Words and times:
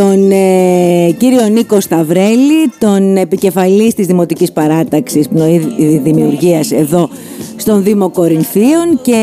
τον 0.00 0.30
ε, 0.30 1.10
κύριο 1.16 1.48
Νίκο 1.48 1.80
Σταυρέλη, 1.80 2.70
τον 2.78 3.16
επικεφαλής 3.16 3.94
της 3.94 4.06
Δημοτικής 4.06 4.52
Παράταξης 4.52 5.28
Πνοή 5.28 5.58
Δημιουργίας 6.02 6.72
εδώ 6.72 7.08
στον 7.56 7.82
Δήμο 7.82 8.10
Κορινθίων 8.10 9.00
και 9.02 9.18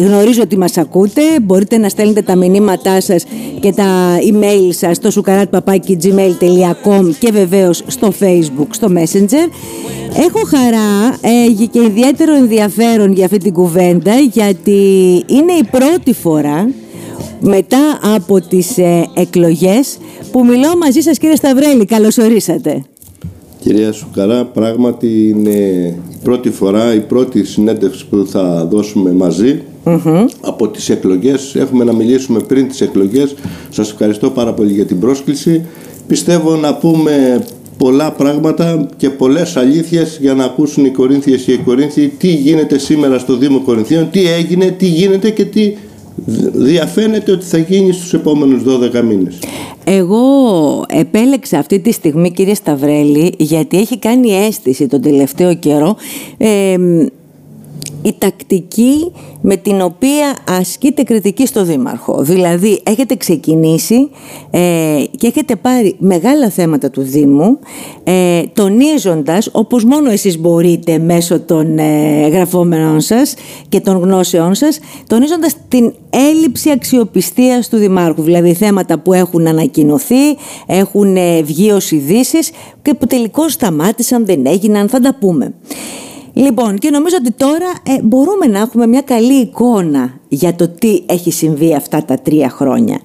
γνωρίζω 0.00 0.42
ότι 0.42 0.58
μας 0.58 0.76
ακούτε. 0.76 1.22
Μπορείτε 1.42 1.78
να 1.78 1.88
στέλνετε 1.88 2.22
τα 2.22 2.36
μηνύματά 2.36 3.00
σας 3.00 3.24
και 3.60 3.72
τα 3.72 4.18
email 4.32 4.68
σας 4.70 4.96
στο 4.96 5.22
sukaratpapaki.gmail.com 5.22 7.10
και 7.18 7.30
βεβαίως 7.32 7.82
στο 7.86 8.12
facebook, 8.20 8.68
στο 8.70 8.88
messenger. 8.96 9.48
Έχω 10.16 10.40
χαρά 10.46 11.18
ε, 11.20 11.46
και 11.70 11.82
ιδιαίτερο 11.82 12.34
ενδιαφέρον 12.34 13.12
για 13.12 13.24
αυτή 13.24 13.38
την 13.38 13.52
κουβέντα 13.52 14.14
γιατί 14.14 14.80
είναι 15.26 15.52
η 15.52 15.64
πρώτη 15.70 16.12
φορά 16.12 16.68
μετά 17.42 17.98
από 18.14 18.40
τις 18.40 18.78
ε, 18.78 19.10
εκλογές 19.14 19.98
που 20.32 20.44
μιλώ 20.44 20.76
μαζί 20.76 21.00
σας 21.00 21.18
κύριε 21.18 21.36
Σταυρέλη. 21.36 21.84
Καλώς 21.84 22.18
ορίσατε. 22.18 22.84
Κυρία 23.60 23.92
Σουκαρά, 23.92 24.44
πράγματι 24.44 25.28
είναι 25.28 25.50
η 26.10 26.16
πρώτη 26.22 26.50
φορά, 26.50 26.94
η 26.94 27.00
πρώτη 27.00 27.44
συνέντευξη 27.44 28.06
που 28.06 28.26
θα 28.26 28.66
δώσουμε 28.70 29.16
από 30.40 30.68
τις 30.68 30.88
εκλογές. 30.88 31.54
Έχουμε 31.54 31.84
να 31.84 31.92
μιλήσουμε 31.92 32.40
πριν 32.40 32.68
τις 32.68 32.80
εκλογές. 32.80 33.34
Σας 33.70 33.90
ευχαριστώ 33.90 34.30
πάρα 34.30 34.52
πολύ 34.52 34.72
για 34.72 34.86
την 34.86 35.00
πρόσκληση. 35.00 35.64
Πιστεύω 36.06 36.56
να 36.56 36.74
πούμε 36.74 37.44
πολλά 37.78 38.12
πράγματα 38.12 38.88
και 38.96 39.10
πολλές 39.10 39.56
αλήθειες 39.56 40.18
για 40.20 40.34
να 40.34 40.44
ακούσουν 40.44 40.84
οι 40.84 40.90
Κορίνθιες 40.90 41.42
και 41.42 41.52
οι 41.52 41.58
Κορίνθιοι 41.58 42.08
τι 42.08 42.28
γίνεται 42.28 42.78
σήμερα 42.78 43.18
στο 43.18 43.36
Δήμο 43.36 43.60
Κορινθίων, 43.60 44.10
τι 44.10 44.28
έγινε, 44.28 44.66
τι 44.78 44.86
γίνεται 44.86 45.30
και 45.30 45.44
τι 45.44 45.72
διαφαίνεται 46.54 47.32
ότι 47.32 47.44
θα 47.44 47.58
γίνει 47.58 47.92
στους 47.92 48.14
επόμενους 48.14 48.62
12 48.62 49.02
μήνες. 49.02 49.38
Εγώ 49.84 50.24
επέλεξα 50.88 51.58
αυτή 51.58 51.78
τη 51.78 51.92
στιγμή 51.92 52.30
κύριε 52.32 52.54
Σταυρέλη 52.54 53.34
γιατί 53.38 53.78
έχει 53.78 53.98
κάνει 53.98 54.30
αίσθηση 54.32 54.86
τον 54.86 55.00
τελευταίο 55.00 55.54
καιρό 55.54 55.96
η 58.02 58.14
τακτική 58.18 59.12
με 59.40 59.56
την 59.56 59.80
οποία 59.80 60.36
ασκείται 60.48 61.02
κριτική 61.02 61.46
στο 61.46 61.64
Δήμαρχο. 61.64 62.22
Δηλαδή 62.22 62.80
έχετε 62.82 63.16
ξεκινήσει 63.16 64.10
ε, 64.50 65.04
και 65.16 65.26
έχετε 65.26 65.56
πάρει 65.56 65.94
μεγάλα 65.98 66.50
θέματα 66.50 66.90
του 66.90 67.02
Δήμου 67.02 67.58
ε, 68.04 68.42
τονίζοντας 68.52 69.48
όπως 69.52 69.84
μόνο 69.84 70.10
εσείς 70.10 70.38
μπορείτε 70.38 70.98
μέσω 70.98 71.40
των 71.40 71.78
ε, 71.78 72.28
γραφόμενων 72.28 73.00
σας 73.00 73.34
και 73.68 73.80
των 73.80 73.96
γνώσεών 73.96 74.54
σας 74.54 74.78
τονίζοντας 75.06 75.54
την 75.68 75.92
έλλειψη 76.10 76.70
αξιοπιστίας 76.70 77.68
του 77.68 77.76
Δημάρχου. 77.76 78.22
Δηλαδή 78.22 78.54
θέματα 78.54 78.98
που 78.98 79.12
έχουν 79.12 79.46
ανακοινωθεί, 79.46 80.36
έχουν 80.66 81.16
ε, 81.16 81.42
βγει 81.42 81.70
ως 81.70 81.90
ειδήσεις 81.90 82.50
και 82.82 82.94
που 82.94 83.06
τελικώς 83.06 83.52
σταμάτησαν, 83.52 84.26
δεν 84.26 84.46
έγιναν, 84.46 84.88
θα 84.88 85.00
τα 85.00 85.14
πούμε. 85.20 85.54
Λοιπόν, 86.34 86.78
και 86.78 86.90
νομίζω 86.90 87.16
ότι 87.18 87.30
τώρα 87.30 87.96
ε, 87.96 88.02
μπορούμε 88.02 88.46
να 88.46 88.58
έχουμε 88.58 88.86
μια 88.86 89.00
καλή 89.00 89.40
εικόνα 89.40 90.20
για 90.28 90.54
το 90.54 90.68
τι 90.68 91.02
έχει 91.06 91.30
συμβεί 91.30 91.74
αυτά 91.74 92.04
τα 92.04 92.18
τρία 92.18 92.48
χρόνια. 92.48 93.00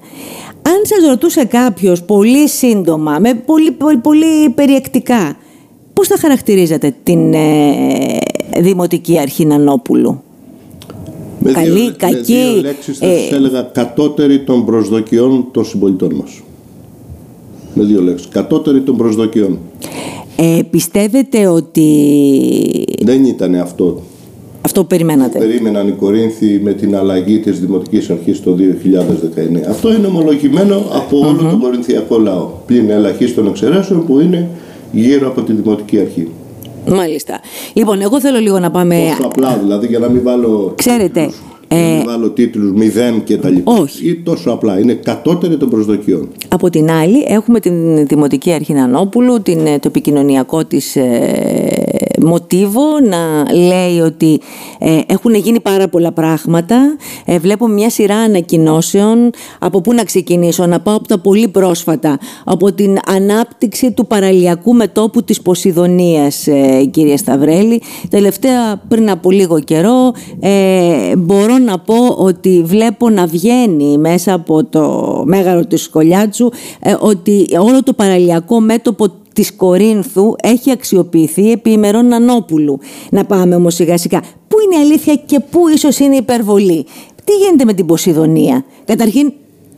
Αν 0.62 0.80
σας 0.82 1.08
ρωτούσε 1.08 1.44
κάποιος 1.44 2.02
πολύ 2.02 2.48
σύντομα, 2.48 3.18
με 3.18 3.34
πολύ, 3.34 3.70
πολύ, 3.70 3.96
πολύ 3.96 4.50
περιεκτικά, 4.54 5.36
πώς 5.92 6.08
θα 6.08 6.18
χαρακτηρίζατε 6.18 6.94
την 7.02 7.34
ε, 7.34 8.18
Δημοτική 8.60 9.18
Αρχή 9.18 9.44
Νανόπουλου; 9.44 10.22
Με 11.38 11.52
Καλή, 11.52 11.80
δύο, 11.80 11.94
κακή. 11.96 12.32
Με 12.32 12.52
δύο 12.52 12.60
λέξεις 12.60 12.98
θα 12.98 13.06
ε, 13.06 13.28
έλεγα 13.32 13.62
κατώτερη 13.62 14.38
των 14.40 14.64
προσδοκιών 14.64 15.48
των 15.50 15.64
συμπολιτών 15.64 16.14
μας. 16.14 16.42
Με 17.74 17.84
δύο 17.84 18.02
λέξεις. 18.02 18.28
Κατώτερη 18.28 18.80
των 18.80 18.96
προσδοκιών. 18.96 19.58
Ε, 20.40 20.60
πιστεύετε 20.70 21.46
ότι... 21.46 21.88
Δεν 23.02 23.24
ήταν 23.24 23.54
αυτό. 23.54 24.02
Αυτό 24.60 24.80
που 24.80 24.86
περιμένατε; 24.86 25.38
Περίμεναν 25.38 25.88
οι 25.88 25.92
Κορίνθοι 25.92 26.60
με 26.62 26.72
την 26.72 26.96
αλλαγή 26.96 27.38
της 27.38 27.60
Δημοτικής 27.60 28.10
Αρχής 28.10 28.42
το 28.42 28.56
2019. 28.58 29.68
Αυτό 29.68 29.94
είναι 29.94 30.06
ομολογημένο 30.06 30.82
από 30.92 31.18
όλο 31.18 31.42
τον 31.50 31.60
Κορινθιακό 31.60 32.18
λαό. 32.18 32.48
Πλην 32.66 32.90
ελαχίστων 32.90 33.46
εξαιρέσεων 33.46 34.06
που 34.06 34.20
είναι 34.20 34.48
γύρω 34.92 35.28
από 35.28 35.42
τη 35.42 35.52
Δημοτική 35.52 35.98
Αρχή. 35.98 36.28
Μάλιστα. 36.86 37.40
Λοιπόν, 37.72 38.00
εγώ 38.00 38.20
θέλω 38.20 38.38
λίγο 38.38 38.58
να 38.58 38.70
πάμε... 38.70 38.96
Τόσο 39.16 39.28
απλά 39.28 39.58
δηλαδή 39.62 39.86
για 39.86 39.98
να 39.98 40.08
μην 40.08 40.22
βάλω... 40.22 40.72
Ξέρετε, 40.76 41.30
ε, 41.68 42.02
βάλω 42.04 42.30
τίτλους 42.30 42.72
μηδέν 42.72 43.24
και 43.24 43.36
τα 43.36 43.48
λοιπά. 43.48 43.72
Όχι. 43.72 44.08
Ή 44.08 44.16
τόσο 44.16 44.50
απλά. 44.50 44.78
Είναι 44.78 44.92
κατώτερη 44.92 45.56
των 45.56 45.70
προσδοκιών. 45.70 46.28
Από 46.48 46.70
την 46.70 46.90
άλλη 46.90 47.24
έχουμε 47.28 47.60
την 47.60 48.06
Δημοτική 48.06 48.52
Αρχή 48.52 48.72
Νανόπουλου, 48.72 49.42
την, 49.42 49.66
ε, 49.66 49.78
το 49.78 49.88
επικοινωνιακό 49.88 50.64
της 50.64 50.96
ε, 50.96 51.98
μοτίβο 52.22 52.82
να 53.08 53.54
λέει 53.54 53.98
ότι 53.98 54.40
ε, 54.78 55.00
έχουν 55.06 55.34
γίνει 55.34 55.60
πάρα 55.60 55.88
πολλά 55.88 56.12
πράγματα. 56.12 56.96
Ε, 57.24 57.38
βλέπω 57.38 57.66
μια 57.66 57.90
σειρά 57.90 58.16
ανακοινώσεων. 58.16 59.30
Από 59.58 59.80
πού 59.80 59.92
να 59.92 60.04
ξεκινήσω, 60.04 60.66
να 60.66 60.80
πάω 60.80 60.96
από 60.96 61.08
τα 61.08 61.18
πολύ 61.18 61.48
πρόσφατα. 61.48 62.18
Από 62.44 62.72
την 62.72 62.98
ανάπτυξη 63.06 63.92
του 63.92 64.06
παραλιακού 64.06 64.74
μετόπου 64.74 65.24
της 65.24 65.42
Ποσειδονίας, 65.42 66.46
ε, 66.46 66.84
κυρία 66.90 67.16
Σταυρέλη. 67.16 67.82
Τελευταία 68.08 68.82
πριν 68.88 69.10
από 69.10 69.30
λίγο 69.30 69.60
καιρό 69.60 70.12
ε, 70.40 71.12
μπορώ 71.58 71.70
να 71.70 71.78
πω 71.78 72.24
ότι 72.24 72.62
βλέπω 72.66 73.10
να 73.10 73.26
βγαίνει 73.26 73.98
μέσα 73.98 74.32
από 74.32 74.64
το 74.64 75.22
μέγαρο 75.26 75.66
της 75.66 75.82
Σκολιάτσου 75.82 76.48
ε, 76.80 76.94
ότι 77.00 77.46
όλο 77.60 77.82
το 77.82 77.92
παραλιακό 77.92 78.60
μέτωπο 78.60 79.06
της 79.32 79.56
Κορίνθου 79.56 80.34
έχει 80.42 80.70
αξιοποιηθεί 80.70 81.50
επί 81.50 81.70
ημερών 81.70 82.06
Νανόπουλου. 82.06 82.78
Να 83.10 83.24
πάμε 83.24 83.54
όμως 83.54 83.74
σιγά 83.74 83.98
σιγά. 83.98 84.20
Πού 84.20 84.56
είναι 84.64 84.82
η 84.82 84.84
αλήθεια 84.84 85.14
και 85.14 85.40
πού 85.50 85.68
ίσως 85.68 85.98
είναι 85.98 86.14
η 86.14 86.18
υπερβολή; 86.20 86.86
Τι 87.24 87.32
γίνεται 87.32 87.64
με 87.64 87.72
την 87.72 87.86
Ποσειδονία; 87.86 88.64
Καταρχήν, 88.84 89.32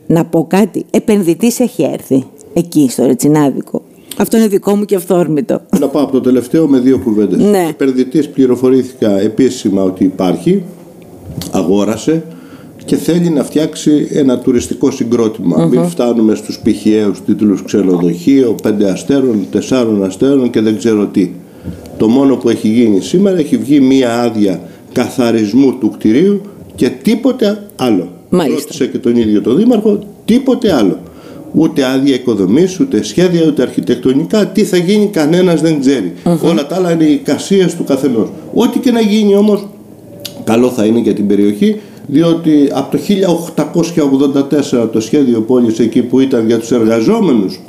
να 0.07 0.25
πω 0.25 0.45
κάτι. 0.49 0.85
Επενδυτής 0.91 1.59
έχει 1.59 1.83
έρθει 1.83 2.25
εκεί 2.53 2.87
στο 2.89 3.05
Ρετσινάδικο. 3.05 3.81
Αυτό 4.17 4.37
είναι 4.37 4.47
δικό 4.47 4.75
μου 4.75 4.85
και 4.85 4.95
αυθόρμητο. 4.95 5.61
Να 5.79 5.87
πάω 5.87 6.03
από 6.03 6.11
το 6.11 6.21
τελευταίο 6.21 6.67
με 6.67 6.79
δύο 6.79 6.99
κουβέντες. 6.99 7.39
Ναι. 7.39 7.67
Επενδυτής 7.69 8.29
πληροφορήθηκα 8.29 9.19
επίσημα 9.19 9.83
ότι 9.83 10.03
υπάρχει, 10.03 10.63
αγόρασε, 11.51 12.23
και 12.85 12.95
θέλει 12.95 13.29
να 13.29 13.43
φτιάξει 13.43 14.07
ένα 14.11 14.39
τουριστικό 14.39 14.89
Μην 15.69 15.83
φτάνουμε 15.83 16.35
στους 16.35 16.59
πηχιαίους 16.59 17.21
τίτλους 17.25 17.63
ξενοδοχείο, 17.63 18.55
πέντε 18.63 18.89
αστέρων, 18.89 19.47
τεσσάρων 19.51 20.03
αστέρων 20.03 20.49
και 20.49 20.61
δεν 20.61 20.77
ξέρω 20.77 21.05
τι. 21.05 21.31
Το 21.97 22.07
μόνο 22.07 22.35
που 22.35 22.49
έχει 22.49 22.67
γίνει 22.67 23.01
σήμερα 23.01 23.37
έχει 23.37 23.57
βγει 23.57 23.79
μία 23.79 24.21
άδεια 24.21 24.61
καθαρισμού 24.91 25.77
του 25.77 25.89
κτηρίου 25.89 26.41
και 26.75 26.89
τίποτε 26.89 27.63
άλλο. 27.75 28.07
Μάλιστα. 28.29 28.59
Ρώτησε 28.59 28.87
και 28.87 28.97
τον 28.97 29.15
ίδιο 29.15 29.41
τον 29.41 29.57
Δήμαρχο, 29.57 29.99
τίποτε 30.25 30.73
άλλο. 30.73 30.99
Ούτε 31.53 31.85
άδεια 31.85 32.15
οικοδομής, 32.15 32.79
ούτε 32.79 33.03
σχέδια, 33.03 33.45
ούτε 33.47 33.61
αρχιτεκτονικά. 33.61 34.47
Τι 34.47 34.63
θα 34.63 34.77
γίνει, 34.77 35.05
κανένας 35.05 35.61
δεν 35.61 35.79
ξέρει. 35.79 36.13
Όλα 36.41 36.67
τα 36.67 36.75
άλλα 36.75 36.91
είναι 36.91 37.03
οι 37.03 37.13
εικασίες 37.13 37.75
του 37.75 37.83
καθενός. 37.83 38.29
Ό,τι 38.53 38.79
και 38.79 38.91
να 38.91 39.01
γίνει 39.01 39.35
όμως, 39.35 39.67
καλό 40.43 40.69
θα 40.69 40.85
είναι 40.85 40.99
για 40.99 41.13
την 41.13 41.27
περιοχή 41.27 41.79
διότι 42.07 42.69
από 42.73 42.97
το 42.97 43.03
1884 44.83 44.89
το 44.91 45.01
σχέδιο 45.01 45.41
πόλης 45.41 45.79
εκεί 45.79 46.01
που 46.01 46.19
ήταν 46.19 46.47
για 46.47 46.59
τους 46.59 46.71
εργαζόμενους 46.71 47.59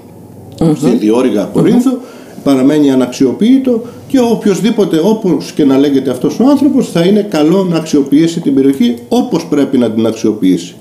mm-hmm. 0.59 0.77
στη 0.77 0.91
διόρυγα 0.91 1.45
Κορίνθου 1.45 1.99
παραμένει 2.45 2.91
αναξιοποιητό 2.91 3.83
και 4.09 4.21
οποιοδήποτε 4.21 5.01
όπως 5.05 5.53
και 5.53 5.65
να 5.65 5.79
λέγεται 5.79 6.11
αυτός 6.11 6.41
ο 6.41 6.45
άνθρωπος 6.49 6.91
θα 6.91 7.01
είναι 7.01 7.27
καλό 7.31 7.65
να 7.65 7.77
αξιοποιήσει 7.77 8.41
την 8.41 8.55
περιοχή 8.55 8.95
όπως 9.09 9.47
πρέπει 9.47 9.79
να 9.79 9.91
την 9.91 10.07
αξιοποιήσει. 10.07 10.75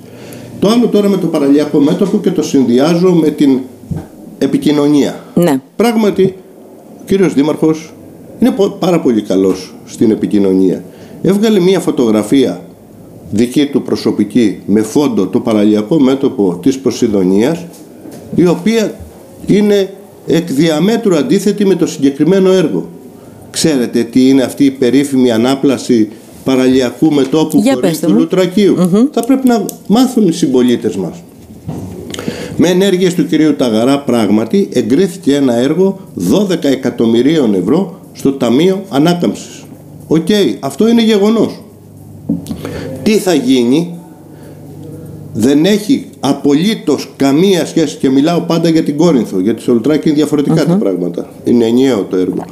Το 0.59 0.69
άλλο 0.69 0.87
τώρα 0.87 1.09
με 1.09 1.17
το 1.17 1.27
παραλιακό 1.27 1.79
μέτωπο 1.79 2.17
και 2.17 2.31
το 2.31 2.43
συνδυάζω 2.43 3.11
με 3.13 3.29
την 3.29 3.59
επικοινωνία. 4.37 5.23
Ναι. 5.33 5.61
Πράγματι, 5.75 6.35
ο 6.99 7.03
κύριος 7.05 7.33
Δήμαρχος 7.33 7.93
είναι 8.39 8.55
πάρα 8.79 8.99
πολύ 8.99 9.21
καλός 9.21 9.73
στην 9.85 10.11
επικοινωνία. 10.11 10.83
Έβγαλε 11.21 11.59
μία 11.59 11.79
φωτογραφία 11.79 12.61
δική 13.31 13.65
του 13.65 13.81
προσωπική 13.81 14.61
με 14.65 14.81
φόντο 14.81 15.27
το 15.27 15.39
παραλιακό 15.39 15.99
μέτωπο 15.99 16.59
της 16.61 16.79
Ποσειδονίας 16.79 17.65
η 18.35 18.47
οποία 18.47 18.95
είναι 19.45 19.93
εκ 20.27 20.51
διαμέτρου 20.51 21.15
αντίθετη 21.15 21.65
με 21.65 21.75
το 21.75 21.87
συγκεκριμένο 21.87 22.51
έργο. 22.51 22.89
Ξέρετε 23.49 24.03
τι 24.03 24.29
είναι 24.29 24.43
αυτή 24.43 24.65
η 24.65 24.71
περίφημη 24.71 25.31
ανάπλαση 25.31 26.09
παραλιακού 26.43 27.13
μετώπου 27.13 27.63
χωρίς 27.73 27.99
του 27.99 28.13
Λουτρακίου 28.13 28.75
Θα 29.11 29.23
πρέπει 29.23 29.47
να 29.47 29.65
μάθουν 29.87 30.27
οι 30.27 30.31
συμπολίτες 30.31 30.95
μας. 30.95 31.23
Με 32.57 32.67
ενέργειες 32.69 33.13
του 33.13 33.27
κυρίου 33.27 33.55
Ταγαρά 33.55 33.99
πράγματι 33.99 34.69
εγκρίθηκε 34.73 35.35
ένα 35.35 35.53
έργο 35.55 35.99
12 36.49 36.63
εκατομμυρίων 36.63 37.53
ευρώ 37.53 37.99
στο 38.13 38.31
Ταμείο 38.31 38.83
Ανάκαμψης. 38.89 39.60
Οκ, 40.13 40.27
αυτό 40.59 40.87
είναι 40.87 41.03
γεγονός. 41.03 41.61
Τι 43.03 43.17
θα 43.17 43.33
γίνει; 43.33 43.95
Δεν 45.33 45.65
έχει 45.65 46.05
απολύτως 46.19 47.09
καμία 47.15 47.65
σχέση 47.65 47.97
και 47.97 48.09
μιλάω 48.09 48.39
πάντα 48.39 48.69
για 48.69 48.83
την 48.83 48.97
Κόρινθο 48.97 49.39
γιατί 49.39 49.61
στο 49.61 49.73
Λουτράκι 49.73 50.07
είναι 50.07 50.17
διαφορετικά 50.17 50.65
τα 50.65 50.75
πράγματα. 50.75 51.29
Είναι 51.43 51.65
ενιαίο 51.65 52.07
το 52.09 52.17
έργο. 52.17 52.45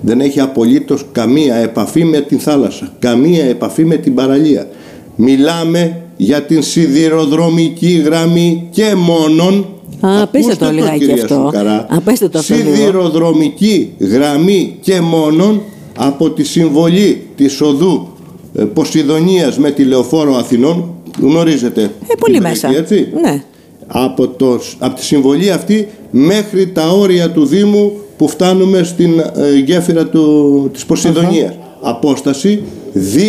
Δεν 0.00 0.20
έχει 0.20 0.40
απολύτως 0.40 1.06
καμία 1.12 1.54
επαφή 1.54 2.04
με 2.04 2.20
την 2.20 2.38
θάλασσα 2.38 2.92
καμία 2.98 3.44
επαφή 3.44 3.84
με 3.84 3.96
την 3.96 4.14
παραλία. 4.14 4.68
Μιλάμε 5.16 6.00
για 6.16 6.42
την 6.42 6.62
σιδηροδρομική 6.62 8.02
γραμμή 8.04 8.68
και 8.70 8.94
μόνον. 8.96 9.66
Α, 10.00 10.26
πέστε 10.26 10.54
το 10.54 10.70
λιγάκι 10.70 11.12
αυτό. 11.12 11.50
Α, 11.88 12.00
πέστε 12.00 12.28
το 12.28 12.38
αυτό 12.38 12.54
Σιδηροδρομική 12.54 13.92
γραμμή 13.98 14.76
και 14.80 15.00
μόνον 15.00 15.62
από 15.96 16.30
τη 16.30 16.44
συμβολή 16.44 17.26
της 17.36 17.60
οδού 17.60 18.08
ε, 18.54 18.64
Ποσειδονίας 18.64 19.58
με 19.58 19.70
τη 19.70 19.84
Λεωφόρο 19.84 20.36
Αθηνών 20.36 20.94
γνωρίζετε 21.20 21.82
ε, 21.82 22.14
πολύ 22.18 22.40
μέσα. 22.40 22.76
έτσι; 22.76 23.08
Ναι. 23.22 23.42
Από, 23.86 24.28
το, 24.28 24.60
από 24.78 24.94
τη 24.94 25.04
συμβολή 25.04 25.50
αυτή 25.50 25.88
μέχρι 26.10 26.68
τα 26.68 26.88
όρια 26.88 27.30
του 27.30 27.46
Δήμου 27.46 27.92
που 28.16 28.28
φτάνουμε 28.28 28.82
στην 28.82 29.18
ε, 29.18 29.58
γέφυρα 29.64 30.06
του, 30.06 30.70
της 30.72 30.84
ποσειδονιας 30.86 31.52
απόσταση 31.80 32.62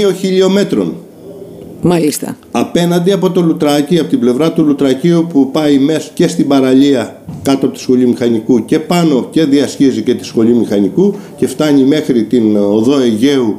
2 0.09 0.13
χιλιόμετρων 0.19 0.95
Μάλιστα. 1.87 2.37
Απέναντι 2.51 3.11
από 3.11 3.31
το 3.31 3.41
Λουτράκι, 3.41 3.99
από 3.99 4.09
την 4.09 4.19
πλευρά 4.19 4.51
του 4.51 4.63
Λουτρακίου 4.63 5.27
που 5.29 5.51
πάει 5.51 5.77
μέσα 5.77 6.09
και 6.13 6.27
στην 6.27 6.47
παραλία 6.47 7.21
κάτω 7.41 7.65
από 7.65 7.75
τη 7.75 7.81
σχολή 7.81 8.07
μηχανικού 8.07 8.65
και 8.65 8.79
πάνω 8.79 9.27
και 9.31 9.45
διασχίζει 9.45 10.01
και 10.01 10.13
τη 10.13 10.25
σχολή 10.25 10.53
μηχανικού 10.53 11.15
και 11.37 11.47
φτάνει 11.47 11.83
μέχρι 11.83 12.23
την 12.23 12.57
οδό 12.57 12.99
Αιγαίου 12.99 13.55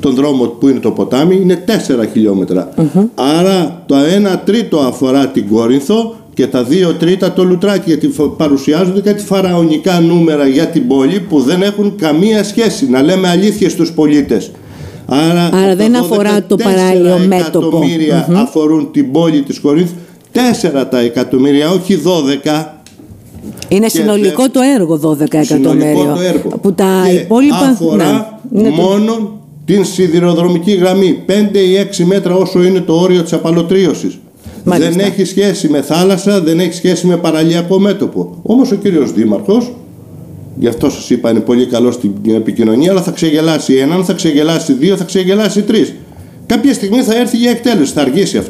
τον 0.00 0.14
δρόμο 0.14 0.44
που 0.44 0.68
είναι 0.68 0.78
το 0.78 0.90
ποτάμι 0.90 1.36
είναι 1.42 1.64
4 1.66 1.70
χιλιόμετρα. 2.12 2.74
Άρα 3.14 3.82
το 3.86 3.94
1 4.34 4.38
τρίτο 4.44 4.78
αφορά 4.78 5.26
την 5.26 5.48
Κόρινθο 5.48 6.14
και 6.34 6.46
τα 6.46 6.66
2 6.90 6.94
τρίτα 6.98 7.32
το 7.32 7.44
Λουτράκι 7.44 7.90
γιατί 7.90 8.10
παρουσιάζονται 8.36 9.00
κάτι 9.00 9.22
φαραωνικά 9.22 10.00
νούμερα 10.00 10.46
για 10.46 10.66
την 10.66 10.86
πόλη 10.86 11.20
που 11.20 11.40
δεν 11.40 11.62
έχουν 11.62 11.94
καμία 11.96 12.44
σχέση. 12.44 12.90
Να 12.90 13.02
λέμε 13.02 13.28
αλήθειες 13.28 13.72
στους 13.72 13.92
πολίτες. 13.92 14.50
Άρα, 15.10 15.50
Άρα 15.52 15.76
δεν 15.76 15.96
αφορά 15.96 16.42
το 16.42 16.56
παράλληλο 16.56 17.18
μέτωπο. 17.18 17.66
εκατομμύρια 17.66 18.28
αφορούν 18.32 18.90
την 18.92 19.12
πόλη 19.12 19.42
της 19.42 19.60
Κορίνθου. 19.60 19.94
4 20.32 20.86
τα 20.90 20.98
εκατομμύρια, 20.98 21.70
όχι 21.70 22.02
12. 22.44 22.64
Είναι 23.68 23.88
συνολικό 23.88 24.50
το 24.50 24.60
έργο 24.60 24.96
12 24.96 25.34
εκατομμύρια. 25.34 26.14
το 26.14 26.20
έργο. 26.20 26.58
Που 26.62 26.72
τα 26.72 27.02
και 27.06 27.12
υπόλοιπα 27.12 27.56
αφορά 27.56 28.40
ναι, 28.50 28.68
μόνο 28.68 29.40
την 29.64 29.84
σιδηροδρομική 29.84 30.72
γραμμή. 30.72 31.22
5 31.26 31.30
ή 31.54 31.76
6 32.00 32.04
μέτρα 32.04 32.34
όσο 32.34 32.62
είναι 32.62 32.80
το 32.80 32.92
όριο 32.92 33.22
της 33.22 33.32
απαλωτρίωσης. 33.32 34.18
Δεν 34.64 34.98
έχει 34.98 35.24
σχέση 35.24 35.68
με 35.68 35.82
θάλασσα, 35.82 36.40
δεν 36.40 36.60
έχει 36.60 36.72
σχέση 36.72 37.06
με 37.06 37.16
παραλιακό 37.16 37.78
μέτωπο. 37.78 38.38
Όμως 38.42 38.72
ο 38.72 38.74
κύριος 38.74 39.12
Δήμαρχος 39.12 39.72
Γι' 40.58 40.68
αυτό 40.68 40.90
σας 40.90 41.10
είπα 41.10 41.30
είναι 41.30 41.40
πολύ 41.40 41.66
καλό 41.66 41.90
στην 41.90 42.12
επικοινωνία, 42.34 42.90
αλλά 42.90 43.02
θα 43.02 43.10
ξεγελάσει 43.10 43.74
έναν, 43.74 44.04
θα 44.04 44.12
ξεγελάσει 44.12 44.72
δύο, 44.72 44.96
θα 44.96 45.04
ξεγελάσει 45.04 45.62
τρεις. 45.62 45.94
Κάποια 46.46 46.74
στιγμή 46.74 47.02
θα 47.02 47.16
έρθει 47.16 47.36
για 47.36 47.50
εκτέλεση, 47.50 47.92
θα 47.92 48.00
αργήσει 48.00 48.42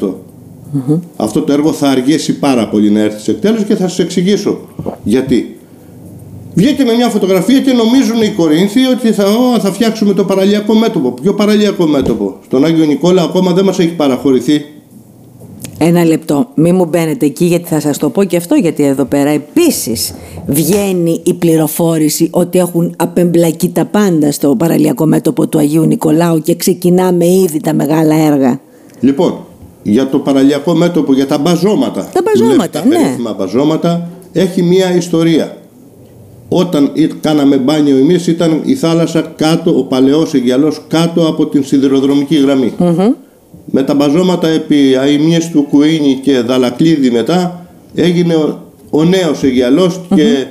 Αυτό 1.17 1.41
το 1.41 1.53
έργο 1.53 1.73
θα 1.73 1.89
αργήσει 1.89 2.39
πάρα 2.39 2.69
πολύ 2.69 2.91
να 2.91 3.01
έρθει 3.01 3.21
σε 3.21 3.31
εκτέλεση 3.31 3.65
και 3.65 3.75
θα 3.75 3.89
σας 3.89 3.99
εξηγήσω 3.99 4.59
γιατί. 5.03 5.53
Βγήκε 6.55 6.85
με 6.85 6.93
μια 6.93 7.09
φωτογραφία 7.09 7.61
και 7.61 7.73
νομίζουν 7.73 8.23
οι 8.23 8.29
Κορίνθιοι 8.37 8.83
ότι 8.91 9.13
θα, 9.13 9.25
ό, 9.25 9.59
θα 9.59 9.73
φτιάξουμε 9.73 10.15
το 10.15 10.25
παραλιακό 10.25 10.75
μέτωπο. 10.75 11.11
Ποιο 11.23 11.35
παραλιακό 11.35 11.87
μέτωπο; 11.87 12.37
Στον 12.45 12.65
Άγιο 12.65 12.85
Νικόλα 12.85 13.23
ακόμα 13.23 13.53
δεν 13.53 13.65
μας 13.65 13.79
έχει 13.79 13.95
παραχωρηθεί 13.95 14.65
ένα 15.79 16.05
λεπτό. 16.05 16.49
Μην 16.55 16.75
μου 16.75 16.85
μπαίνετε 16.85 17.27
εκεί 17.27 17.45
γιατί 17.45 17.65
θα 17.69 17.81
σας 17.81 17.99
το 17.99 18.11
πω 18.11 18.25
και 18.25 18.37
αυτό 18.37 18.55
γιατί 18.55 18.85
εδώ 18.85 19.05
πέρα 19.05 19.31
επίσης 19.31 20.15
βγαίνει 20.47 21.21
η 21.25 21.35
πληροφόρηση 21.35 22.29
ότι 22.31 22.59
έχουν 22.59 22.95
απεμπλακεί 22.97 23.69
τα 23.69 23.85
πάντα 23.85 24.33
στο 24.33 24.57
παραλιακό 24.57 25.07
μέτωπο 25.07 25.49
του 25.49 25.59
Αγίου 25.59 25.87
Νικολάου 25.87 26.41
και 26.43 26.55
ξεκινάμε 26.55 27.27
ήδη 27.27 27.61
τα 27.61 27.75
μεγάλα 27.75 28.15
έργα. 28.15 28.61
Λοιπόν, 29.01 29.39
για 29.83 30.09
το 30.09 30.19
παραλιακό 30.19 30.75
μέτωπο, 30.75 31.13
για 31.13 31.27
τα 31.27 31.39
μπαζώματα. 31.39 32.11
Τα 32.13 32.23
μπαζώματα, 32.25 32.85
ναι. 32.85 33.17
Τα 33.25 33.35
μπαζώματα 33.39 34.11
έχει 34.33 34.63
μία 34.63 34.97
ιστορία. 34.97 35.57
Όταν 36.49 36.93
κάναμε 37.21 37.57
μπάνιο 37.57 37.97
εμείς 37.97 38.27
ήταν 38.27 38.61
η 38.65 38.75
θάλασσα 38.75 39.33
κάτω, 39.37 39.79
ο 39.79 39.83
παλαιός 39.83 40.35
Αιγιαλός 40.35 40.83
κάτω 40.89 41.27
από 41.29 41.47
την 41.47 41.65
σιδηροδρομική 41.65 42.37
με 43.71 43.83
τα 43.83 43.95
μπαζώματα 43.95 44.49
επί 44.49 44.97
αημίες 45.01 45.51
του 45.51 45.67
Κουίνι 45.71 46.19
και 46.23 46.41
Δαλακλίδη 46.41 47.11
μετά 47.11 47.67
έγινε 47.95 48.35
ο, 48.35 48.73
ο 48.91 49.05
νέος 49.05 49.41
και 50.15 50.47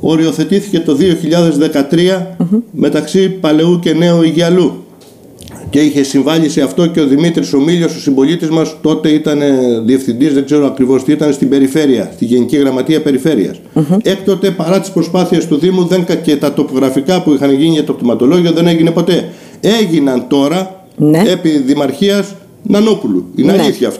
οριοθετήθηκε 0.00 0.80
το 0.80 0.96
2013 2.20 2.26
μεταξύ 2.70 3.28
Παλαιού 3.28 3.78
και 3.78 3.92
Νέου 3.92 4.22
Αιγιαλού 4.22 4.84
και 5.70 5.80
είχε 5.80 6.02
συμβάλει 6.02 6.48
σε 6.48 6.60
αυτό 6.60 6.86
και 6.86 7.00
ο 7.00 7.06
Δημήτρης 7.06 7.52
ο 7.52 7.60
Μίλιος, 7.60 7.94
ο 7.94 7.98
συμπολίτης 7.98 8.48
μας 8.48 8.76
τότε 8.80 9.08
ήταν 9.08 9.40
διευθυντής, 9.84 10.34
δεν 10.34 10.44
ξέρω 10.44 10.66
ακριβώς 10.66 11.04
τι 11.04 11.12
ήταν 11.12 11.32
στην 11.32 11.48
περιφέρεια, 11.48 12.10
στη 12.14 12.24
Γενική 12.24 12.56
Γραμματεία 12.56 13.02
Περιφέρειας. 13.02 13.60
Έκτοτε 14.02 14.50
παρά 14.50 14.80
τις 14.80 14.90
προσπάθειες 14.90 15.46
του 15.46 15.56
Δήμου 15.56 15.84
δεν, 15.84 16.06
και 16.22 16.36
τα 16.36 16.52
τοπογραφικά 16.52 17.22
που 17.22 17.32
είχαν 17.32 17.50
γίνει 17.50 17.72
για 17.72 17.84
το 17.84 17.92
κτηματολόγιο 17.92 18.52
δεν 18.52 18.66
έγινε 18.66 18.90
ποτέ. 18.90 19.28
Έγιναν 19.60 20.24
τώρα 20.28 20.83
ναι. 20.96 21.22
επί 21.26 21.48
Δημαρχίας 21.48 22.34
Νανόπουλου. 22.62 23.24
Είναι 23.34 23.52
ναι. 23.52 23.62
αλήθεια 23.62 23.92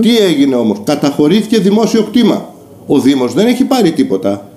Τι 0.00 0.18
έγινε 0.18 0.54
όμως; 0.54 0.78
Καταχωρήθηκε 0.84 1.58
δημόσιο 1.58 2.02
κτήμα. 2.02 2.54
Ο 2.86 2.98
Δήμος 2.98 3.34
δεν 3.34 3.46
έχει 3.46 3.64
πάρει 3.64 3.90
τίποτα. 3.90 4.50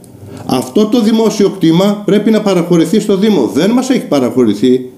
Αυτό 0.45 0.85
το 0.85 1.01
δημόσιο 1.01 1.49
κτήμα 1.49 2.01
πρέπει 2.05 2.31
να 2.31 2.41
παραχωρηθεί 2.41 2.99
στο 2.99 3.17
Δήμο. 3.17 3.49
Δεν 3.53 3.71
μας 3.71 3.89
έχει 3.89 4.05
παραχωρηθεί. 4.05 4.89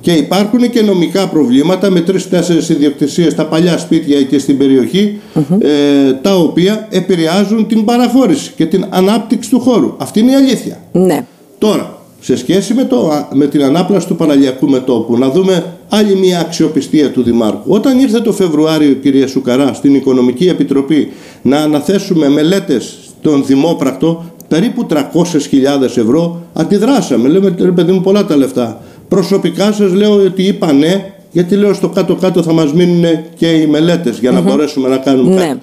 Και 0.00 0.12
υπάρχουν 0.12 0.70
και 0.70 0.82
νομικά 0.82 1.28
προβλήματα 1.28 1.90
με 1.90 2.00
τρει-τέσσερι 2.00 2.58
ιδιοκτησίες 2.58 3.32
στα 3.32 3.46
παλιά 3.46 3.78
σπίτια 3.78 4.22
και 4.22 4.38
στην 4.38 4.58
περιοχη 4.58 5.20
ε, 5.58 6.12
τα 6.12 6.36
οποία 6.36 6.88
επηρεάζουν 6.90 7.66
την 7.66 7.84
παραχώρηση 7.84 8.52
και 8.56 8.66
την 8.66 8.86
ανάπτυξη 8.90 9.50
του 9.50 9.60
χώρου. 9.60 9.94
Αυτή 9.98 10.20
είναι 10.20 10.30
η 10.30 10.34
αλήθεια. 10.34 10.80
Ναι. 10.92 11.26
Τώρα, 11.58 12.03
σε 12.24 12.36
σχέση 12.36 12.74
με, 12.74 12.84
το, 12.84 13.26
με 13.32 13.46
την 13.46 13.62
ανάπλαση 13.62 14.06
του 14.06 14.16
παραλιακού 14.16 14.68
μετόπου, 14.68 15.18
να 15.18 15.30
δούμε 15.30 15.64
άλλη 15.88 16.16
μια 16.16 16.40
αξιοπιστία 16.40 17.10
του 17.10 17.22
Δημάρχου. 17.22 17.62
Όταν 17.66 17.98
ήρθε 17.98 18.20
το 18.20 18.32
Φεβρουάριο, 18.32 18.92
κυρία 18.92 19.26
Σουκαρά, 19.26 19.74
στην 19.74 19.94
Οικονομική 19.94 20.48
Επιτροπή 20.48 21.12
να 21.42 21.58
αναθέσουμε 21.58 22.28
μελέτες 22.28 22.98
στον 23.18 23.44
Δημόπρακτο, 23.46 24.24
περίπου 24.48 24.86
300.000 24.90 25.82
ευρώ, 25.82 26.40
αντιδράσαμε. 26.52 27.28
Λέμε, 27.28 27.54
ρε 27.58 27.70
παιδί 27.70 27.92
μου, 27.92 28.00
πολλά 28.00 28.24
τα 28.24 28.36
λεφτά. 28.36 28.80
Προσωπικά 29.08 29.72
σας 29.72 29.92
λέω 29.92 30.14
ότι 30.14 30.42
είπα 30.42 30.72
ναι, 30.72 31.12
γιατί 31.30 31.56
λέω 31.56 31.74
στο 31.74 31.88
κάτω-κάτω 31.88 32.42
θα 32.42 32.52
μας 32.52 32.72
μείνουν 32.72 33.04
και 33.36 33.46
οι 33.46 33.66
μελέτες 33.66 34.18
για 34.18 34.30
να 34.30 34.40
μπορέσουμε 34.40 34.88
να 34.88 34.96
κάνουμε 34.96 35.34
ναι. 35.34 35.46
κάτι. 35.46 35.60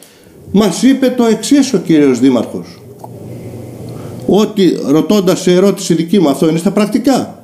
Μας 0.51 0.84
είπε 0.84 1.13
το 1.18 1.24
εξής 1.24 1.74
ο 1.74 1.77
κύριος 1.77 2.20
Δήμαρχος 2.20 2.81
ότι 4.34 4.80
ρωτώντας 4.88 5.42
σε 5.42 5.52
ερώτηση 5.52 5.94
δική 5.94 6.20
μου 6.20 6.30
αυτό 6.30 6.50
είναι 6.50 6.58
στα 6.58 6.72
πρακτικά 6.72 7.44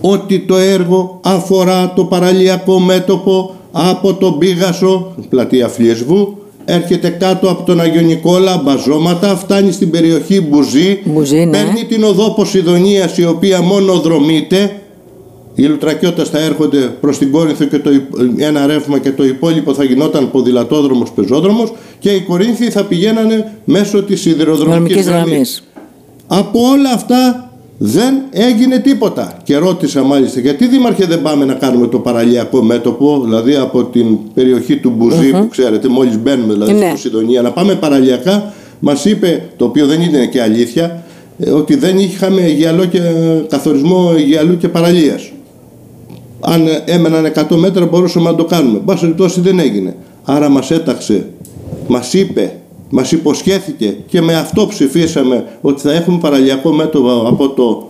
ότι 0.00 0.40
το 0.40 0.56
έργο 0.56 1.20
αφορά 1.24 1.92
το 1.96 2.04
παραλιακό 2.04 2.78
μέτωπο 2.78 3.54
από 3.72 4.14
τον 4.14 4.38
Πίγασο, 4.38 5.14
πλατεία 5.28 5.68
Φλιεσβού, 5.68 6.36
έρχεται 6.64 7.08
κάτω 7.08 7.50
από 7.50 7.62
τον 7.62 7.80
Αγιο 7.80 8.00
Νικόλα, 8.00 8.62
μπαζώματα, 8.64 9.36
φτάνει 9.36 9.72
στην 9.72 9.90
περιοχή 9.90 10.40
Μπουζή, 10.40 11.00
Μπουζή 11.04 11.36
ναι. 11.36 11.50
παίρνει 11.50 11.84
την 11.84 12.04
οδό 12.04 12.30
Ποσειδονίας 12.30 13.18
η 13.18 13.26
οποία 13.26 13.60
μόνο 13.60 13.94
δρομείται 14.00 14.80
οι 15.56 15.62
Λουτρακιώτες 15.62 16.28
θα 16.28 16.38
έρχονται 16.38 16.78
προς 16.78 17.18
την 17.18 17.30
Κόρινθο 17.30 17.64
και 17.64 17.78
το, 17.78 17.90
ένα 18.36 18.66
ρεύμα 18.66 18.98
και 18.98 19.10
το 19.10 19.24
υπόλοιπο 19.24 19.74
θα 19.74 19.84
γινόταν 19.84 20.30
ποδηλατόδρομος, 20.30 21.10
πεζόδρομος 21.10 21.72
και 21.98 22.10
οι 22.10 22.20
Κορίνθιοι 22.20 22.70
θα 22.70 22.84
πηγαίνανε 22.84 23.52
μέσω 23.64 24.02
της 24.02 24.20
σιδηροδρομικής 24.20 25.06
γραμμής. 25.06 25.62
Από 26.26 26.60
όλα 26.60 26.90
αυτά 26.94 27.50
δεν 27.78 28.14
έγινε 28.30 28.78
τίποτα. 28.78 29.36
Και 29.42 29.56
ρώτησα 29.56 30.02
μάλιστα 30.02 30.40
γιατί 30.40 30.66
δήμαρχε 30.66 31.06
δεν 31.06 31.22
πάμε 31.22 31.44
να 31.44 31.54
κάνουμε 31.54 31.86
το 31.86 31.98
παραλιακό 31.98 32.62
μέτωπο, 32.62 33.20
δηλαδή 33.24 33.54
από 33.54 33.84
την 33.84 34.18
περιοχή 34.34 34.76
του 34.76 34.90
μπουζη 34.96 35.30
που 35.30 35.48
ξέρετε, 35.48 35.88
μόλις 35.88 36.18
μπαίνουμε 36.18 36.52
δηλαδή 36.52 36.72
ναι. 36.72 36.88
στη 36.90 36.98
Σιδονία, 36.98 37.42
να 37.42 37.50
πάμε 37.50 37.74
παραλιακά. 37.74 38.52
Μας 38.78 39.04
είπε, 39.04 39.48
το 39.56 39.64
οποίο 39.64 39.86
δεν 39.86 40.00
είναι 40.00 40.26
και 40.26 40.42
αλήθεια, 40.42 41.04
ε, 41.38 41.50
ότι 41.50 41.76
δεν 41.76 41.98
είχαμε 41.98 42.40
και, 42.90 43.00
καθορισμό 43.48 44.14
γυαλού 44.16 44.56
και 44.56 44.68
παραλίας 44.68 45.30
αν 46.40 46.66
έμεναν 46.84 47.32
100 47.50 47.56
μέτρα 47.56 47.86
μπορούσαμε 47.86 48.30
να 48.30 48.36
το 48.36 48.44
κάνουμε. 48.44 48.80
Μπας 48.84 49.00
περιπτώσει 49.00 49.40
δεν 49.40 49.58
έγινε. 49.58 49.96
Άρα 50.24 50.48
μας 50.48 50.70
έταξε, 50.70 51.26
μας 51.88 52.12
είπε, 52.14 52.56
μας 52.90 53.12
υποσχέθηκε 53.12 53.96
και 54.06 54.20
με 54.20 54.34
αυτό 54.34 54.66
ψηφίσαμε 54.66 55.44
ότι 55.60 55.80
θα 55.80 55.92
έχουμε 55.92 56.18
παραλιακό 56.18 56.72
μέτωπο 56.72 57.10
από 57.28 57.48
το 57.48 57.88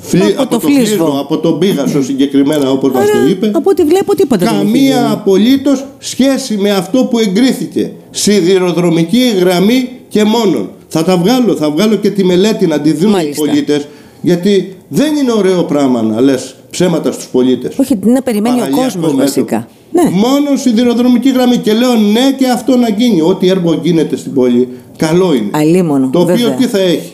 Φλι, 0.00 0.22
Από 0.22 0.42
από, 0.42 0.50
το 0.50 0.58
το 0.58 0.60
φλίσβο. 0.60 0.84
φλίσβο, 0.84 1.20
από 1.20 1.38
τον 1.38 1.58
Πίγασο 1.58 2.02
συγκεκριμένα 2.02 2.70
όπως 2.70 2.90
μας 2.92 3.10
το 3.10 3.18
Άρα, 3.18 3.28
είπε. 3.28 3.50
από 3.54 3.70
ό,τι 3.70 3.82
βλέπω 3.82 4.14
τίποτα 4.14 4.46
δεν 4.46 4.54
έχει 4.54 4.64
γίνει. 4.66 4.88
Καμία 4.88 5.10
απολύτως 5.12 5.84
σχέση 5.98 6.56
με 6.56 6.70
αυτό 6.70 7.04
που 7.04 7.18
εγκρίθηκε. 7.18 7.92
Σιδηροδρομική 8.10 9.32
γραμμή 9.40 9.88
και 10.08 10.24
μόνον. 10.24 10.70
Θα 10.88 11.04
τα 11.04 11.16
βγάλω, 11.16 11.54
θα 11.54 11.70
βγάλω 11.70 11.96
και 11.96 12.10
τη 12.10 12.24
μελέτη 12.24 12.66
να 12.66 12.80
τη 12.80 12.92
δουν 12.92 13.08
οι 13.08 13.12
Μάλιστα. 13.12 13.44
πολίτες. 13.46 13.86
Γιατί 14.22 14.76
δεν 14.88 15.16
είναι 15.16 15.32
ωραίο 15.32 15.62
πράγμα 15.64 16.02
να 16.02 16.20
λες 16.20 16.54
ψέματα 16.70 17.12
στους 17.12 17.26
πολίτες. 17.26 17.78
Όχι, 17.78 17.98
να 18.04 18.22
περιμένει 18.22 18.54
ο 18.56 18.58
Παραλιακό 18.58 18.82
κόσμος 18.82 19.02
μέτωπο. 19.04 19.22
βασικά. 19.22 19.68
Ναι. 19.92 20.02
Μόνο 20.10 20.56
σιδηροδρομική 20.56 21.30
γραμμή. 21.30 21.56
Και 21.56 21.72
λέω 21.72 21.94
ναι 21.94 22.32
και 22.38 22.48
αυτό 22.48 22.76
να 22.76 22.88
γίνει. 22.88 23.20
Ό,τι 23.20 23.48
έργο 23.48 23.80
γίνεται 23.82 24.16
στην 24.16 24.32
πόλη, 24.34 24.68
καλό 24.96 25.34
είναι. 25.34 25.48
Αλίμονο, 25.50 26.08
Το 26.12 26.20
οποίο 26.20 26.34
βέβαια. 26.34 26.54
τι 26.54 26.64
θα 26.66 26.78
έχει; 26.78 27.12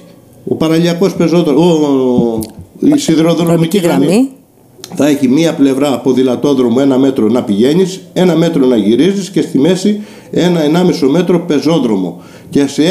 Ο 0.49 0.55
παραλιακός 0.55 1.15
πεζόδρομος, 1.15 1.63
ο, 1.89 2.39
η 2.95 2.99
σιδηροδρομική 2.99 3.45
Δρομική 3.53 3.79
γραμμή, 3.79 4.05
γραμμή. 4.07 4.29
θα 4.95 5.07
έχει 5.07 5.29
μία 5.29 5.55
πλευρά 5.55 5.99
ποδηλατόδρομο 6.01 6.77
ένα 6.81 6.99
μέτρο 6.99 7.29
να 7.29 7.43
πηγαίνεις, 7.43 8.01
ένα 8.13 8.37
μέτρο 8.37 8.67
να 8.67 8.77
γυρίζεις 8.77 9.31
και 9.31 9.41
στη 9.43 9.59
μέση 9.59 10.01
ένα 10.31 10.63
ενάμισο 10.63 11.09
μέτρο 11.09 11.41
πεζόδρομο. 11.41 12.21
Και 12.51 12.67
σε 12.67 12.83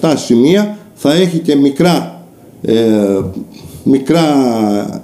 6-7 0.00 0.12
σημεία 0.16 0.78
θα 0.94 1.12
έχει 1.14 1.38
και 1.38 1.56
μικρά, 1.56 2.24
ε, 2.62 2.74
μικρά 3.84 4.24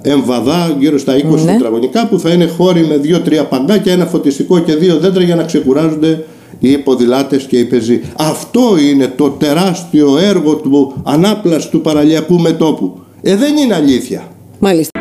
εμβαδά 0.01 0.75
γύρω 0.79 0.97
στα 0.97 1.13
20 1.15 1.43
Ναι. 1.43 1.51
τετραγωνικά 1.51 2.07
που 2.07 2.19
θα 2.19 2.29
είναι 2.29 2.45
χώροι 2.45 2.85
με 2.85 2.97
2-3 2.97 3.43
παγκάκια, 3.49 3.93
ένα 3.93 4.05
φωτιστικό 4.05 4.59
και 4.59 4.75
δύο 4.75 4.97
δέντρα 4.97 5.23
για 5.23 5.35
να 5.35 5.43
ξεκουράζονται 5.43 6.25
οι 6.59 6.77
ποδηλάτες 6.77 7.43
και 7.43 7.57
οι 7.57 7.65
πεζοί. 7.65 8.01
Αυτό 8.17 8.61
είναι 8.91 9.13
το 9.15 9.29
τεράστιο 9.29 10.17
έργο 10.17 10.55
του 10.55 10.93
ανάπλαση 11.03 11.69
του 11.69 11.81
παραλιακού 11.81 12.39
μετόπου. 12.39 12.99
Ε, 13.21 13.35
δεν 13.35 13.57
είναι 13.57 13.75
αλήθεια. 13.75 14.23
Μάλιστα. 14.59 14.99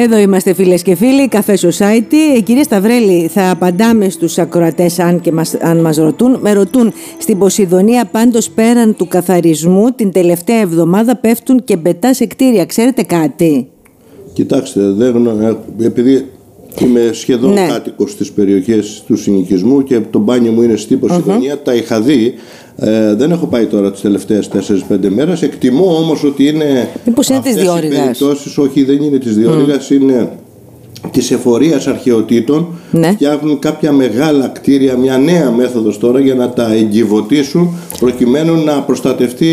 Εδώ 0.00 0.18
είμαστε 0.18 0.52
φίλες 0.54 0.82
και 0.82 0.94
φίλοι, 0.94 1.28
Καφέ 1.28 1.58
Society. 1.60 2.36
Ε, 2.36 2.40
Κύριε 2.40 2.62
Σταυρέλη, 2.62 3.28
θα 3.28 3.50
απαντάμε 3.50 4.08
στους 4.08 4.38
ακροατές 4.38 4.98
αν, 4.98 5.20
και 5.20 5.32
μας, 5.32 5.54
αν 5.60 5.80
μας 5.80 5.96
ρωτούν. 5.96 6.38
Με 6.40 6.52
ρωτούν, 6.52 6.92
στην 7.18 7.38
Ποσειδονία 7.38 8.04
πάντως 8.04 8.50
πέραν 8.50 8.96
του 8.96 9.08
καθαρισμού 9.08 9.90
την 9.96 10.12
τελευταία 10.12 10.60
εβδομάδα 10.60 11.16
πέφτουν 11.16 11.64
και 11.64 11.76
μπετά 11.76 12.14
σε 12.14 12.26
κτίρια. 12.26 12.64
Ξέρετε 12.66 13.02
κάτι; 13.02 13.68
Κοιτάξτε, 14.32 14.80
δεν 14.90 15.12
γνω- 15.12 15.40
ε, 15.80 15.84
επειδή 15.86 16.26
είμαι 16.82 17.10
σχεδόν 17.12 17.52
Ναι. 17.52 17.66
κάτοικος 17.68 18.10
στις 18.10 18.32
περιοχές 18.32 19.02
του 19.06 19.16
συνοικισμού 19.16 19.82
και 19.82 20.00
το 20.10 20.18
μπάνιο 20.18 20.52
μου 20.52 20.62
είναι 20.62 20.76
στη 20.76 20.96
Ποσειδονία, 20.96 21.62
τα 21.62 21.74
είχα 21.74 22.00
δει. 22.00 22.34
Ε, 22.80 23.14
δεν 23.14 23.30
έχω 23.30 23.46
πάει 23.46 23.66
τώρα 23.66 23.90
τις 23.92 24.00
τελευταίες 24.00 24.48
4-5 24.48 25.08
μέρες. 25.08 25.42
Εκτιμώ 25.42 25.96
όμως 25.96 26.24
ότι 26.24 26.46
είναι 26.46 26.88
Μήπως 27.04 27.28
είναι 27.28 27.38
της 27.40 27.48
αυτές 27.50 27.62
οι 27.62 27.66
διόρυγας; 27.66 27.98
περιπτώσεις, 28.00 28.58
όχι 28.58 28.84
δεν 28.84 29.02
είναι 29.02 29.18
της 29.18 29.36
διόρυγας, 29.36 29.90
είναι 29.90 30.28
της 31.10 31.30
εφορίας 31.30 31.86
αρχαιοτήτων 31.86 32.66
Ναι. 32.90 33.10
φτιάχνουν 33.12 33.58
κάποια 33.58 33.92
μεγάλα 33.92 34.48
κτίρια, 34.48 34.96
μια 34.96 35.18
νέα 35.18 35.50
μέθοδος 35.50 35.98
τώρα 35.98 36.20
για 36.20 36.34
να 36.34 36.48
τα 36.50 36.72
εγκυβωτήσουν 36.72 37.70
προκειμένου 38.00 38.64
να 38.64 38.72
προστατευτεί 38.82 39.46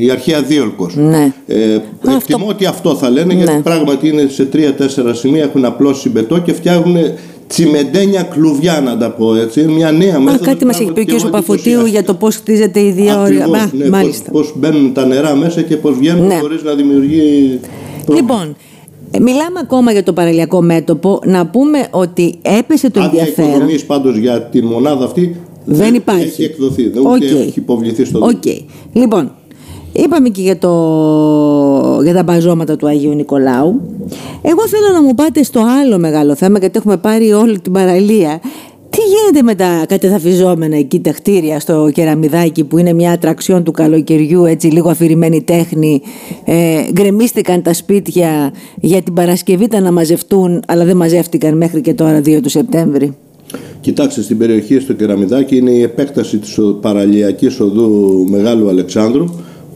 η 0.00 0.10
αρχαία 0.10 0.42
δίολκος. 0.42 0.96
Ναι. 0.96 1.32
Ε, 1.46 1.74
Αυτό- 1.74 2.10
εκτιμώ 2.16 2.46
ότι 2.48 2.64
αυτό 2.66 2.94
θα 2.94 3.10
λένε 3.10 3.34
γιατί 3.34 3.52
Ναι. 3.52 3.60
πράγματι 3.60 4.08
είναι 4.08 4.26
σε 4.28 4.44
τρία-τέσσερα 4.44 5.14
σημεία 5.14 5.42
έχουν 5.42 5.64
απλώσει 5.64 6.08
μπετό 6.08 6.38
και 6.38 6.52
φτιάχνουν 6.52 6.96
τσιμεντένια 7.52 8.22
κλουβιά 8.22 8.80
να 8.80 8.96
τα 8.98 9.10
πω 9.10 9.34
έτσι. 9.36 9.60
Είναι 9.60 9.72
μια 9.72 9.90
νέα 9.92 10.16
Α, 10.16 10.20
μέθοδος. 10.20 10.46
κάτι 10.46 10.64
μας 10.64 10.80
έχει 10.80 10.92
πει 10.92 11.00
ο 11.00 11.04
πράγματι 11.04 11.22
κ. 11.22 11.24
και 11.24 11.30
Παφωτίου 11.30 11.62
εντυπωσιάστηκα. 11.62 11.88
για 11.98 12.04
το 12.04 12.14
πώς 12.14 12.36
χτίζεται 12.36 12.80
η 12.80 12.90
διόρυγα. 12.90 13.22
Ακριβώς, 13.44 13.58
Α, 13.60 13.70
ναι, 13.72 13.88
μάλιστα. 13.88 14.30
Πώς, 14.30 14.46
πώς 14.46 14.52
μπαίνουν 14.58 14.92
τα 14.92 15.06
νερά 15.06 15.34
μέσα 15.34 15.62
και 15.62 15.76
πώς 15.76 15.96
βγαίνουν 15.98 16.26
Ναι. 16.26 16.38
χωρίς 16.40 16.62
να 16.62 16.74
δημιουργεί... 16.74 17.60
Λοιπόν, 18.14 18.56
ε, 19.10 19.18
μιλάμε 19.18 19.58
ακόμα 19.62 19.92
για 19.92 20.02
το 20.02 20.12
παραλιακό 20.12 20.62
μέτωπο. 20.62 21.20
Να 21.24 21.46
πούμε 21.46 21.86
ότι 21.90 22.38
έπεσε 22.42 22.90
το 22.90 23.00
Άδεια 23.00 23.18
ενδιαφέρον. 23.20 23.50
οικοδομής 23.50 23.84
πάντως 23.84 24.16
για 24.16 24.42
τη 24.42 24.62
μονάδα 24.62 25.04
αυτή 25.04 25.36
Δεν 25.64 25.94
υπάρχει. 25.94 26.24
έχει 26.24 26.42
εκδοθεί, 26.44 26.88
δεν 26.88 27.06
Οκ. 27.06 27.12
ούτε 27.12 27.26
έχει 27.26 27.58
υποβληθεί 27.58 28.04
στο 28.04 28.18
Οκ. 28.18 28.42
Λοιπόν, 28.92 29.32
είπαμε 29.92 30.28
και 30.28 30.40
για, 30.42 30.58
το, 30.58 30.70
για 32.02 32.14
τα 32.14 32.22
μπαζώματα 32.22 32.76
του 32.76 32.86
Αγίου 32.86 33.14
Νικολάου. 33.14 33.80
Εγώ 34.42 34.66
θέλω 34.68 34.92
να 34.94 35.02
μου 35.02 35.14
πάτε 35.14 35.42
στο 35.42 35.60
άλλο 35.82 35.98
μεγάλο 35.98 36.34
θέμα, 36.34 36.58
γιατί 36.58 36.78
έχουμε 36.78 36.96
πάρει 36.96 37.32
όλη 37.32 37.60
την 37.60 37.72
παραλία. 37.72 38.40
Τι 38.90 38.98
γίνεται 39.00 39.42
με 39.44 39.54
τα 39.54 39.84
κατεδαφιζόμενα 39.88 40.76
εκεί 40.76 41.00
τα 41.00 41.10
κτίρια 41.10 41.60
στο 41.60 41.90
κεραμιδάκι 41.94 42.64
που 42.64 42.78
είναι 42.78 42.92
μια 42.92 43.12
ατραξιόν 43.12 43.62
του 43.64 43.70
καλοκαιριού, 43.72 44.44
έτσι 44.44 44.66
λίγο 44.66 44.88
αφηρημένη 44.90 45.42
τέχνη. 45.42 46.02
Ε, 46.44 46.54
γκρεμίστηκαν 46.92 47.62
τα 47.62 47.72
σπίτια 47.72 48.52
για 48.80 49.02
την 49.02 49.12
Παρασκευή 49.14 49.68
τα 49.68 49.80
να 49.80 49.92
μαζευτούν, 49.92 50.62
αλλά 50.66 50.84
δεν 50.84 50.96
μαζεύτηκαν 50.96 51.56
μέχρι 51.56 51.80
και 51.80 51.94
τώρα 51.94 52.18
2 52.20 52.40
του 52.42 52.48
Σεπτέμβρη. 52.48 53.16
Κοιτάξτε, 53.80 54.22
στην 54.22 54.38
περιοχή 54.38 54.78
στο 54.80 54.92
Κεραμιδάκι 54.92 55.56
είναι 55.56 55.70
η 55.70 55.82
επέκταση 55.82 56.38
της 56.38 56.58
ο- 56.58 56.78
παραλιακής 56.80 57.60
οδού 57.60 58.26
Μεγάλου 58.30 58.68
Αλεξάνδρου. 58.68 59.24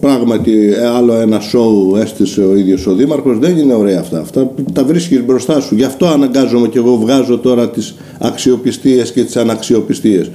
Πράγματι, 0.01 0.73
ε, 0.75 0.87
άλλο 0.87 1.15
ένα 1.15 1.41
σοου 1.41 1.97
έστησε 1.97 2.41
ο 2.43 2.57
ίδιος 2.57 2.87
ο 2.87 2.95
Δήμαρχος. 2.95 3.39
Δεν 3.39 3.57
είναι 3.57 3.75
ωραία 3.75 4.01
αυτά. 4.01 4.21
Αυτά 4.21 4.51
τα 4.73 4.85
βρίσκεις 4.85 5.25
μπροστά 5.25 5.61
σου. 5.61 5.75
Γι' 5.75 5.85
αυτό 5.85 6.07
αναγκάζομαι 6.07 6.69
και 6.69 6.79
εγώ 6.79 6.97
βγάζω 6.97 7.39
τώρα 7.39 7.71
τις 7.71 7.95
αξιοπιστίες 8.21 9.13
και 9.13 9.23
τις 9.25 9.37
αναξιοπιστίες. 9.37 10.31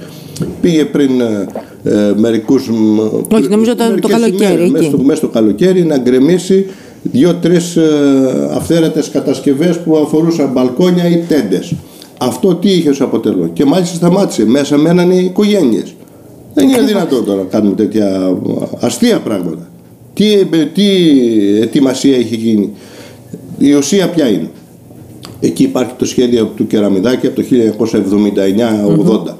Πήγε 0.60 0.84
πριν 0.84 1.20
ε, 1.20 1.46
ε, 1.84 2.12
μερικούς... 2.16 2.68
μ, 2.68 2.98
Όχι, 3.34 3.48
νομίζω 3.48 3.74
το- 3.76 3.82
το 3.84 3.88
μερικές 3.88 4.10
καλοκαίρι, 4.10 4.36
ημέρες, 4.52 4.62
εκεί. 4.62 4.70
μέσα 4.72 4.84
στο, 4.88 4.98
μέσα 4.98 5.16
στο 5.16 5.28
καλοκαίρι 5.28 5.82
να 5.84 5.98
γκρεμίσει 5.98 6.66
δύο-τρεις 7.02 7.76
ε, 7.76 7.82
αυθαίρετες 8.54 9.08
κατασκευές 9.10 9.78
που 9.78 9.96
αφορούσαν 9.96 10.50
μπαλκόνια 10.52 11.08
ή 11.08 11.16
τέντες. 11.28 11.72
Αυτό 12.18 12.54
τι 12.54 12.70
είχε 12.70 12.88
ως 12.90 13.00
αποτέλεσμα; 13.00 13.48
Και 13.52 13.64
μάλιστα 13.64 13.94
σταμάτησε. 13.96 14.46
Μέσα 14.46 14.76
μένανε 14.78 15.14
οι 15.14 15.24
οικογένειες. 15.24 15.94
Δεν 16.54 16.68
είναι 16.68 16.82
δυνατόν 16.82 17.24
τώρα 17.24 17.38
να 17.38 17.48
κάνουμε 17.48 17.74
τέτοια 17.74 18.36
αστεία 18.80 19.20
πράγματα. 19.20 19.68
Τι, 20.14 20.32
ε, 20.32 20.64
τι 20.74 20.84
ετοιμασία 21.60 22.16
έχει 22.16 22.36
γίνει. 22.36 22.72
Η 23.58 23.72
ουσία 23.72 24.08
ποια 24.08 24.28
είναι. 24.28 24.50
Εκεί 25.40 25.62
υπάρχει 25.62 25.92
το 25.98 26.04
σχέδιο 26.04 26.44
του 26.56 26.66
Κεραμιδάκη 26.66 27.26
από 27.26 27.36
το 27.36 27.42
1979-80. 27.42 29.36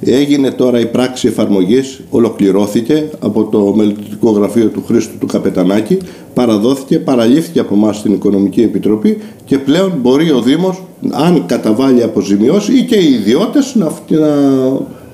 Έγινε 0.00 0.50
τώρα 0.50 0.80
η 0.80 0.86
πράξη 0.86 1.28
εφαρμογής, 1.28 2.00
ολοκληρώθηκε 2.10 3.08
από 3.18 3.44
το 3.44 3.72
μελετητικό 3.76 4.30
γραφείο 4.30 4.66
του 4.66 4.84
Χρήστου 4.86 5.18
του 5.18 5.26
Καπετανάκη, 5.26 5.98
παραδόθηκε, 6.34 6.98
παραλήφθηκε 6.98 7.60
από 7.60 7.74
εμάς 7.74 7.96
στην 7.96 8.12
Οικονομική 8.12 8.60
Επιτροπή 8.60 9.18
και 9.44 9.58
πλέον 9.58 9.92
μπορεί 10.00 10.30
ο 10.30 10.40
Δήμος, 10.40 10.82
αν 11.10 11.46
καταβάλει 11.46 12.02
αποζημιώσει 12.02 12.72
ή 12.72 12.82
και 12.82 12.96
οι 12.96 13.12
ιδιώτες 13.12 13.74
να, 13.74 13.92
να 14.08 14.28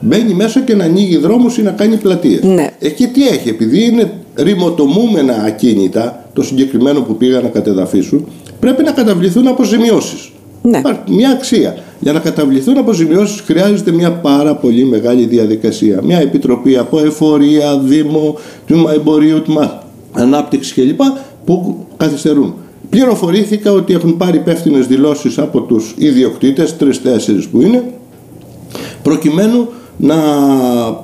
μπαίνει 0.03 0.35
μέσα 0.35 0.61
και 0.61 0.75
να 0.75 0.85
ανοίγει 0.85 1.17
δρόμους 1.17 1.59
ή 1.59 1.63
να 1.63 1.71
κάνει 1.71 1.97
πλατείες. 1.97 2.43
Ναι. 2.43 2.71
Εκεί 2.79 3.07
τι 3.07 3.29
έχει, 3.29 3.49
επειδή 3.49 3.85
είναι 3.85 4.13
ρημοτομούμενα 4.35 5.43
ακίνητα, 5.47 6.25
το 6.33 6.43
συγκεκριμένο 6.43 7.01
που 7.01 7.17
πήγαν 7.17 7.43
να 7.43 7.49
κατεδαφίσουν, 7.49 8.27
πρέπει 8.61 8.83
να 8.83 8.91
καταβληθούν 8.91 9.47
αποζημιώσεις. 9.47 10.31
Ναι. 10.63 10.79
Υπάρχει 10.79 11.01
μια 11.07 11.31
αξία. 11.31 11.77
Για 12.01 12.13
να 12.13 12.19
καταβληθούν 12.19 12.79
αποζημιώσεις 12.79 13.41
χρειάζεται 13.41 13.93
μια 13.93 14.13
πάρα 14.13 14.55
πολύ 14.55 14.85
μεγάλη 14.85 15.25
διαδικασία. 15.25 16.01
Μια 16.03 16.19
επιτροπή 16.19 16.77
από 16.77 16.99
εφορία, 16.99 17.79
δήμο, 17.79 18.39
τμήμα 18.67 18.93
εμπορίου, 18.93 19.43
τμήμα 19.43 19.83
ανάπτυξης 20.13 20.75
κλπ. 20.75 21.01
που 21.45 21.87
καθυστερούν. 21.97 22.55
Πληροφορήθηκα 22.91 23.73
ότι 23.73 23.95
έχουν 23.95 24.17
πάρει 24.17 24.37
υπεύθυνες 24.37 24.87
δηλώσεις 24.87 25.39
από 25.39 25.61
τους 25.61 25.95
ιδιοκτήτες, 25.99 26.77
τρεις-τέσσερις 26.77 27.47
που 27.49 27.61
είναι, 27.61 27.85
προκειμένου 29.03 29.69
να 29.97 30.17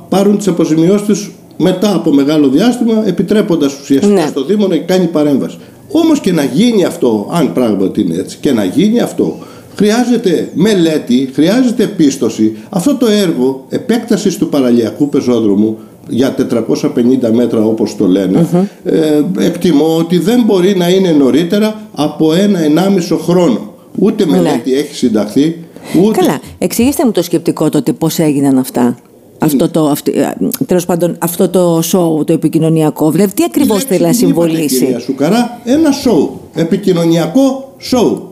πάρουν 0.09 0.37
τις 0.37 0.49
αποζημιώσεις 0.49 1.07
τους 1.07 1.33
μετά 1.57 1.95
από 1.95 2.13
μεγάλο 2.13 2.49
διάστημα 2.49 3.03
επιτρέποντας 3.07 3.81
ουσιαστικά 3.81 4.13
Ναι. 4.15 4.27
στο 4.27 4.45
Δήμο 4.45 4.67
να 4.67 4.77
κάνει 4.77 5.07
παρέμβαση. 5.07 5.57
Όμως 5.93 6.21
και 6.21 6.33
να 6.33 6.45
γίνει 6.45 6.85
αυτό, 6.85 7.29
αν 7.33 7.53
πράγματι 7.53 8.01
είναι 8.01 8.15
έτσι, 8.17 8.37
και 8.41 8.53
να 8.53 8.65
γίνει 8.65 9.01
αυτό 9.01 9.39
χρειάζεται 9.79 10.51
μελέτη, 10.55 11.31
χρειάζεται 11.35 11.87
πίστοση. 11.87 12.57
Αυτό 12.69 12.95
το 12.95 13.07
έργο 13.07 13.65
επέκτασης 13.69 14.37
του 14.37 14.49
παραλιακού 14.49 15.09
πεζόδρομου 15.09 15.79
για 16.09 16.35
450 16.35 17.31
μέτρα 17.33 17.65
όπως 17.65 17.97
το 17.97 18.07
λενε 18.07 18.47
ε, 18.85 19.23
εκτιμώ 19.39 19.97
ότι 19.99 20.19
δεν 20.19 20.43
μπορεί 20.47 20.77
να 20.77 20.89
είναι 20.89 21.11
νωρίτερα 21.11 21.81
από 21.95 22.33
ένα-ενάμισο 22.35 23.17
χρόνο. 23.17 23.73
Ούτε 23.99 24.27
μελέτη 24.27 24.75
έχει 24.75 24.95
συνταχθεί, 24.95 25.57
ούτε 26.03 26.21
Καλά, 26.21 26.41
εξηγήστε 26.59 27.05
μου 27.05 27.11
το 27.13 27.23
σκεπτικό 27.23 27.69
τότε 27.69 27.93
πώς 27.93 28.19
έγιναν 28.19 28.59
αυτά. 28.59 28.97
Αυτό 29.39 29.69
το, 29.69 29.87
αυτή, 29.87 30.11
ε, 30.11 30.33
τέλος 30.67 30.87
πάντων, 30.87 31.17
αυτό 31.19 31.49
το 31.49 31.81
σοου, 31.83 32.25
το 32.27 32.33
επικοινωνιακό, 32.33 33.11
δηλαδή 33.11 33.33
τι 33.33 33.45
ακριβώς 33.45 33.77
λέξη 33.77 33.87
θέλει 33.87 34.03
να 34.03 34.11
την 34.11 34.29
είπατε, 34.29 34.49
συμβολήσει; 34.49 34.79
Κυρία 34.79 34.99
Σουκαρά, 34.99 35.61
ένα 35.65 35.91
σοου, 35.91 36.41
επικοινωνιακό 36.55 37.75
σοου. 37.79 38.23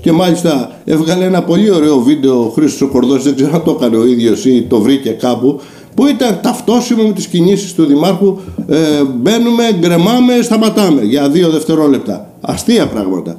Και 0.00 0.12
μάλιστα 0.12 0.72
έβγαλε 0.84 1.24
ένα 1.24 1.42
πολύ 1.42 1.70
ωραίο 1.70 2.00
βίντεο 2.00 2.44
ο 2.44 2.48
Χρήστος 2.48 2.80
ο 2.80 2.86
Κορδός, 2.88 3.22
δεν 3.22 3.34
ξέρω 3.34 3.50
αν 3.54 3.62
το 3.62 3.70
έκανε 3.70 3.96
ο 3.96 4.06
ίδιος 4.06 4.44
ή 4.44 4.62
το 4.62 4.80
βρήκε 4.80 5.10
κάπου, 5.10 5.60
που 5.94 6.06
ήταν 6.06 6.38
ταυτόσιμο 6.42 7.02
με 7.02 7.12
τις 7.12 7.26
κινήσεις 7.26 7.74
του 7.74 7.84
Δημάρχου 7.84 8.38
ε, 8.68 8.78
μπαίνουμε, 9.14 9.64
γκρεμάμε, 9.78 10.42
σταματάμε 10.42 11.02
για 11.02 11.28
δύο 11.28 11.50
δευτερόλεπτα 11.50 12.28
αστεία 12.40 12.86
πράγματα 12.86 13.38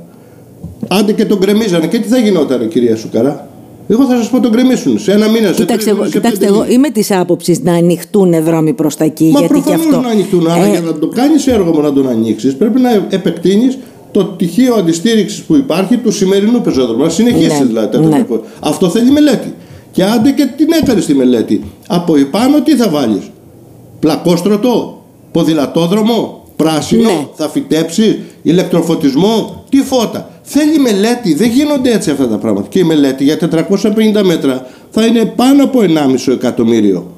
άντε 0.87 1.13
και 1.13 1.25
τον 1.25 1.37
γκρεμίζανε 1.37 1.87
και 1.87 1.99
τι 1.99 2.07
θα 2.07 2.17
γινόταν 2.17 2.67
κυρία 2.67 2.95
Σουκαρά 2.95 3.47
εγώ 3.87 4.03
θα 4.05 4.17
σας 4.17 4.29
πω 4.29 4.39
τον 4.39 4.51
γκρεμίσουν 4.51 4.99
σε 4.99 5.11
ένα 5.11 5.27
μήνα. 5.29 5.51
Κοιτάξτε, 5.51 5.89
εγώ, 5.89 6.05
κοιτάξτε 6.05 6.45
εγώ 6.45 6.65
είμαι 6.69 6.89
της 6.89 7.11
άποψης 7.11 7.59
να 7.63 7.73
ανοιχτούν 7.73 8.43
δρόμοι 8.43 8.73
προς 8.73 8.95
τα 8.95 9.03
εκεί. 9.03 9.29
Μα 9.33 9.39
γιατί 9.39 9.61
και 9.65 9.73
αυτό. 9.73 9.99
να 9.99 10.07
ανοιχτούν. 10.09 10.47
Αλλά 10.49 10.65
Ε, 10.65 10.69
για 10.69 10.81
να 10.81 10.93
το 10.93 11.07
κάνεις 11.07 11.47
έργο 11.47 11.71
μου 11.73 11.81
να 11.81 11.93
τον 11.93 12.09
ανοίξεις, 12.09 12.55
πρέπει 12.55 12.79
να 12.79 12.89
επεκτείνεις 13.09 13.77
το 14.11 14.23
τυχείο 14.23 14.75
αντιστήριξης 14.75 15.41
που 15.41 15.55
υπάρχει 15.55 15.97
του 15.97 16.11
σημερινού 16.11 16.61
πεζόδρομου. 16.61 17.03
Να 17.03 17.09
συνεχίσεις 17.09 17.59
Ναι, 17.59 17.65
δηλαδή. 17.65 17.91
τα 17.91 17.99
ναι. 17.99 18.09
τέτοια. 18.17 18.39
Αυτό 18.59 18.89
θέλει 18.89 19.11
μελέτη. 19.11 19.53
Και 19.91 20.03
άντε 20.03 20.31
και 20.31 20.45
την 20.57 20.67
έκανε 20.81 21.01
τη 21.01 21.13
μελέτη. 21.13 21.61
Από 21.87 22.15
επάνω 22.15 22.61
τι 22.61 22.75
θα 22.75 22.89
βάλεις; 22.89 23.31
Πλακόστρωτο, 23.99 25.01
ποδηλατόδρομο, 25.31 26.43
πράσινο, 26.55 27.03
Ναι. 27.09 27.27
θα 27.35 27.49
φυτέψεις, 27.49 28.17
ηλεκτροφωτισμό, 28.41 29.63
τι 29.69 29.77
φώτα. 29.77 30.29
Θέλει 30.47 30.79
μελέτη, 30.79 31.33
δεν 31.33 31.49
γίνονται 31.49 31.91
έτσι 31.91 32.11
αυτά 32.11 32.27
τα 32.27 32.37
πράγματα. 32.37 32.67
Και 32.67 32.79
η 32.79 32.83
μελέτη 32.83 33.23
για 33.23 33.37
450 33.37 34.21
μέτρα 34.23 34.65
θα 34.89 35.05
είναι 35.05 35.25
πάνω 35.25 35.63
από 35.63 35.79
1,5 35.81 36.33
εκατομμύριο. 36.33 37.11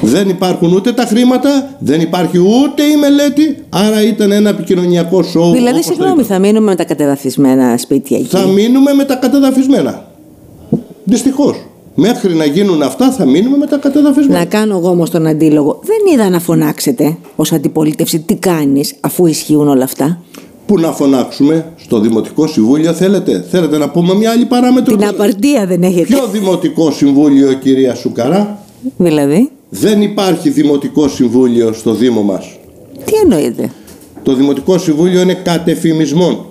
Δεν 0.00 0.28
υπάρχουν 0.28 0.72
ούτε 0.72 0.92
τα 0.92 1.04
χρήματα, 1.04 1.76
δεν 1.78 2.00
υπάρχει 2.00 2.38
ούτε 2.38 2.82
η 2.82 2.96
μελέτη, 2.96 3.64
άρα 3.68 4.02
ήταν 4.02 4.32
ένα 4.32 4.50
επικοινωνιακό 4.50 5.22
σοου. 5.22 5.52
Δηλαδή, 5.52 5.70
όπως 5.70 5.86
το 5.86 5.92
συγγνώμη, 5.92 6.20
είπα. 6.20 6.34
θα 6.34 6.38
μείνουμε 6.38 6.66
με 6.66 6.74
τα 6.76 6.84
κατεδαφισμένα 6.84 7.76
σπίτια 7.76 8.18
εκεί; 8.18 8.28
Θα 8.28 8.46
μείνουμε 8.46 8.92
με 8.92 9.04
τα 9.04 9.14
κατεδαφισμένα. 9.14 10.06
Δυστυχώς. 11.04 11.56
Μέχρι 11.94 12.34
να 12.34 12.44
γίνουν 12.44 12.82
αυτά 12.82 13.10
θα 13.10 13.24
μείνουμε 13.26 13.56
με 13.56 13.66
τα 13.66 13.76
κατεδαφισμένα. 13.76 14.38
Να 14.38 14.44
κάνω 14.44 14.76
εγώ 14.76 14.88
όμως 14.88 15.10
τον 15.10 15.26
αντίλογο. 15.26 15.80
Δεν 15.82 16.14
είδα 16.14 16.28
να 16.30 16.40
φωνάξετε 16.40 17.16
ως 17.36 17.52
αντιπολίτευση 17.52 18.18
τι 18.18 18.34
κάνεις 18.34 18.94
αφού 19.00 19.26
ισχύουν 19.26 19.68
όλα 19.68 19.84
αυτά; 19.84 20.22
Πού 20.72 20.78
να 20.78 20.92
φωνάξουμε, 20.92 21.72
στο 21.76 22.00
Δημοτικό 22.00 22.46
Συμβούλιο 22.46 22.92
θέλετε; 22.92 23.44
Θέλετε 23.50 23.78
να 23.78 23.90
πούμε 23.90 24.14
μια 24.14 24.30
άλλη 24.30 24.44
παράμετρο; 24.44 24.96
Την 24.96 25.06
απαρτία 25.06 25.66
δεν 25.66 25.82
έχετε. 25.82 26.04
Ποιο 26.04 26.26
Δημοτικό 26.26 26.90
Συμβούλιο, 26.90 27.52
κυρία 27.52 27.94
Σουκαρά; 27.94 28.58
Δηλαδή, 28.96 29.50
Δεν 29.68 30.02
υπάρχει 30.02 30.50
Δημοτικό 30.50 31.08
Συμβούλιο 31.08 31.72
στο 31.72 31.94
Δήμο 31.94 32.22
μας. 32.22 32.58
τι 33.04 33.12
εννοείτε. 33.22 33.70
Το 34.22 34.34
Δημοτικό 34.34 34.78
Συμβούλιο 34.78 35.20
είναι 35.20 35.34
κατεφημισμών. 35.34 36.44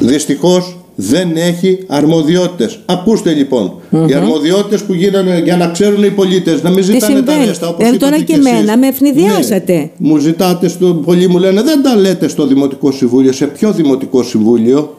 Δυστυχώς 0.00 0.76
δεν 1.00 1.36
έχει 1.36 1.78
αρμοδιότητες. 1.86 2.78
Ακούστε 2.86 3.32
λοιπόν, 3.32 3.72
οι 4.06 4.14
αρμοδιότητες 4.14 4.82
που 4.82 4.92
γίνανε 4.92 5.40
για 5.44 5.56
να 5.56 5.66
ξέρουν 5.66 6.02
οι 6.04 6.10
πολίτες, 6.10 6.62
να 6.62 6.70
μην 6.70 6.82
ζητάνε 6.84 7.00
τα 7.00 7.06
συμβαίνει; 7.06 7.44
ρέστα 7.46 7.66
όπως 7.68 7.78
Δηλαδή, 7.78 7.96
τώρα 7.98 8.16
είπατε 8.16 8.32
και 8.32 8.38
εσείς. 8.38 8.50
εμένα 8.52 8.78
με 8.78 8.86
ευνηδιάσατε. 8.86 9.72
Ναι. 9.72 9.90
Μου 9.96 10.16
ζητάτε, 10.16 10.68
στο, 10.68 10.86
πολλοί 11.04 11.28
μου 11.28 11.38
λένε 11.38 11.62
δεν 11.62 11.82
τα 11.82 11.96
λέτε 11.96 12.28
στο 12.28 12.46
Δημοτικό 12.46 12.90
Συμβούλιο. 12.92 13.32
Σε 13.32 13.46
ποιο 13.46 13.72
Δημοτικό 13.72 14.22
Συμβούλιο; 14.22 14.94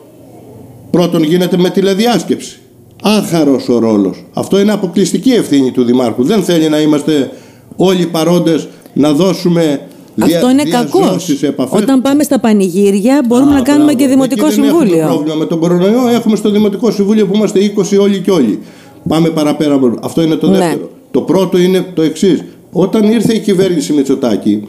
Πρώτον 0.92 1.24
γίνεται 1.24 1.58
με 1.58 1.70
τηλεδιάσκεψη. 1.70 2.60
Άχαρος 3.04 3.70
ο 3.70 3.80
ρόλος. 3.80 4.26
Αυτό 4.34 4.60
είναι 4.60 4.72
αποκλειστική 4.72 5.32
ευθύνη 5.32 5.72
του 5.72 5.84
Δημάρχου. 5.84 6.24
Δεν 6.24 6.44
θέλει 6.44 6.70
να 6.70 6.80
είμαστε 6.82 7.32
όλοι 7.76 8.06
παρόντες 8.06 8.68
να 8.94 9.12
δώσουμε 9.12 9.62
δια- 9.62 9.90
Αυτό 10.24 10.50
είναι 10.50 10.64
κακός. 10.64 11.02
διαζώσεις 11.02 11.44
επαφές. 11.44 11.82
Όταν 11.82 12.02
πάμε 12.02 12.24
στα 12.24 12.40
πανηγύρια, 12.40 13.22
μπορούμε 13.28 13.52
Α, 13.52 13.54
να 13.54 13.62
κάνουμε 13.62 13.84
μπράβο. 13.86 14.00
και 14.00 14.08
δημοτικό 14.08 14.46
Εκεί 14.46 14.56
δεν 14.56 14.64
έχουμε 14.64 14.80
συμβούλιο. 14.84 15.08
πρόβλημα 15.08 15.36
με 15.36 15.46
τον 15.46 15.60
κορονοϊό. 15.60 16.08
Έχουμε 16.14 16.36
στο 16.36 16.50
Δημοτικό 16.50 16.92
Συμβούλιο 16.92 17.26
που 17.26 17.36
είμαστε 17.36 17.60
20 17.60 17.98
όλοι 17.98 18.20
και 18.20 18.32
όλοι. 18.32 18.60
Πάμε 19.08 19.30
παραπέρα. 19.30 19.80
Αυτό 20.02 20.22
είναι 20.22 20.36
το 20.36 20.50
Ναι. 20.50 20.58
δεύτερο. 20.58 20.90
Το 21.12 21.22
πρώτο 21.22 21.58
είναι 21.58 21.86
το 21.94 22.02
εξής. 22.02 22.44
Όταν 22.72 23.12
ήρθε 23.12 23.34
η 23.34 23.40
κυβέρνηση 23.40 23.94
Μητσοτάκη, 23.94 24.68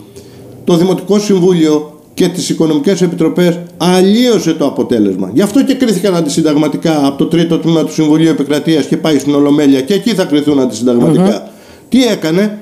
το 0.65 0.77
Δημοτικό 0.77 1.19
Συμβούλιο 1.19 1.97
και 2.15 2.29
τις 2.29 2.49
οικονομικές 2.49 3.03
επιτροπές 3.03 3.59
αλλίωσε 3.77 4.53
το 4.53 4.67
αποτέλεσμα. 4.67 5.31
Γι' 5.35 5.43
αυτό 5.43 5.65
και 5.65 5.75
κρίθηκαν 5.75 6.15
αντισυνταγματικά 6.17 7.07
από 7.07 7.19
το 7.19 7.25
τρίτο 7.27 7.59
τμήμα 7.59 7.85
του 7.85 7.93
Συμβουλίου 7.93 8.29
Επικρατείας 8.29 8.87
και 8.87 8.97
πάει 8.97 9.19
στην 9.19 9.35
Ολομέλεια 9.35 9.81
και 9.81 9.95
εκεί 9.95 10.11
θα 10.11 10.25
κριθούν 10.25 10.61
αντισυνταγματικά. 10.61 11.49
Τι 11.89 12.05
έκανε, 12.05 12.62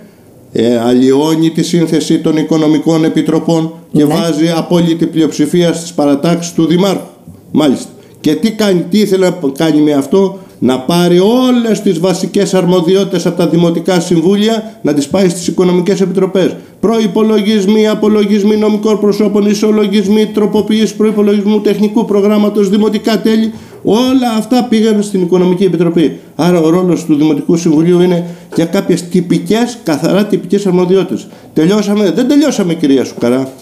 ε, 0.53 0.79
αλλοιώνει 0.79 1.51
τη 1.51 1.63
σύνθεση 1.63 2.19
των 2.19 2.37
οικονομικών 2.37 3.05
επιτροπών 3.05 3.73
και 3.93 4.05
Ναι. 4.05 4.15
βάζει 4.15 4.49
απόλυτη 4.57 5.07
πλειοψηφία 5.07 5.73
στις 5.73 5.93
παρατάξεις 5.93 6.53
του 6.53 6.67
Δημάρχου. 6.67 7.07
Μάλιστα. 7.53 7.89
Και 8.21 8.35
τι, 8.35 8.51
κάνει, 8.51 8.85
τι 8.91 8.99
ήθελε 8.99 9.29
να 9.29 9.37
κάνει 9.57 9.81
με 9.81 9.93
αυτό, 9.93 10.39
να 10.59 10.79
πάρει 10.81 11.19
όλες 11.19 11.81
τις 11.83 11.99
βασικές 11.99 12.55
αρμοδιότητες 12.55 13.27
από 13.27 13.37
τα 13.37 13.47
δημοτικά 13.49 14.01
συμβούλια, 14.01 14.79
να 14.83 14.95
τις 14.95 15.09
πάει 15.09 15.29
στις 15.29 15.47
οικονομικές 15.47 16.01
επιτροπές. 16.01 16.57
Προϋπολογισμοί, 16.81 17.89
απολογισμοί 17.89 18.57
νομικών 18.57 19.01
προσώπων, 19.01 19.47
ισολογισμοί, 19.47 20.27
τροποποίηση 20.27 20.97
προϋπολογισμού 20.97 21.61
τεχνικού 21.61 22.05
προγράμματος, 22.05 22.69
δημοτικά 22.69 23.21
τέλη, 23.21 23.53
όλα 23.83 24.31
αυτά 24.39 24.65
πήγαν 24.69 25.03
στην 25.03 25.23
Οικονομική 25.23 25.65
Επιτροπή. 25.65 26.19
Άρα 26.37 26.61
ο 26.61 26.69
ρόλος 26.71 27.05
του 27.05 27.15
Δημοτικού 27.15 27.57
Συμβουλίου 27.57 28.01
είναι 28.01 28.25
για 28.55 28.65
κάποιες 28.65 29.03
τυπικές, 29.09 29.79
καθαρά 29.83 30.25
τυπικές 30.25 30.67
αρμοδιότητες. 30.67 31.27
Τελειώσαμε, 31.53 32.11
δεν 32.11 32.29
τελειώσαμε 32.29 32.75
κυρία 32.75 33.05
Σουκαρά. 33.05 33.53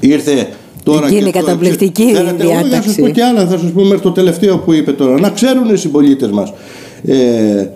Ήρθε 0.00 0.48
τώρα 0.82 1.06
Εκεί 1.06 1.14
και 1.14 1.20
είναι 1.20 1.30
το- 1.30 1.38
καταπληκτική 1.38 2.02
η 2.02 2.12
Θέλετε, 2.14 2.42
εγώ 2.42 2.52
θα 2.52 2.58
σας 2.60 2.68
διάταξη. 2.68 3.00
πω 3.00 3.08
και 3.08 3.22
άλλα, 3.24 3.46
θα 3.46 3.58
σας 3.58 3.70
πω 3.70 3.82
μέχρι 3.82 4.00
το 4.00 4.10
τελευταίο 4.10 4.58
που 4.58 4.72
είπε 4.72 4.92
τώρα. 4.92 5.20
Να 5.20 5.30
ξέρουν 5.30 5.74
οι 5.74 5.76
συμπολίτες 5.76 6.30
μας. 6.30 6.52
Ε, 7.04 7.66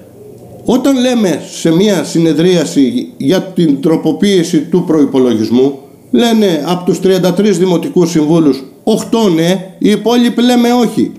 όταν 0.65 1.01
λέμε 1.01 1.41
σε 1.53 1.71
μια 1.75 2.05
συνεδρίαση 2.05 3.09
για 3.17 3.43
την 3.43 3.81
τροποποίηση 3.81 4.59
του 4.61 4.85
προϋπολογισμού, 4.87 5.79
λένε 6.11 6.63
από 6.67 6.85
τους 6.85 7.01
33 7.01 7.59
δημοτικούς 7.59 8.11
συμβούλους 8.11 8.65
8 8.85 9.29
ναι, 9.35 9.67
οι 9.79 9.91
υπόλοιποι 9.91 10.43
λέμε 10.43 10.73
όχι. 10.73 11.13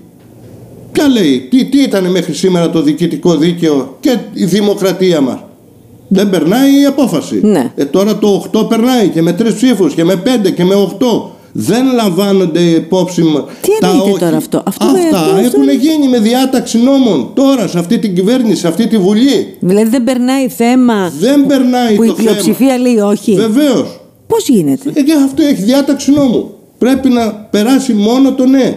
Ποια 0.96 1.08
λέει, 1.08 1.46
τι, 1.50 1.64
τι 1.64 1.82
ήταν 1.82 2.04
μέχρι 2.10 2.32
σήμερα 2.34 2.70
το 2.70 2.82
διοικητικό 2.82 3.36
δίκαιο 3.36 3.96
και 4.00 4.16
η 4.32 4.44
δημοκρατία 4.44 5.20
μας; 5.20 5.38
Δεν 6.08 6.30
περνάει 6.30 6.80
η 6.80 6.84
απόφαση. 6.84 7.40
Ναι. 7.42 7.72
Ε, 7.76 7.84
τώρα 7.84 8.16
το 8.18 8.44
8 8.52 8.68
περνάει 8.68 9.08
και 9.08 9.22
με 9.22 9.32
τρεις 9.32 9.54
ψήφους 9.54 9.94
και 9.94 10.04
με 10.04 10.22
5 10.46 10.50
και 10.50 10.64
με 10.64 10.74
8. 10.74 11.30
Δεν 11.52 11.84
λαμβάνονται 11.94 12.60
υπόψη 12.60 13.22
μα- 13.22 13.44
Τι 13.60 13.70
τα 13.80 13.86
εννοείται 13.88 14.10
όχι. 14.10 14.18
τώρα 14.20 14.36
αυτό; 14.36 14.62
Αυτό 14.66 14.84
με- 14.84 14.98
Αυτά 15.00 15.18
αυτό- 15.18 15.40
έχουν 15.40 15.70
γίνει 15.80 16.08
με 16.08 16.18
διάταξη 16.18 16.78
νόμων 16.78 17.30
τώρα 17.34 17.66
σε 17.68 17.78
αυτή 17.78 17.98
την 17.98 18.14
κυβέρνηση, 18.14 18.60
σε 18.60 18.68
αυτή 18.68 18.86
τη 18.86 18.98
Βουλή. 18.98 19.56
Δηλαδή, 19.60 19.88
δεν 19.90 20.04
περνάει 20.04 20.48
θέμα 20.48 21.12
Δεν 21.20 21.46
περνάει 21.46 21.94
που 21.94 22.02
η 22.02 22.06
το 22.06 22.14
θέμα. 22.14 22.28
πλειοψηφία 22.30 22.78
λέει 22.78 22.96
όχι; 22.98 23.34
Βεβαίως. 23.34 24.00
Πώς 24.26 24.48
γίνεται; 24.48 24.90
Ε, 24.94 25.02
και 25.02 25.12
αυτό 25.24 25.42
έχει 25.42 25.62
διάταξη 25.62 26.10
νόμου. 26.12 26.50
Πρέπει 26.78 27.08
να 27.08 27.30
περάσει 27.50 27.92
μόνο 27.92 28.32
το 28.32 28.46
ναι. 28.46 28.76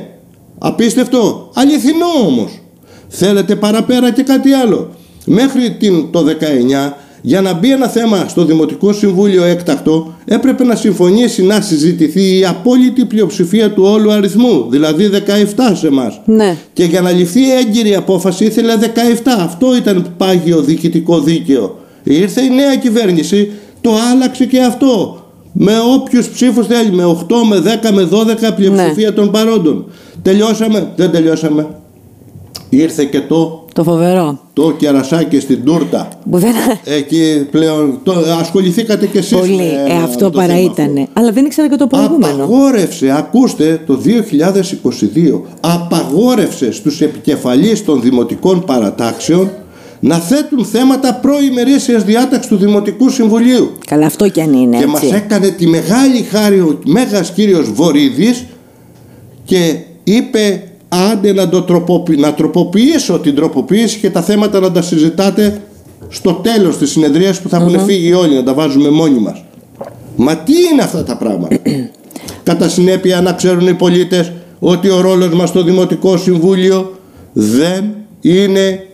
Απίστευτο. 0.60 1.50
Αληθινό 1.54 2.28
όμως. 2.28 2.60
Θέλετε 3.08 3.56
παραπέρα 3.56 4.12
και 4.12 4.24
κάτι 4.24 4.52
άλλο. 4.52 4.90
Μέχρι 5.26 5.76
την, 5.80 6.12
το 6.12 6.26
19 6.90 6.94
για 7.22 7.42
να 7.42 7.54
μπει 7.54 7.72
ένα 7.72 7.88
θέμα 7.88 8.26
στο 8.28 8.46
Δημοτικό 8.46 8.94
Συμβούλιο 8.94 9.44
έκτακτο 9.44 10.14
έπρεπε 10.26 10.64
να 10.64 10.76
συμφωνήσει 10.76 11.44
να 11.44 11.62
συζητηθεί 11.62 12.38
η 12.38 12.46
απόλυτη 12.46 13.06
πλειοψηφία 13.06 13.72
του 13.72 13.84
όλου 13.84 14.12
αριθμού, 14.12 14.66
δηλαδή 14.70 15.10
17 15.14 15.72
σε 15.74 15.88
εμάς. 15.88 16.22
Ναι. 16.26 16.58
Και 16.74 16.84
για 16.84 17.02
να 17.02 17.12
ληφθεί 17.12 17.54
έγκυρη 17.54 17.96
απόφαση 17.96 18.46
ήθελε 18.46 18.74
17. 18.82 18.88
Αυτό 19.40 19.76
ήταν 19.76 20.14
πάγιο 20.18 20.62
διοικητικό 20.62 21.20
δίκαιο. 21.20 21.80
Ήρθε 22.04 22.42
η 22.42 22.50
νέα 22.50 22.76
κυβέρνηση, 22.76 23.52
το 23.82 23.92
άλλαξε 24.12 24.46
και 24.46 24.62
αυτό. 24.62 25.24
Με 25.54 25.74
όποιους 25.96 26.30
ψήφους 26.30 26.68
θέλεις, 26.68 26.92
με 26.92 27.04
8, 27.04 27.16
με 27.50 27.60
10, 27.60 27.92
με 27.94 28.08
12 28.12 28.54
πλειοψηφία 28.56 29.14
των 29.14 29.32
παρόντων. 29.32 29.86
Τελειώσαμε, 30.22 30.92
δεν 30.96 31.12
τελειώσαμε. 31.12 31.68
Ήρθε 32.70 33.04
και 33.06 33.22
το, 33.22 33.66
Το 33.74 33.84
φοβερό. 33.84 34.40
το 34.54 34.72
κερασάκι 34.72 35.40
στην 35.40 35.64
τούρτα. 35.64 36.08
Που 36.32 36.38
δεν... 36.38 36.54
Εκεί 36.84 37.48
πλέον 37.52 38.00
το, 38.04 38.14
ασχοληθήκατε 38.40 39.06
κι 39.08 39.18
εσείς 39.18 39.38
Πολύ. 39.38 39.56
με, 39.56 39.64
Ε, 39.88 39.94
με 39.98 40.04
αυτό 40.04 40.30
το 40.30 40.38
παρά 40.38 40.54
θέμα 40.54 40.72
ήταν. 40.72 41.08
Αλλά 41.14 41.32
δεν 41.32 41.46
ήξερα 41.46 41.70
και 41.70 41.76
το 41.76 41.88
προηγούμενο. 41.88 42.44
Απαγόρευσε, 42.44 43.16
ακούστε, 43.18 43.82
το 43.86 44.00
2022 44.06 45.42
απαγόρευσε 45.60 46.72
στους 46.72 47.02
επικεφαλείς 47.02 47.86
των 47.86 48.02
δημοτικών 48.02 48.64
παρατάξεων 48.66 49.50
να 50.00 50.16
θέτουν 50.16 50.66
θέματα 50.66 51.14
προημερήσιας 51.14 52.04
διάταξης 52.04 52.48
του 52.48 52.58
Δημοτικού 52.58 53.10
Συμβουλίου. 53.10 53.72
Καλά, 53.86 54.06
αυτό 54.06 54.30
κι 54.30 54.42
αν 54.42 54.54
είναι 54.54 54.78
Και 54.78 54.84
έτσι. 54.84 55.08
μας 55.08 55.12
έκανε 55.14 55.48
τη 55.50 55.68
μεγάλη 55.68 56.22
χάρη 56.22 56.60
ο 56.60 56.80
Μέγας 56.86 57.32
Κύριος 57.32 57.72
Βορύδης 57.72 58.46
και 59.44 59.76
είπε 60.04 60.64
άντε 60.90 61.34
να, 61.34 61.50
το 61.50 61.62
τροποποιη- 61.62 62.20
να 62.20 62.34
τροποποιήσω 62.34 63.20
την 63.20 63.36
τροποποίηση 63.36 64.00
και 64.00 64.10
τα 64.10 64.22
θέματα 64.22 64.60
να 64.60 64.72
τα 64.72 64.82
συζητάτε 64.82 65.62
στο 66.10 66.34
τέλος 66.34 66.78
της 66.78 66.92
συνεδρίας 66.92 67.42
που 67.42 67.50
θα 67.50 67.58
έχουν 67.58 67.80
φύγει 67.80 68.14
όλοι 68.14 68.36
να 68.36 68.44
τα 68.44 68.54
βάζουμε 68.54 68.90
μόνοι 68.90 69.20
μας. 69.20 69.44
Μα 70.16 70.38
τι 70.38 70.54
είναι 70.72 70.82
αυτά 70.82 71.04
τα 71.04 71.18
πράγματα; 71.18 71.58
Κατά 72.44 72.70
συνέπεια 72.70 73.22
να 73.22 73.34
ξέρουν 73.34 73.68
οι 73.68 73.74
πολίτες 73.74 74.32
ότι 74.60 74.90
ο 74.90 75.02
ρόλος 75.02 75.34
μας 75.34 75.50
στο 75.50 75.64
Δημοτικό 75.64 76.18
Συμβούλιο 76.18 76.98
δεν 77.34 77.84
είναι 78.22 78.88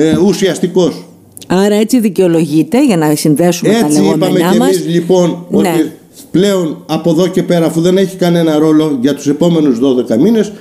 ε, 0.00 0.16
ουσιαστικός. 0.26 1.04
Άρα 1.46 1.74
έτσι 1.74 2.00
δικαιολογείται 2.00 2.84
για 2.84 2.96
να 2.96 3.14
συνδέσουμε 3.16 3.70
έτσι 3.72 3.82
τα 3.82 3.88
λεγόμενά 4.02 4.26
είπαμε 4.28 4.40
μας. 4.40 4.56
και 4.56 4.64
εμείς 4.64 4.86
λοιπόν 4.94 5.46
Ναι. 5.50 5.58
ότι 5.58 5.92
πλέον 6.30 6.82
από 6.86 7.10
εδώ 7.10 7.26
και 7.28 7.42
πέρα 7.42 7.66
αφού 7.66 7.80
δεν 7.80 7.96
έχει 7.96 8.16
κανένα 8.16 8.58
ρόλο 8.58 8.98
για 9.00 9.14
τους 9.14 9.26
επόμενους 9.26 9.78
12 9.78 10.16
μηνες 10.18 10.52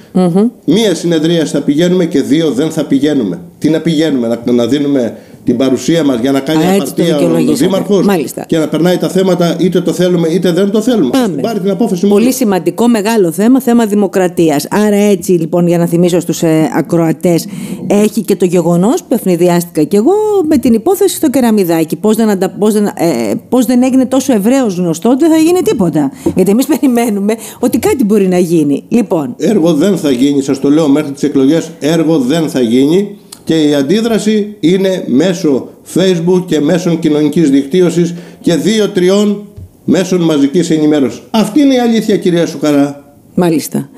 μία 0.65 0.95
συνεδρία 0.95 1.45
θα 1.45 1.62
πηγαίνουμε 1.62 2.06
και 2.06 2.21
δύο 2.21 2.52
δεν 2.52 2.71
θα 2.71 2.84
πηγαίνουμε. 2.84 3.39
Τι 3.60 3.69
να 3.69 3.80
πηγαίνουμε, 3.80 4.39
να, 4.45 4.52
να 4.52 4.65
δίνουμε 4.67 5.15
την 5.43 5.58
παρουσία 5.58 6.04
μας 6.04 6.19
για 6.19 6.32
να 6.32 6.39
κάνει 6.39 6.63
Α, 6.63 6.69
έτσι 6.69 6.80
το 6.80 6.84
απαρτία 7.04 7.15
ο 7.15 7.19
δικαιολογήσατε. 7.19 7.65
Δήμαρχος 7.65 8.06
Μάλιστα. 8.06 8.43
και 8.47 8.58
να 8.58 8.67
περνάει 8.67 8.97
τα 8.97 9.10
θέματα 9.10 9.56
είτε 9.60 9.82
το 9.82 9.93
θέλουμε 9.93 10.28
είτε 10.28 10.52
δεν 10.52 10.71
το 10.71 10.82
θέλουμε. 10.82 11.10
Ας 11.13 11.19
Πάμε. 11.21 11.34
την 11.34 11.41
πάρει 11.41 11.60
την 11.60 11.69
απόφαση 11.69 12.06
μόνο. 12.06 12.19
Πολύ 12.19 12.34
σημαντικό, 12.34 12.88
μεγάλο 12.88 13.32
θέμα, 13.32 13.62
θέμα 13.62 13.86
δημοκρατίας. 13.86 14.67
Άρα 14.69 14.95
έτσι 14.95 15.32
λοιπόν 15.32 15.67
για 15.67 15.78
να 15.78 15.86
θυμίσω 15.86 16.19
στους 16.19 16.43
ε, 16.43 16.69
ακροατές 16.76 17.45
έχει 17.88 18.21
και 18.21 18.36
το 18.36 18.45
γεγονός 18.45 19.04
που 19.04 19.13
ευνηδιάστηκα 19.13 19.84
κι 19.84 19.95
εγώ 19.95 20.13
με 20.47 20.58
την 20.58 20.73
υπόθεση 20.73 21.15
στο 21.15 21.30
κεραμιδάκι. 21.30 21.95
Πώς 21.95 22.15
δεν, 22.15 22.30
αντα, 22.30 22.50
πώς 22.50 22.73
δεν, 22.73 22.86
ε, 22.86 23.34
πώς 23.50 23.65
δεν 23.65 23.84
έγινε 23.84 24.06
τόσο 24.06 24.34
ευρέως 24.34 24.76
γνωστό 24.76 25.10
ότι 25.10 25.19
δεν 25.19 25.32
θα 25.32 25.38
γίνει 25.38 25.62
τίποτα. 25.62 26.12
Γιατί 26.36 26.52
εμείς 26.52 26.65
περιμένουμε 26.80 27.36
ότι 27.60 27.80
κάτι 27.80 28.04
μπορεί 28.04 28.28
να 28.28 28.38
γίνει. 28.38 28.84
Λοιπόν, 28.88 29.36
Έργο 29.38 29.73
δεν 29.73 29.97
θα 29.97 30.12
γίνει, 30.12 30.41
σας 30.41 30.60
το 30.60 30.69
λέω 30.69 30.88
μέχρι 30.88 31.12
τις 31.12 31.23
εκλογές, 31.23 31.71
έργο 31.80 32.17
δεν 32.17 32.50
θα 32.50 32.62
γίνει 32.62 33.17
και 33.43 33.63
η 33.63 33.73
αντίδραση 33.73 34.56
είναι 34.60 35.04
μέσω 35.08 35.69
facebook 35.95 36.43
και 36.45 36.60
μέσω 36.60 36.95
κοινωνικής 36.95 37.50
δικτύωσης 37.50 38.13
και 38.41 38.56
δύο-τριών 38.56 39.47
μέσων 39.84 40.21
μαζικής 40.21 40.69
ενημέρωσης. 40.69 41.21
Αυτή 41.32 41.62
είναι 41.62 41.73
η 41.73 41.80
αλήθεια 41.80 42.17
κυρία 42.17 42.45
Σουκαρά. 42.45 43.15
Μάλιστα. 43.34 43.89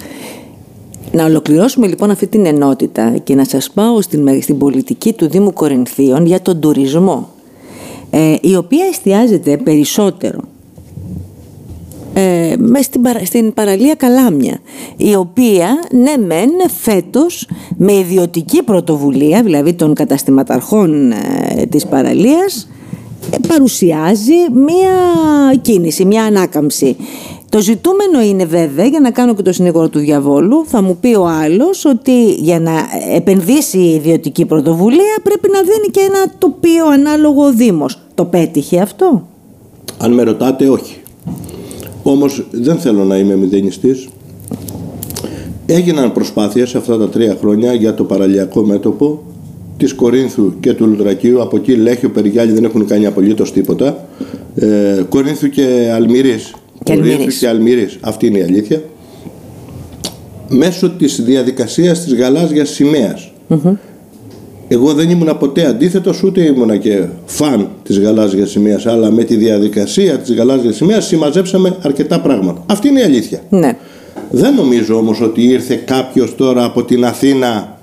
Να 1.11 1.25
ολοκληρώσουμε 1.25 1.87
λοιπόν 1.87 2.11
αυτή 2.11 2.27
την 2.27 2.45
ενότητα 2.45 3.17
και 3.23 3.35
να 3.35 3.45
σας 3.45 3.71
πάω 3.71 4.01
στην, 4.01 4.41
στην 4.41 4.57
πολιτική 4.57 5.13
του 5.13 5.29
Δήμου 5.29 5.53
Κορινθίων 5.53 6.25
για 6.25 6.41
τον 6.41 6.59
τουρισμό 6.59 7.29
ε, 8.09 8.35
η 8.41 8.55
οποία 8.55 8.85
εστιάζεται 8.85 9.57
περισσότερο 9.57 10.39
ε, 12.13 12.53
μες 12.57 12.85
στην, 12.85 13.01
παρα- 13.01 13.25
στην 13.25 13.53
παραλία 13.53 13.95
Καλάμια 13.95 14.59
η 14.97 15.15
οποία 15.15 15.67
ναι 15.91 16.25
μεν 16.25 16.49
φέτος 16.81 17.47
με 17.77 17.93
ιδιωτική 17.93 18.63
πρωτοβουλία 18.63 19.43
δηλαδή 19.43 19.73
των 19.73 19.93
καταστηματαρχών 19.93 21.11
ε, 21.11 21.65
της 21.69 21.85
παραλίας 21.85 22.69
ε, 23.31 23.37
παρουσιάζει 23.47 24.51
μία 24.53 24.91
κίνηση, 25.61 26.05
μία 26.05 26.23
ανάκαμψη 26.23 26.95
το 27.49 27.62
ζητούμενο 27.62 28.21
είναι 28.21 28.45
βέβαια, 28.45 28.85
για 28.85 28.99
να 28.99 29.12
κάνω 29.12 29.35
και 29.35 29.41
το 29.41 29.53
συνήγορο 29.53 29.89
του 29.89 29.99
διαβόλου, 29.99 30.65
θα 30.65 30.81
μου 30.81 30.97
πει 31.01 31.15
ο 31.15 31.27
άλλος 31.27 31.85
ότι 31.85 32.33
για 32.33 32.59
να 32.59 32.71
επενδύσει 33.15 33.77
η 33.77 33.93
ιδιωτική 33.93 34.45
πρωτοβουλία 34.45 35.17
πρέπει 35.23 35.49
να 35.51 35.62
δίνει 35.62 35.88
και 35.91 35.99
ένα 35.99 36.33
τοπίο 36.38 36.88
ανάλογο 36.88 37.43
ο 37.43 37.53
Δήμος. 37.53 37.99
Το 38.13 38.25
πέτυχε 38.25 38.81
αυτό; 38.81 39.27
Αν 39.97 40.13
με 40.13 40.23
ρωτάτε 40.23 40.69
όχι. 40.69 40.97
Όμως 42.03 42.45
δεν 42.51 42.77
θέλω 42.77 43.03
να 43.03 43.17
είμαι 43.17 43.35
μηδενιστής. 43.35 44.07
Έγιναν 45.65 46.12
προσπάθειες 46.12 46.75
αυτά 46.75 46.97
τα 46.97 47.09
τρία 47.09 47.38
χρόνια 47.39 47.73
για 47.73 47.93
το 47.93 48.03
παραλιακό 48.03 48.62
μέτωπο 48.62 49.23
της 49.77 49.93
Κορίνθου 49.93 50.59
και 50.59 50.73
του 50.73 50.88
Λουτρακίου. 50.88 51.41
Από 51.41 51.57
εκεί 51.57 51.75
Λέχιο, 51.75 52.09
Περιγιάλη 52.09 52.51
δεν 52.51 52.63
έχουν 52.63 52.88
κάνει 52.88 53.05
απολύτως 53.05 53.51
τίποτα. 53.51 54.07
Ε, 54.55 55.03
Κορίνθου 55.09 55.49
και 55.49 55.91
Αλμυρής. 55.93 56.53
Και 56.89 56.95
Κορίνθου 56.95 57.17
Αλμύρης. 57.17 57.39
και 57.39 57.47
Αλμυρής. 57.47 57.97
Αυτή 58.02 58.28
είναι 58.28 58.38
η 58.38 58.41
αλήθεια. 58.41 58.84
Μέσω 60.49 60.89
της 60.89 61.21
διαδικασίας 61.21 62.04
της 62.04 62.15
γαλάζιας 62.15 62.69
σημαίας. 62.69 63.32
Εγώ 64.67 64.93
δεν 64.93 65.10
ήμουνα 65.10 65.36
ποτέ 65.36 65.65
αντίθετος, 65.65 66.23
ούτε 66.23 66.41
ήμουνα 66.41 66.78
και 66.78 67.04
φαν 67.25 67.69
της 67.84 67.99
γαλάζιας 67.99 68.49
σημαίας. 68.49 68.86
Αλλά 68.86 69.12
με 69.12 69.23
τη 69.23 69.36
διαδικασία 69.36 70.17
της 70.17 70.34
γαλάζιας 70.34 70.75
σημαίας 70.75 71.06
συμμαζέψαμε 71.06 71.75
αρκετά 71.82 72.19
πράγματα. 72.21 72.63
Αυτή 72.65 72.88
είναι 72.88 72.99
η 72.99 73.04
αλήθεια. 73.04 73.39
Ναι. 73.49 73.78
Δεν 74.32 74.54
νομίζω 74.54 74.95
όμως 74.95 75.21
ότι 75.21 75.43
ήρθε 75.43 75.75
κάποιος 75.75 76.36
τώρα 76.36 76.63
από 76.63 76.84
την 76.84 77.06
Αθήνα, 77.06 77.78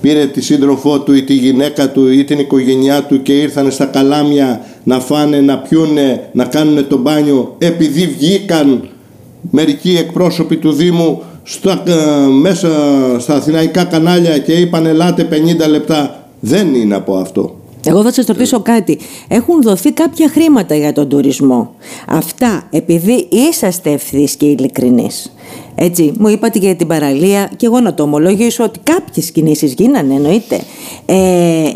πήρε 0.00 0.26
τη 0.26 0.40
σύντροφό 0.40 1.00
του 1.00 1.12
ή 1.12 1.22
τη 1.22 1.34
γυναίκα 1.34 1.90
του 1.90 2.10
ή 2.10 2.24
την 2.24 2.38
οικογένειά 2.38 3.02
του 3.02 3.22
και 3.22 3.32
ήρθαν 3.32 3.70
στα 3.70 3.84
καλάμια 3.84 4.60
να 4.86 5.00
φάνε, 5.00 5.40
να 5.40 5.58
πιούνε, 5.58 6.28
να 6.32 6.44
κάνουν 6.44 6.88
το 6.88 6.98
μπάνιο 6.98 7.54
επειδή 7.58 8.06
βγήκαν 8.06 8.88
μερικοί 9.50 9.96
εκπρόσωποι 9.96 10.56
του 10.56 10.72
Δήμου 10.72 11.22
στα, 11.42 11.82
ε, 11.86 12.26
μέσα 12.26 12.68
στα 13.18 13.34
αθηναϊκά 13.34 13.84
κανάλια 13.84 14.38
και 14.38 14.52
είπαν 14.52 14.86
ελάτε 14.86 15.28
50 15.64 15.68
λεπτά. 15.68 16.28
Δεν 16.40 16.74
είναι 16.74 16.94
από 16.94 17.16
αυτό. 17.16 17.56
Εγώ 17.86 18.02
θα 18.02 18.12
σας 18.12 18.26
ρωτήσω 18.26 18.60
κάτι. 18.60 18.98
Έχουν 19.28 19.62
δοθεί 19.62 19.92
κάποια 19.92 20.28
χρήματα 20.28 20.74
για 20.74 20.92
τον 20.92 21.08
τουρισμό; 21.08 21.74
Αυτά 22.08 22.68
επειδή 22.70 23.28
είσαστε 23.30 23.90
ευθύς 23.90 24.36
και 24.36 24.46
ειλικρινείς. 24.46 25.32
Έτσι, 25.74 26.12
μου 26.18 26.28
είπατε 26.28 26.58
για 26.58 26.76
την 26.76 26.86
παραλία 26.86 27.50
και 27.56 27.66
εγώ 27.66 27.80
να 27.80 27.94
το 27.94 28.02
ομολογήσω 28.02 28.64
ότι 28.64 28.78
κάποιες 28.82 29.30
κινήσεις 29.30 29.72
γίνανε 29.72 30.14
εννοείται. 30.14 30.60
Ε, 31.06 31.70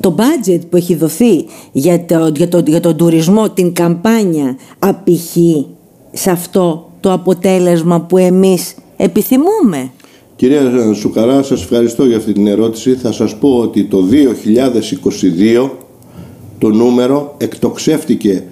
το 0.00 0.14
budget 0.18 0.60
που 0.70 0.76
έχει 0.76 0.94
δοθεί 0.94 1.44
για, 1.72 2.04
το, 2.04 2.32
για, 2.36 2.48
το, 2.48 2.62
για 2.66 2.80
τον 2.80 2.96
τουρισμό, 2.96 3.50
την 3.50 3.72
καμπάνια 3.72 4.56
απηχεί 4.78 5.66
σε 6.12 6.30
αυτό 6.30 6.90
το 7.00 7.12
αποτέλεσμα 7.12 8.00
που 8.00 8.18
εμείς 8.18 8.74
επιθυμούμε; 8.96 9.90
Κυρία 10.36 10.92
Σουκαρά, 10.94 11.42
σας 11.42 11.62
ευχαριστώ 11.62 12.04
για 12.04 12.16
αυτή 12.16 12.32
την 12.32 12.46
ερώτηση. 12.46 12.94
Θα 12.94 13.12
σας 13.12 13.36
πω 13.36 13.58
ότι 13.58 13.84
το 13.84 14.04
2022 15.64 15.70
το 16.58 16.68
νούμερο 16.68 17.34
εκτοξεύτηκε 17.38 18.44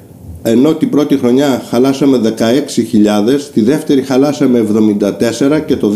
ενώ 0.47 0.75
την 0.75 0.89
πρώτη 0.89 1.17
χρονιά 1.17 1.63
χαλάσαμε 1.71 2.21
16.000, 2.39 3.41
τη 3.55 3.61
δεύτερη 3.61 4.03
χαλάσαμε 4.03 4.65
74 5.51 5.61
και 5.67 5.77
το 5.77 5.93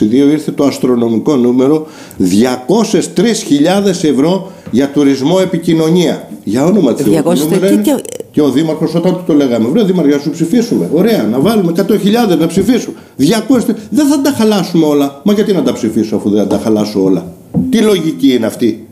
2022 0.00 0.12
ήρθε 0.12 0.50
το 0.50 0.64
αστρονομικό 0.64 1.36
νούμερο 1.36 1.86
203.000 2.18 3.86
ευρώ 3.86 4.50
για 4.70 4.88
τουρισμό 4.90 5.36
επικοινωνία. 5.42 6.28
Για 6.44 6.64
όνομα 6.64 6.94
της 6.94 7.06
203 7.06 7.68
και, 7.68 7.76
και- 7.82 8.02
και 8.30 8.40
ο 8.40 8.50
Δήμαρχος 8.50 8.94
όταν 8.94 9.12
του 9.12 9.22
το 9.26 9.32
λέγαμε, 9.32 9.68
βρε 9.68 9.82
Δήμαρχε 9.84 10.14
να 10.14 10.20
σου 10.20 10.30
ψηφίσουμε, 10.30 10.90
ωραία, 10.94 11.22
να 11.30 11.38
βάλουμε 11.40 11.72
100.000 11.76 12.38
να 12.38 12.46
ψηφίσουμε, 12.46 12.94
200, 13.18 13.74
δεν 13.90 14.06
θα 14.06 14.20
τα 14.20 14.30
χαλάσουμε 14.30 14.86
όλα. 14.86 15.20
Μα 15.24 15.32
γιατί 15.32 15.52
να 15.52 15.62
τα 15.62 15.72
ψηφίσω 15.72 16.16
αφού 16.16 16.30
δεν 16.30 16.48
τα 16.48 16.58
χαλάσω 16.64 17.02
όλα. 17.04 17.32
Τι 17.70 17.78
λογική 17.78 18.32
είναι 18.34 18.46
αυτή. 18.46 18.88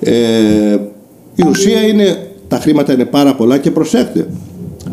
Ε, 0.00 0.12
η 1.34 1.44
ουσία 1.48 1.80
είναι, 1.80 2.29
τα 2.50 2.58
χρήματα 2.58 2.92
είναι 2.92 3.04
πάρα 3.04 3.34
πολλά 3.34 3.58
και 3.58 3.70
προσέξτε. 3.70 4.26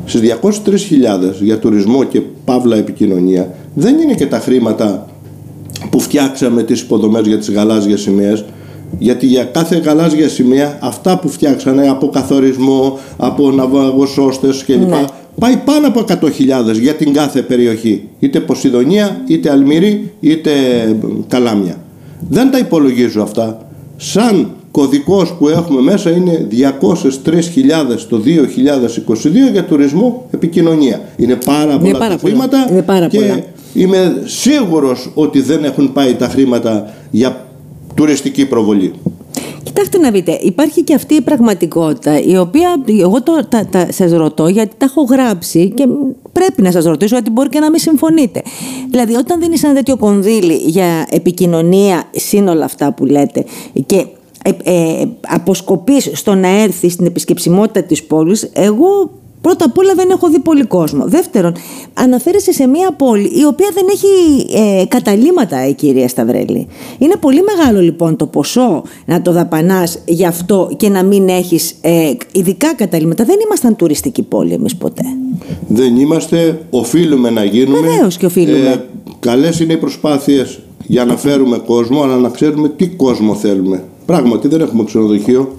Στις 0.05 0.21
203.000 0.21 1.41
για 1.41 1.59
τουρισμό 1.59 2.03
και 2.03 2.21
παύλα 2.45 2.75
επικοινωνία 2.77 3.55
δεν 3.73 3.97
είναι 3.99 4.13
και 4.13 4.25
τα 4.25 4.39
χρήματα 4.39 5.09
που 5.89 5.99
φτιάξαμε 5.99 6.63
τις 6.63 6.81
υποδομές 6.81 7.27
για 7.27 7.37
τις 7.37 7.51
γαλάζιες 7.51 8.01
σημαίες 8.01 8.45
γιατί 8.99 9.25
για 9.25 9.43
κάθε 9.43 9.77
γαλάζια 9.77 10.29
σημαία 10.29 10.77
αυτά 10.81 11.19
που 11.19 11.29
φτιάξανε 11.29 11.89
από 11.89 12.09
καθορισμό, 12.09 12.99
από 13.17 13.51
ναυαγοσώστες 13.51 14.63
κλπ. 14.63 14.89
Ναι. 14.89 15.05
Πάει 15.39 15.57
πάνω 15.65 15.87
από 15.87 16.05
100.000 16.07 16.79
για 16.81 16.93
την 16.93 17.13
κάθε 17.13 17.41
περιοχή. 17.41 18.07
Είτε 18.19 18.39
Ποσειδονία, 18.39 19.21
είτε 19.27 19.51
Αλμυρή, 19.51 20.11
είτε 20.19 20.51
Καλάμια. 21.27 21.75
Δεν 22.29 22.51
τα 22.51 22.57
υπολογίζω 22.57 23.21
αυτά. 23.21 23.67
Σαν 23.97 24.56
κωδικός 24.77 25.33
που 25.33 25.47
έχουμε 25.47 25.81
μέσα 25.81 26.09
είναι 26.09 26.47
203.000 26.51 27.39
το 28.09 28.21
2022 28.25 29.51
για 29.51 29.65
τουρισμό 29.65 30.27
επικοινωνία. 30.31 31.01
Είναι 31.17 31.37
πάρα 31.45 31.77
πολλά 31.77 31.97
πάρα 31.97 32.15
τα 32.15 32.17
πολλά. 32.17 32.33
χρήματα 32.33 32.67
Είναι 32.71 32.81
πάρα 32.81 33.07
και 33.07 33.19
πολλά. 33.19 33.43
είμαι 33.73 34.21
σίγουρος 34.25 35.11
ότι 35.13 35.41
δεν 35.41 35.63
έχουν 35.63 35.93
πάει 35.93 36.15
τα 36.15 36.27
χρήματα 36.27 36.93
για 37.11 37.45
τουριστική 37.95 38.45
προβολή. 38.45 38.93
Κοιτάξτε 39.63 39.97
να 39.97 40.11
δείτε, 40.11 40.39
υπάρχει 40.41 40.83
και 40.83 40.93
αυτή 40.93 41.13
η 41.13 41.21
πραγματικότητα 41.21 42.21
η 42.21 42.37
οποία 42.37 42.83
εγώ 43.01 43.23
το, 43.23 43.45
τα, 43.49 43.65
τα, 43.71 43.87
σας 43.91 44.11
ρωτώ 44.11 44.47
γιατί 44.47 44.75
τα 44.77 44.85
έχω 44.85 45.01
γράψει 45.01 45.71
και 45.75 45.87
πρέπει 46.31 46.61
να 46.61 46.71
σας 46.71 46.85
ρωτήσω 46.85 47.15
γιατί 47.15 47.29
μπορεί 47.31 47.49
και 47.49 47.59
να 47.59 47.69
μην 47.69 47.79
συμφωνείτε. 47.79 48.41
Δηλαδή 48.89 49.13
όταν 49.15 49.39
δίνεις 49.39 49.63
ένα 49.63 49.73
τέτοιο 49.73 49.97
κονδύλι 49.97 50.55
για 50.55 51.07
επικοινωνία 51.09 52.03
σύνολα 52.15 52.65
αυτά 52.65 52.93
που 52.93 53.05
λέτε 53.05 53.45
και 53.85 53.95
ε, 53.95 53.99
ε, 53.99 54.16
αποσκοπείς 55.21 56.09
στο 56.13 56.35
να 56.35 56.61
έρθεις 56.61 56.93
στην 56.93 57.05
επισκεψιμότητα 57.05 57.83
της 57.83 58.03
πόλης 58.03 58.49
εγώ 58.53 59.09
Πρώτα 59.41 59.65
απ' 59.65 59.77
όλα 59.77 59.93
δεν 59.95 60.09
έχω 60.09 60.29
δει 60.29 60.39
πολύ 60.39 60.63
κόσμο. 60.63 61.05
Δεύτερον, 61.07 61.53
αναφέρεσαι 61.93 62.51
σε 62.51 62.67
μια 62.67 62.91
πόλη 62.91 63.31
η 63.39 63.45
οποία 63.45 63.67
δεν 63.73 63.85
έχει 63.91 64.07
ε, 64.53 64.85
καταλήμματα, 64.85 65.67
η 65.67 65.73
κυρία 65.73 66.07
Σταυρέλη. 66.07 66.67
Είναι 66.97 67.15
πολύ 67.15 67.41
μεγάλο 67.41 67.81
λοιπόν 67.81 68.15
το 68.15 68.25
ποσό 68.25 68.83
να 69.05 69.21
το 69.21 69.31
δαπανάς 69.31 69.99
γι' 70.05 70.25
αυτό 70.25 70.69
και 70.77 70.89
να 70.89 71.03
μην 71.03 71.29
έχεις 71.29 71.75
ε, 71.81 72.11
ειδικά 72.31 72.75
καταλήμματα. 72.75 73.23
Δεν 73.23 73.35
ήμασταν 73.45 73.75
τουριστική 73.75 74.23
πόλη 74.23 74.53
εμείς 74.53 74.75
ποτέ. 74.75 75.03
Δεν 75.67 75.97
είμαστε, 75.97 76.61
οφείλουμε 76.69 77.29
να 77.29 77.43
γίνουμε. 77.43 77.79
Βεβαίως 77.79 78.17
και 78.17 78.25
οφείλουμε. 78.25 78.69
Ε, 78.69 78.85
καλές 79.19 79.59
είναι 79.59 79.73
οι 79.73 79.77
προσπάθειες 79.77 80.59
για 80.85 81.05
να 81.05 81.17
φέρουμε 81.17 81.57
κόσμο, 81.57 82.01
αλλά 82.03 82.17
να 82.17 82.29
ξέρουμε 82.29 82.69
τι 82.69 82.87
κόσμο 82.87 83.35
θέλουμε. 83.35 83.83
Πράγματι 84.07 84.47
δεν 84.47 84.61
έχουμε 84.61 84.83
ξενοδοχείο. 84.83 85.55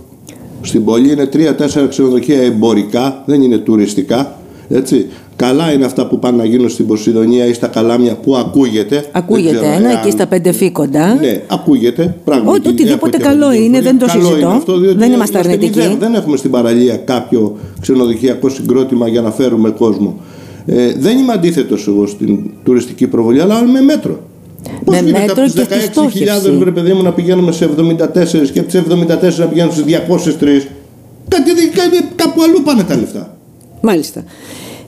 Στην 0.61 0.85
πόλη 0.85 1.13
είναι 1.13 1.27
τρία-τέσσερα 1.27 1.87
ξενοδοχεία 1.87 2.43
εμπορικά, 2.43 3.23
δεν 3.27 3.43
είναι 3.43 3.59
τουριστικά. 3.59 4.39
Έτσι. 4.69 5.07
Καλά 5.37 5.73
είναι 5.73 5.85
αυτά 5.85 6.07
που 6.07 6.19
πάνε 6.19 6.37
να 6.37 6.45
γίνουν 6.45 6.69
στην 6.69 6.87
Ποσειδονία 6.87 7.47
ή 7.47 7.53
στα 7.53 7.67
Καλάμια 7.67 8.15
που 8.15 8.37
ακούγεται. 8.37 9.05
Ακούγεται, 9.13 9.75
ένα 9.75 10.01
εκεί 10.01 10.11
στα 10.11 10.27
πέντε 10.27 10.53
φύκοντα. 10.53 11.15
Ναι, 11.15 11.43
ακούγεται. 11.47 12.17
Πράγματι, 12.25 12.69
οτιδήποτε 12.69 13.17
καλό 13.17 13.53
είναι, 13.53 13.81
δεν 13.81 13.99
το 13.99 14.09
συζητώ. 14.09 14.49
Αυτό, 14.49 14.79
δεν 14.79 15.13
είμαστε 15.13 15.39
αρνητικοί. 15.39 15.81
Δεν, 15.81 15.97
δεν 15.99 16.15
έχουμε 16.15 16.37
στην 16.37 16.51
παραλία 16.51 16.97
κάποιο 16.97 17.57
ξενοδοχειακό 17.81 18.49
συγκρότημα 18.49 19.09
για 19.09 19.21
να 19.21 19.31
φέρουμε 19.31 19.71
κόσμο. 19.71 20.21
Ε, 20.67 20.93
δεν 20.99 21.19
είμαι 21.19 21.33
αντίθετος 21.33 21.87
εγώ 21.87 22.07
στην 22.07 22.39
τουριστική 22.65 23.07
προβολή, 23.07 23.41
αλλά 23.41 23.63
με 23.65 23.81
μέτρο. 23.81 24.21
Πώς 24.85 25.01
με 25.01 25.11
μέτρο 25.11 25.45
από 25.45 26.11
και 26.11 26.27
16.000 26.49 26.59
βρε 26.59 26.71
παιδί 26.71 26.93
μου 26.93 27.03
να 27.03 27.13
πηγαίνουμε 27.13 27.53
σε 27.53 27.71
74 27.77 28.51
και 28.53 28.59
από 28.59 28.69
τις 28.69 28.83
74 28.89 29.39
να 29.39 29.47
πηγαίνουμε 29.47 29.73
σε 29.73 29.85
203. 30.39 30.67
Κάτι, 31.29 32.09
κάπου 32.15 32.43
αλλού 32.43 32.63
πάνε 32.63 32.83
τα 32.83 32.97
λεφτά. 32.97 33.37
Μάλιστα. 33.81 34.25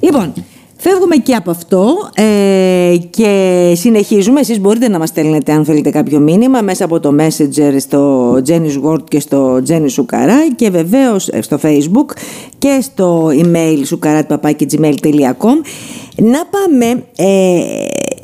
Λοιπόν, 0.01 0.33
Φεύγουμε 0.83 1.17
και 1.17 1.35
από 1.35 1.51
αυτό 1.51 2.11
ε, 2.15 2.97
και 3.11 3.73
συνεχίζουμε. 3.77 4.41
Εσείς 4.41 4.61
μπορείτε 4.61 4.89
να 4.89 4.99
μας 4.99 5.09
στέλνετε 5.09 5.53
αν 5.53 5.65
θέλετε 5.65 5.91
κάποιο 5.91 6.19
μήνυμα 6.19 6.61
μέσα 6.61 6.85
από 6.85 7.01
το 7.01 7.15
Messenger 7.19 7.75
στο 7.79 8.33
Jenny's 8.35 8.83
Word 8.85 9.05
και 9.09 9.21
στο 9.21 9.63
Jenny 9.69 9.87
Σουκαρά 9.87 10.53
και 10.57 10.71
βεβαίως 10.71 11.29
ε, 11.29 11.43
στο 11.43 11.59
Facebook 11.63 12.17
και 12.59 12.79
στο 12.83 13.27
email 13.27 13.81
σουκαράτ.gmail.com 13.85 15.57
Να 16.17 16.47
πάμε 16.51 17.05
ε, 17.17 17.61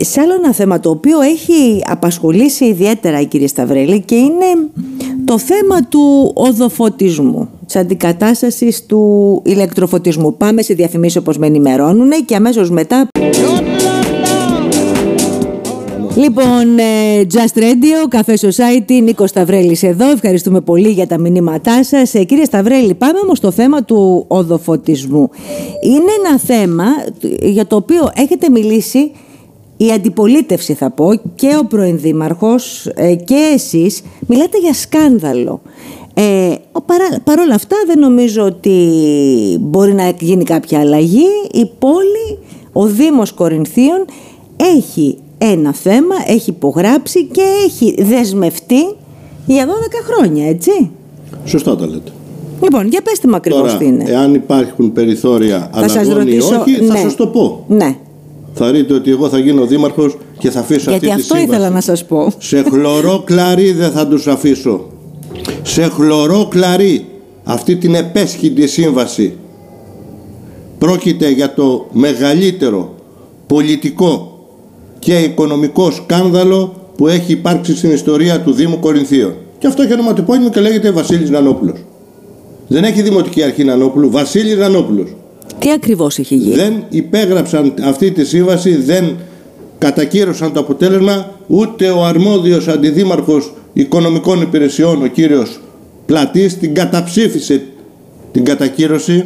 σε 0.01 0.21
άλλο 0.21 0.35
ένα 0.35 0.53
θέμα 0.53 0.81
το 0.81 0.91
οποίο 0.91 1.21
έχει 1.21 1.83
απασχολήσει 1.87 2.65
ιδιαίτερα 2.65 3.21
η 3.21 3.27
κυρία 3.27 3.49
Σταυρέλη 3.49 4.01
και 4.01 4.15
είναι 4.15 4.71
το 5.25 5.39
θέμα 5.39 5.83
του 5.89 6.33
οδοφωτισμού 6.35 7.49
της 7.67 7.77
αντικατάστασης 7.77 8.87
του 8.87 9.43
ηλεκτροφωτισμού. 9.45 10.37
Πάμε 10.37 10.63
σε 10.63 10.75
διαφημίσεις 10.75 11.17
όπως 11.17 11.39
με 11.39 11.47
ενημερώνουν 11.47 12.11
και 12.25 12.37
αμέσως 12.37 12.71
μετά. 12.71 13.09
Λοιπόν, 16.17 16.79
ε, 16.79 17.27
Just 17.33 17.59
Radio, 17.59 18.17
Cafe 18.17 18.35
Society, 18.35 19.03
Νίκο 19.03 19.27
Σταυρέλης 19.27 19.83
εδώ. 19.83 20.11
Ευχαριστούμε 20.11 20.61
πολύ 20.61 20.89
για 20.89 21.07
τα 21.07 21.19
μηνύματά 21.19 21.85
σας. 21.85 22.15
Ε, 22.15 22.25
κύριε 22.25 22.45
Σταυρέλη, 22.45 22.95
πάμε 22.95 23.19
όμως 23.19 23.39
στο 23.39 23.51
θέμα 23.51 23.85
του 23.85 24.25
οδοφωτισμού. 24.29 25.31
Είναι 25.81 26.11
ένα 26.25 26.39
θέμα 26.39 26.85
για 27.43 27.67
το 27.67 27.77
οποίο 27.77 28.11
έχετε 28.15 28.51
μιλήσει 28.51 29.11
η 29.77 29.93
αντιπολίτευση 29.93 30.75
θα 30.75 30.91
πω 30.91 31.11
και 31.35 31.57
ο 31.61 31.65
πρώην 31.65 31.99
Δήμαρχος 31.99 32.87
ε, 32.95 33.15
και 33.15 33.51
εσείς 33.55 34.03
μιλάτε 34.27 34.59
για 34.59 34.73
σκάνδαλο. 34.75 35.61
Ε, 36.15 36.55
παρά, 36.87 37.43
όλα 37.43 37.55
αυτά 37.55 37.77
δεν 37.87 37.99
νομίζω 37.99 38.43
ότι 38.43 38.79
μπορεί 39.61 39.95
να 39.95 40.09
γίνει 40.19 40.45
κάποια 40.45 40.81
αλλαγή. 40.81 41.27
Η 41.53 41.71
πόλη, 41.79 42.39
ο 42.73 42.87
Δήμος 42.87 43.33
Κορινθίων 43.33 44.05
έχει 44.57 45.19
ένα 45.39 45.73
θέμα, 45.75 46.15
έχει 46.27 46.51
υπογράψει 46.51 47.25
και 47.25 47.43
έχει 47.65 48.03
δεσμευτεί 48.03 48.83
για 49.47 49.67
12 49.67 49.71
χρόνια, 50.05 50.49
έτσι. 50.49 50.91
Σωστά 51.45 51.77
τα 51.77 51.87
λέτε. 51.87 52.11
Λοιπόν, 52.62 52.87
για 52.87 53.03
πέστε 53.03 53.29
μου 53.29 53.37
ακριβώς 53.37 53.77
τι 53.77 53.85
είναι. 53.85 54.05
εάν 54.07 54.35
υπάρχουν 54.35 54.93
περιθώρια 54.93 55.71
αλλαγών 55.73 56.29
ή 56.29 56.39
όχι, 56.39 56.75
θα 56.75 56.93
ναι. 56.93 56.99
σας 56.99 57.15
το 57.15 57.27
πω. 57.27 57.65
Ναι. 57.69 57.97
Θα 58.59 58.71
δείτε 58.71 58.95
ότι 58.95 59.11
εγώ 59.11 59.29
θα 59.29 59.38
γίνω 59.38 59.66
δήμαρχος 59.66 60.16
και 60.38 60.51
θα 60.51 60.61
αφήσω 60.61 60.90
Γιατί 60.90 61.11
αυτή 61.11 61.23
τη 61.23 61.33
αυτό 61.33 61.38
ήθελα 61.38 61.71
να 61.71 61.81
σας 61.81 62.05
πω. 62.05 62.33
Σε 62.38 62.62
χλωρό 62.62 63.23
κλαρί 63.27 63.73
δεν 63.73 63.90
θα 63.90 64.07
τους 64.07 64.27
αφήσω 64.27 64.87
σε 65.62 65.83
χλωρό 65.83 66.47
κλαρί 66.51 67.07
αυτή 67.45 67.77
την 67.77 67.95
επέσχυντη 67.95 68.66
σύμβαση. 68.66 69.35
Πρόκειται 70.79 71.31
για 71.31 71.55
το 71.55 71.87
μεγαλύτερο 71.92 72.95
πολιτικό 73.47 74.38
και 74.99 75.19
οικονομικό 75.19 75.90
σκάνδαλο 75.90 76.75
που 76.97 77.09
έχει 77.09 77.33
υπάρξει 77.33 77.77
στην 77.77 77.90
ιστορία 77.90 78.40
του 78.40 78.53
Δήμου 78.53 78.79
Κορινθίων. 78.79 79.35
Και 79.59 79.66
αυτό 79.66 79.83
έχει 79.83 79.92
ονοματεπώνυμο 79.92 80.51
και 80.51 80.61
λέγεται 80.61 80.90
Βασίλης 80.90 81.31
Νανόπουλος. 81.31 81.79
Δεν 82.69 82.85
έχει 82.85 83.03
Δημοτική 83.03 83.42
Αρχή 83.42 83.64
Νανόπουλου, 83.64 84.11
Βασίλης 84.11 84.57
Νανόπουλος. 84.57 85.14
Τι 85.59 85.71
ακριβώς 85.71 86.19
έχει 86.19 86.35
γίνει; 86.35 86.55
Δεν 86.55 86.85
υπέγραψαν 86.89 87.75
αυτή 87.83 88.11
τη 88.11 88.25
σύμβαση, 88.25 88.77
δεν 88.77 89.17
κατακύρωσαν 89.79 90.53
το 90.53 90.61
αποτέλεσμα 90.61 91.31
ούτε 91.47 91.89
ο 91.91 92.05
αρμόδιος 92.05 92.69
αντιδήμαρχος 92.69 93.53
οικονομικών 93.73 94.41
υπηρεσιών 94.41 95.03
ο 95.03 95.07
κύριος 95.07 95.61
Πλατής 96.07 96.59
την 96.59 96.75
καταψήφισε 96.75 97.63
την 98.33 98.45
κατακύρωση 98.45 99.25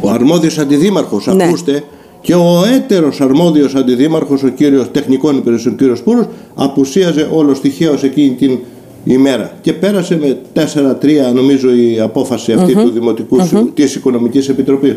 ο 0.00 0.10
αρμόδιος 0.10 0.58
αντιδήμαρχος 0.58 1.26
ναι. 1.26 1.44
ακούστε 1.44 1.84
και 2.20 2.34
ο 2.34 2.64
έτερος 2.74 3.20
αρμόδιος 3.20 3.74
αντιδήμαρχος 3.74 4.42
ο 4.42 4.48
κύριος 4.48 4.90
τεχνικών 4.90 5.36
υπηρεσιών 5.36 5.74
ο 5.74 5.76
κύριος 5.76 6.02
Πούρος 6.02 6.26
απουσίαζε 6.54 7.28
όλο 7.32 7.52
τυχαίως 7.52 8.02
εκείνη 8.02 8.34
την 8.34 8.58
ημέρα 9.04 9.52
και 9.60 9.72
πέρασε 9.72 10.18
με 10.18 10.38
4-3 11.30 11.34
νομίζω 11.34 11.74
η 11.74 12.00
απόφαση 12.00 12.52
του 12.52 12.90
Δημοτικού 12.90 13.40
mm-hmm. 13.40 13.66
της 13.74 13.94
Οικονομικής 13.94 14.48
Επιτροπής 14.48 14.96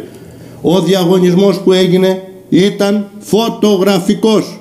ο 0.62 0.82
διαγωνισμός 0.82 1.60
που 1.60 1.72
έγινε 1.72 2.22
ήταν 2.50 3.08
φωτογραφικός 3.20 4.60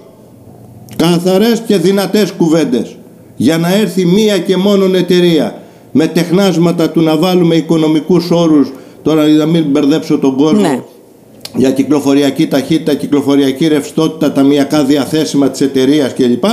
καθαρές 0.96 1.62
και 1.66 1.76
δυνατές 1.76 2.32
κουβέντες 2.32 2.96
για 3.36 3.58
να 3.58 3.74
έρθει 3.74 4.04
μία 4.04 4.38
και 4.38 4.56
μόνον 4.56 4.94
εταιρεία 4.94 5.62
με 5.92 6.06
τεχνάσματα 6.06 6.90
του 6.90 7.00
να 7.02 7.16
βάλουμε 7.16 7.54
οικονομικούς 7.54 8.30
όρους 8.30 8.72
τώρα 9.02 9.26
να 9.26 9.46
μην 9.46 9.64
μπερδέψω 9.64 10.18
τον 10.18 10.36
κόσμο 10.36 10.60
ναι. 10.60 10.82
για 11.54 11.70
κυκλοφοριακή 11.70 12.46
ταχύτητα, 12.46 12.94
κυκλοφοριακή 12.94 13.66
ρευστότητα, 13.66 14.32
ταμιακά 14.32 14.84
διαθέσιμα 14.84 15.48
της 15.48 15.60
εταιρείας 15.60 16.14
κλπ. 16.14 16.44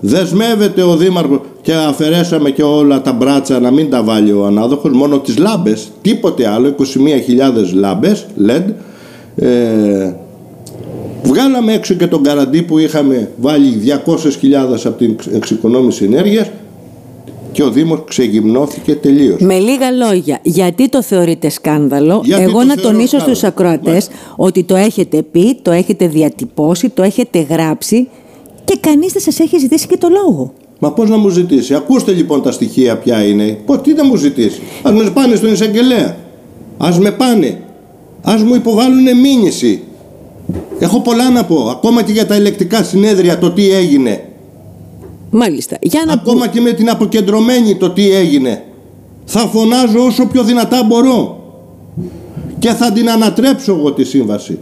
Δεσμεύεται 0.00 0.82
ο 0.82 0.96
Δήμαρχος 0.96 1.40
και 1.62 1.72
αφαιρέσαμε 1.72 2.50
και 2.50 2.62
όλα 2.62 3.02
τα 3.02 3.12
μπράτσα 3.12 3.60
να 3.60 3.70
μην 3.70 3.90
τα 3.90 4.02
βάλει 4.02 4.32
ο 4.32 4.46
ανάδοχος, 4.46 4.92
μόνο 4.92 5.18
τις 5.18 5.38
λάμπες, 5.38 5.88
τίποτε 6.02 6.48
άλλο, 6.48 6.68
21.000 6.68 7.72
λάμπες 7.72 8.26
LED. 8.46 8.72
Ε, 9.36 10.12
Βγάλαμε 11.22 11.72
έξω 11.72 11.94
και 11.94 12.06
τον 12.06 12.22
καραντί 12.22 12.62
που 12.62 12.78
είχαμε 12.78 13.30
βάλει 13.36 13.82
200.000 14.06 14.84
από 14.84 14.98
την 14.98 15.16
εξοικονόμηση 15.32 16.04
ενέργειας 16.04 16.50
και 17.52 17.62
ο 17.62 17.70
Δήμος 17.70 18.02
ξεγυμνώθηκε 18.08 18.94
τελείως. 18.94 19.40
Με 19.40 19.58
λίγα 19.58 19.90
λόγια, 19.90 20.38
γιατί 20.42 20.88
το 20.88 21.02
θεωρείτε 21.02 21.48
σκάνδαλο, 21.48 22.22
εγώ 22.40 22.64
να 22.64 22.76
τονίσω 22.76 23.18
στους 23.18 23.44
ακροατές 23.44 24.08
ότι 24.36 24.64
το 24.64 24.76
έχετε 24.76 25.22
πει, 25.22 25.58
το 25.62 25.70
έχετε 25.70 26.06
διατυπώσει, 26.06 26.88
το 26.88 27.02
έχετε 27.02 27.46
γράψει 27.50 28.08
και 28.66 28.76
κανείς 28.80 29.12
δεν 29.12 29.22
σας 29.22 29.38
έχει 29.40 29.58
ζητήσει 29.58 29.86
και 29.86 29.96
το 29.96 30.08
λόγο. 30.08 30.52
Μα 30.78 30.92
πώς 30.92 31.08
να 31.08 31.16
μου 31.16 31.28
ζητήσει; 31.28 31.74
Ακούστε 31.74 32.12
λοιπόν 32.12 32.42
τα 32.42 32.52
στοιχεία 32.52 32.96
ποια 32.96 33.22
είναι. 33.22 33.58
Πώς, 33.66 33.80
τι 33.80 33.92
να 33.92 34.04
μου 34.04 34.16
ζητήσει; 34.16 34.60
Ας 34.82 34.92
με 34.92 35.10
πάνε 35.10 35.34
στον 35.34 35.52
εισαγγελέα. 35.52 36.16
Ας 36.78 36.98
με 36.98 37.10
πάνε. 37.10 37.60
Ας 38.22 38.42
μου 38.42 38.54
υποβάλουν 38.54 39.20
μήνυση. 39.20 39.82
Έχω 40.78 41.00
πολλά 41.00 41.30
να 41.30 41.44
πω. 41.44 41.68
Ακόμα 41.70 42.02
και 42.02 42.12
για 42.12 42.26
τα 42.26 42.34
ελεκτικά 42.34 42.82
συνέδρια 42.82 43.38
το 43.38 43.50
τι 43.50 43.70
έγινε. 43.70 44.24
Μάλιστα. 45.30 45.76
Για 45.80 46.02
να 46.06 46.12
Ακόμα 46.12 46.48
και 46.48 46.60
με 46.60 46.72
την 46.72 46.90
αποκεντρωμένη 46.90 47.76
το 47.76 47.90
τι 47.90 48.10
έγινε. 48.10 48.64
Θα 49.24 49.40
φωνάζω 49.40 50.04
όσο 50.04 50.26
πιο 50.26 50.42
δυνατά 50.42 50.84
μπορώ. 50.84 51.40
Και 52.58 52.68
θα 52.68 52.92
την 52.92 53.10
ανατρέψω 53.10 53.72
εγώ 53.72 53.92
τη 53.92 54.04
σύμβαση. 54.04 54.58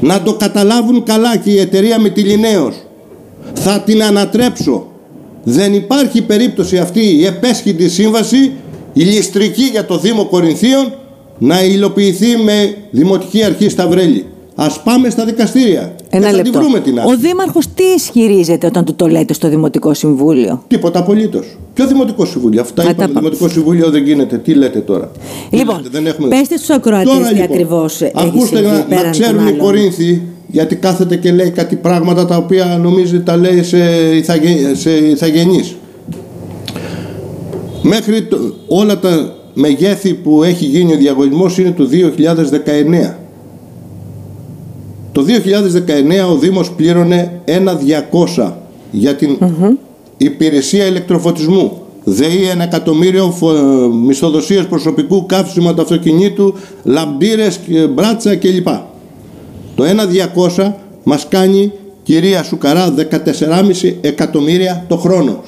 Να 0.00 0.22
το 0.22 0.34
καταλάβουν 0.34 1.02
καλά 1.02 1.36
και 1.36 1.50
η 1.50 1.58
εταιρεία 1.58 2.00
με 2.00 2.08
τη 2.08 2.20
Λινέος. 2.20 2.74
Θα 3.60 3.80
την 3.80 4.02
ανατρέψω. 4.02 4.86
Δεν 5.44 5.74
υπάρχει 5.74 6.22
περίπτωση 6.22 6.78
αυτή 6.78 7.00
η 7.00 7.24
επέσχυντη 7.24 7.88
σύμβαση, 7.88 8.52
η 8.92 9.02
ληστρική 9.02 9.62
για 9.62 9.84
το 9.84 9.98
Δήμο 9.98 10.24
Κορινθίων, 10.24 10.92
να 11.38 11.64
υλοποιηθεί 11.64 12.36
με 12.36 12.76
Δημοτική 12.90 13.44
Αρχή 13.44 13.68
Σταυρέλη. 13.68 14.26
Α 14.60 14.80
πάμε 14.84 15.10
στα 15.10 15.24
δικαστήρια. 15.24 15.94
Ένα 16.10 16.26
και 16.26 16.30
θα 16.30 16.36
λεπτό. 16.36 16.50
Τη 16.50 16.58
βρούμε 16.58 16.80
την 16.80 16.98
Ο 16.98 17.16
Δήμαρχος 17.16 17.66
τι 17.74 17.82
ισχυρίζεται 17.82 18.66
όταν 18.66 18.84
του 18.84 18.94
το 18.94 19.06
λέτε 19.06 19.32
στο 19.32 19.48
Δημοτικό 19.48 19.94
Συμβούλιο; 19.94 20.62
Τίποτα 20.68 20.98
απολύτως. 20.98 21.56
Ποιο 21.74 21.86
Δημοτικό 21.86 22.24
Συμβούλιο; 22.24 22.60
Αυτά 22.60 22.82
είπαμε. 22.90 23.12
Το 23.12 23.18
Δημοτικό 23.18 23.48
Συμβούλιο 23.48 23.90
δεν 23.90 24.02
γίνεται. 24.02 24.38
Τι 24.38 24.54
λέτε 24.54 24.78
τώρα; 24.78 25.10
Λοιπόν, 25.50 25.76
λέτε, 25.76 25.88
δεν 25.92 26.06
έχουμε... 26.06 26.28
πέστε 26.28 26.56
στους 26.56 26.70
ακροατές 26.70 27.12
τι 27.12 27.34
λοιπόν, 27.34 27.42
ακριβώς 27.42 28.02
Ακούστε 28.14 28.60
να, 28.60 29.02
να 29.02 29.10
ξέρουν 29.10 29.48
οι 29.48 29.52
Κορίνθοι 29.52 30.22
γιατί 30.46 30.76
κάθεται 30.76 31.16
και 31.16 31.32
λέει 31.32 31.50
κάτι 31.50 31.76
πράγματα 31.76 32.26
τα 32.26 32.36
οποία 32.36 32.78
νομίζει 32.82 33.20
τα 33.20 33.36
λέει 33.36 33.62
σε, 33.62 33.78
ηθαγε, 34.16 34.74
σε 34.74 34.90
ηθαγενείς. 34.90 35.76
Μέχρι 37.82 38.22
το, 38.22 38.36
όλα 38.66 38.98
τα 38.98 39.36
μεγέθη 39.54 40.14
που 40.14 40.42
έχει 40.42 40.64
γίνει 40.64 40.92
ο 40.92 40.96
διαγωνισμός 40.96 41.58
είναι 41.58 41.70
το 41.70 41.88
2019. 43.12 43.14
Το 45.18 45.24
2019 46.28 46.30
ο 46.30 46.34
Δήμος 46.34 46.70
πλήρωνε 46.70 47.40
ένα 47.44 47.80
200 48.36 48.52
για 48.90 49.14
την 49.14 49.38
υπηρεσία 50.16 50.86
ηλεκτροφωτισμού. 50.86 51.82
ΔΕΗ 52.04 52.48
ένα 52.50 52.62
εκατομμύριο 52.62 53.34
μισθοδοσίες 54.04 54.66
προσωπικού, 54.66 55.26
καύσιμα 55.26 55.74
του 55.74 55.82
αυτοκινήτου, 55.82 56.54
λαμπύρες, 56.84 57.60
μπράτσα 57.90 58.36
κλπ. 58.36 58.66
Το 59.74 59.84
1.200 60.56 60.72
μας 61.02 61.26
κάνει 61.28 61.72
κυρία 62.02 62.42
Σουκαρά 62.42 62.94
14,5 62.96 63.94
εκατομμύρια 64.00 64.84
το 64.88 64.96
χρόνο. 64.96 65.42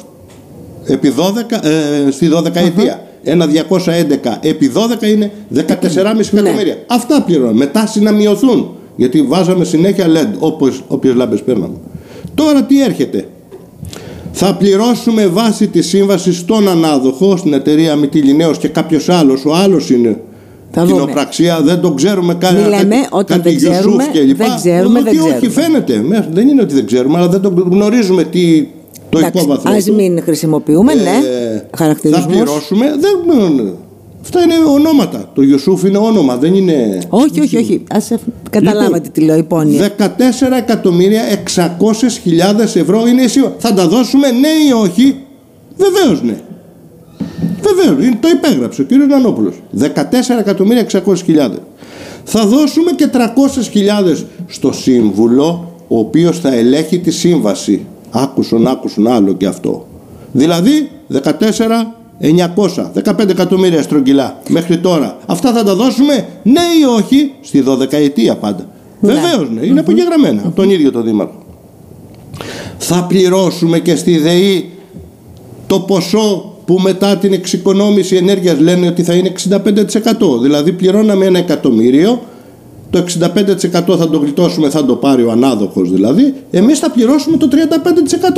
Επί 0.87 1.13
12, 1.17 1.61
ε, 1.63 2.11
στη 2.11 2.29
12 2.29 2.55
ετία. 2.55 3.05
Ένα 3.23 3.47
211 3.47 4.39
επί 4.41 4.73
12 5.01 5.03
είναι 5.03 5.31
14,5 5.55 5.61
ναι. 6.31 6.41
εκατομμύρια. 6.41 6.77
Αυτά 6.87 7.23
πληρώνουν. 7.23 7.57
Μετά 7.57 7.93
να 8.01 8.13
μειωθούν. 8.13 8.75
Γιατί 9.01 9.23
βάζαμε 9.23 9.65
συνέχεια 9.65 10.07
LED, 10.07 10.37
όπως, 10.39 10.85
όποιες 10.89 11.15
λάμπες 11.15 11.43
παίρναμε. 11.43 11.75
Τώρα 12.35 12.63
τι 12.63 12.83
έρχεται; 12.83 13.29
Θα 14.33 14.55
πληρώσουμε 14.55 15.27
βάση 15.27 15.69
της 15.69 15.89
σύμβασης 15.89 16.37
στον 16.37 16.69
ανάδοχο, 16.69 17.37
στην 17.37 17.53
εταιρεία 17.53 17.97
Μητυλινέως 17.97 18.59
και 18.59 18.69
κάποιος 18.69 19.09
άλλος, 19.09 19.45
ο 19.45 19.55
άλλος 19.55 19.91
είναι 19.91 20.21
θα 20.71 20.85
κοινοπραξία, 20.85 21.61
δεν 21.63 21.81
το 21.81 21.93
ξέρουμε 21.93 22.35
καν. 22.35 22.55
Μιλάμε 22.55 22.97
όταν 23.11 23.43
δεν 23.43 23.57
ξέρουμε, 23.57 24.09
και 24.13 24.21
λοιπά. 24.21 24.45
δεν 24.45 24.57
ξέρουμε, 24.57 25.03
δεν 25.03 25.17
ξέρουμε. 25.17 25.37
Όχι, 25.37 25.49
φαίνεται. 25.49 26.05
Δεν 26.31 26.49
είναι 26.49 26.63
ότι 26.63 26.75
δεν 26.75 26.87
ξέρουμε, 26.87 27.19
αλλά 27.19 27.29
δεν 27.29 27.41
το 27.41 27.53
γνωρίζουμε 27.71 28.25
τι 28.25 28.69
το 29.09 29.19
υπόβαθρο. 29.19 29.73
Ας 29.73 29.91
μην 29.91 30.23
χρησιμοποιούμε, 30.23 30.95
ναι, 30.95 31.01
ε, 31.01 31.63
χαρακτηρισμούς. 31.77 32.25
Θα 32.25 32.31
πληρώσουμε, 32.31 32.87
δεν, 32.99 33.75
Αυτά 34.23 34.43
είναι 34.43 34.55
ονόματα. 34.69 35.31
Το 35.35 35.43
Ιωσούφ 35.43 35.83
είναι 35.83 35.99
όνομα, 35.99 36.37
δεν 36.37 36.55
είναι. 36.55 36.99
Όχι, 37.09 37.41
όχι, 37.41 37.57
όχι. 37.57 37.83
Α 37.89 37.99
καταλάβατε 38.51 38.97
λοιπόν, 38.97 39.13
τι 39.13 39.21
λέω, 39.21 39.37
υπόνοια. 39.37 39.91
14 39.99 40.03
εκατομμύρια 40.59 41.23
600 42.59 42.75
ευρώ 42.75 43.07
είναι 43.07 43.23
η 43.23 43.29
Θα 43.59 43.75
τα 43.75 43.89
δώσουμε 43.89 44.31
ναι 44.31 44.49
ή 44.69 44.73
όχι; 44.73 45.17
Βεβαίως 45.77 46.23
ναι. 46.23 46.41
Βεβαίως, 47.63 48.17
το 48.21 48.29
υπέγραψε 48.29 48.83
ο 48.83 48.85
κ. 48.85 48.91
Νανόπουλο. 49.09 49.53
14 49.81 49.87
εκατομμύρια 50.41 50.87
600 50.93 51.51
Θα 52.25 52.47
δώσουμε 52.47 52.91
και 52.93 53.09
300 53.13 54.25
στο 54.47 54.73
σύμβουλο, 54.73 55.75
ο 55.89 55.99
οποίος 55.99 56.39
θα 56.39 56.55
ελέγχει 56.55 56.99
τη 56.99 57.11
σύμβαση. 57.11 57.87
Άκουσον, 58.11 58.67
άκουσον 58.67 59.07
άλλο 59.07 59.33
και 59.33 59.47
αυτό. 59.47 59.87
Δηλαδή 60.33 60.91
14 61.13 61.21
900, 62.21 62.27
15 63.05 63.29
εκατομμύρια 63.29 63.83
στρογγυλά 63.83 64.39
μέχρι 64.49 64.79
τώρα. 64.79 65.19
Αυτά 65.27 65.53
θα 65.53 65.65
τα 65.65 65.75
δώσουμε 65.75 66.27
ναι 66.43 66.61
ή 66.81 66.85
όχι 66.99 67.33
στη 67.41 67.65
12 67.67 67.93
ετία 67.93 68.37
πάντα. 68.37 68.67
Ναι. 69.01 69.13
Βεβαίως 69.13 69.51
ναι, 69.51 69.67
είναι 69.67 69.81
απογεγραμμένα 69.81 70.43
από 70.45 70.57
τον 70.57 70.71
ίδιο 70.71 70.91
το 70.91 71.03
Δήμαρχο. 71.03 71.43
Θα 72.79 73.05
πληρώσουμε 73.05 73.79
και 73.79 73.97
στη 73.97 74.19
ΔΕΗ 74.19 74.71
το 75.67 75.81
ποσό 75.81 76.55
που 76.65 76.79
μετά 76.79 77.17
την 77.17 77.33
εξοικονόμηση 77.33 78.17
ενέργειας 78.17 78.59
λένε 78.59 78.87
ότι 78.87 79.03
θα 79.03 79.15
είναι 79.15 79.33
65%. 79.49 80.41
Δηλαδή 80.43 80.73
πληρώναμε 80.73 81.27
ένα 81.27 81.39
εκατομμύριο 81.39 82.21
το 82.91 82.99
65% 82.99 83.97
θα 83.99 84.09
το 84.09 84.19
γλιτώσουμε, 84.19 84.71
θα 84.71 84.85
το 84.85 84.95
πάρει 84.95 85.23
ο 85.23 85.31
ανάδοχος 85.31 85.91
δηλαδή, 85.91 86.35
εμείς 86.51 86.79
θα 86.79 86.91
πληρώσουμε 86.91 87.37
το 87.37 87.49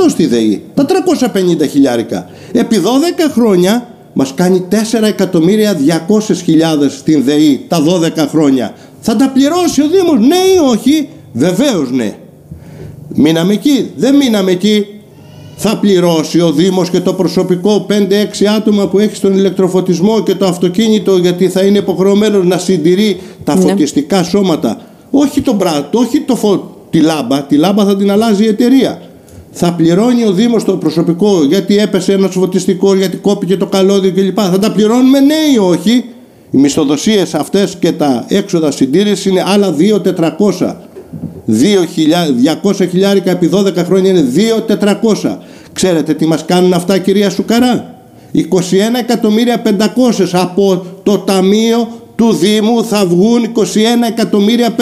35% 0.05 0.09
στη 0.09 0.25
ΔΕΗ, 0.25 0.63
τα 0.73 0.85
350 0.85 1.67
χιλιάρικα. 1.69 2.29
Επί 2.51 2.77
12 2.77 3.31
χρόνια 3.31 3.87
μας 4.13 4.33
κάνει 4.33 4.67
4 4.69 4.75
εκατομμύρια 5.03 5.77
200 6.07 6.19
χιλιάδες 6.43 6.93
στην 6.93 7.23
ΔΕΗ 7.23 7.65
τα 7.67 7.83
12 8.17 8.27
χρόνια. 8.29 8.73
Θα 8.99 9.15
τα 9.15 9.29
πληρώσει 9.29 9.81
ο 9.81 9.87
Δήμος, 9.87 10.27
ναι 10.27 10.35
ή 10.35 10.71
όχι, 10.71 11.09
βεβαίως 11.33 11.91
ναι. 11.91 12.15
Μείναμε 13.15 13.53
εκεί, 13.53 13.91
δεν 13.95 14.15
μείναμε 14.15 14.51
εκεί, 14.51 14.85
θα 15.55 15.77
πληρώσει 15.77 16.41
ο 16.41 16.51
Δήμος 16.51 16.89
και 16.89 16.99
το 16.99 17.13
προσωπικό 17.13 17.85
5-6 17.89 17.93
άτομα 18.57 18.87
που 18.87 18.99
έχει 18.99 19.15
στον 19.15 19.33
ηλεκτροφωτισμό 19.37 20.23
και 20.23 20.35
το 20.35 20.45
αυτοκίνητο 20.45 21.17
γιατί 21.17 21.49
θα 21.49 21.61
είναι 21.61 21.77
υποχρεωμένος 21.77 22.45
να 22.45 22.57
συντηρεί 22.57 23.21
τα 23.43 23.55
ναι. 23.55 23.61
φωτιστικά 23.61 24.23
σώματα. 24.23 24.81
Όχι 25.11 25.41
το 25.41 25.53
μπράτο, 25.53 25.99
όχι 25.99 26.19
το 26.19 26.35
φω... 26.35 26.77
τη 26.89 26.99
λάμπα, 26.99 27.41
τη 27.41 27.55
λάμπα 27.55 27.85
θα 27.85 27.95
την 27.95 28.11
αλλάζει 28.11 28.43
η 28.43 28.47
εταιρεία. 28.47 29.01
Θα 29.51 29.73
πληρώνει 29.73 30.25
ο 30.25 30.31
Δήμος 30.31 30.63
το 30.63 30.73
προσωπικό 30.73 31.43
γιατί 31.43 31.77
έπεσε 31.77 32.13
ένας 32.13 32.33
φωτιστικός, 32.33 32.97
γιατί 32.97 33.17
κόπηκε 33.17 33.57
το 33.57 33.65
καλώδιο 33.65 34.11
κλπ. 34.11 34.37
Θα 34.51 34.59
τα 34.59 34.71
πληρώνουμε 34.71 35.19
ναι 35.19 35.35
ή 35.53 35.57
όχι. 35.57 36.03
Οι 36.51 36.57
μισθοδοσίες 36.57 37.33
αυτές 37.33 37.75
και 37.79 37.91
τα 37.91 38.25
έξοδα 38.27 38.71
συντήρησης 38.71 39.25
είναι 39.25 39.43
άλλα 39.45 39.75
2.400. 40.59 40.75
200 41.47 42.87
χιλιάρικα 42.89 43.31
επί 43.31 43.49
12 43.53 43.75
χρόνια 43.75 44.11
είναι 44.11 44.25
2.400. 45.23 45.37
Ξέρετε 45.73 46.13
τι 46.13 46.25
μας 46.25 46.45
κάνουν 46.45 46.73
αυτά 46.73 46.97
κυρία 46.97 47.29
Σουκαρά; 47.29 47.95
21 48.33 48.39
εκατομμύρια 48.99 49.61
500 49.65 50.27
από 50.31 50.85
το 51.03 51.17
Ταμείο 51.17 52.02
του 52.23 52.33
Δήμου 52.33 52.83
θα 52.83 53.05
βγουν 53.05 53.45
21 53.55 53.63
εκατομμύρια 54.07 54.75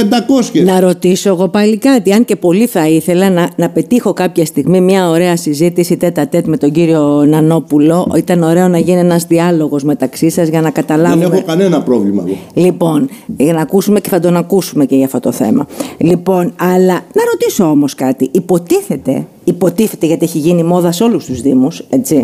500. 0.53 0.63
Να 0.63 0.79
ρωτήσω 0.79 1.29
εγώ 1.29 1.47
πάλι 1.47 1.77
κάτι. 1.77 2.13
Αν 2.13 2.25
και 2.25 2.35
πολύ 2.35 2.67
θα 2.67 2.87
ήθελα 2.87 3.29
να, 3.29 3.49
να 3.55 3.69
πετύχω 3.69 4.13
κάποια 4.13 4.45
στιγμή 4.45 4.81
μια 4.81 5.09
ωραία 5.09 5.37
συζήτηση 5.37 5.97
τέτα 5.97 6.27
τέτ 6.27 6.47
με 6.47 6.57
τον 6.57 6.71
κύριο 6.71 7.25
Νανόπουλο. 7.27 8.13
Ήταν 8.17 8.43
ωραίο 8.43 8.67
να 8.67 8.77
γίνει 8.77 8.99
ένας 8.99 9.25
διάλογος 9.25 9.83
μεταξύ 9.83 10.29
σας 10.29 10.47
για 10.47 10.61
να 10.61 10.69
καταλάβουμε. 10.69 11.27
Δεν 11.27 11.33
έχω 11.33 11.45
κανένα 11.45 11.81
πρόβλημα. 11.81 12.23
Λοιπόν, 12.53 13.09
για 13.37 13.53
να 13.53 13.61
ακούσουμε 13.61 13.99
και 13.99 14.09
θα 14.09 14.19
τον 14.19 14.37
ακούσουμε 14.37 14.85
και 14.85 14.95
για 14.95 15.05
αυτό 15.05 15.19
το 15.19 15.31
θέμα. 15.31 15.67
Λοιπόν, 15.97 16.53
αλλά 16.55 16.93
να 16.93 17.23
ρωτήσω 17.31 17.63
όμως 17.69 17.95
κάτι. 17.95 18.29
Υποτίθεται, 18.31 19.25
υποτίθεται 19.43 20.05
γιατί 20.05 20.25
έχει 20.25 20.37
γίνει 20.37 20.63
μόδα 20.63 20.91
σε 20.91 21.03
όλους 21.03 21.25
τους 21.25 21.41
Δήμους, 21.41 21.83
έτσι. 21.89 22.23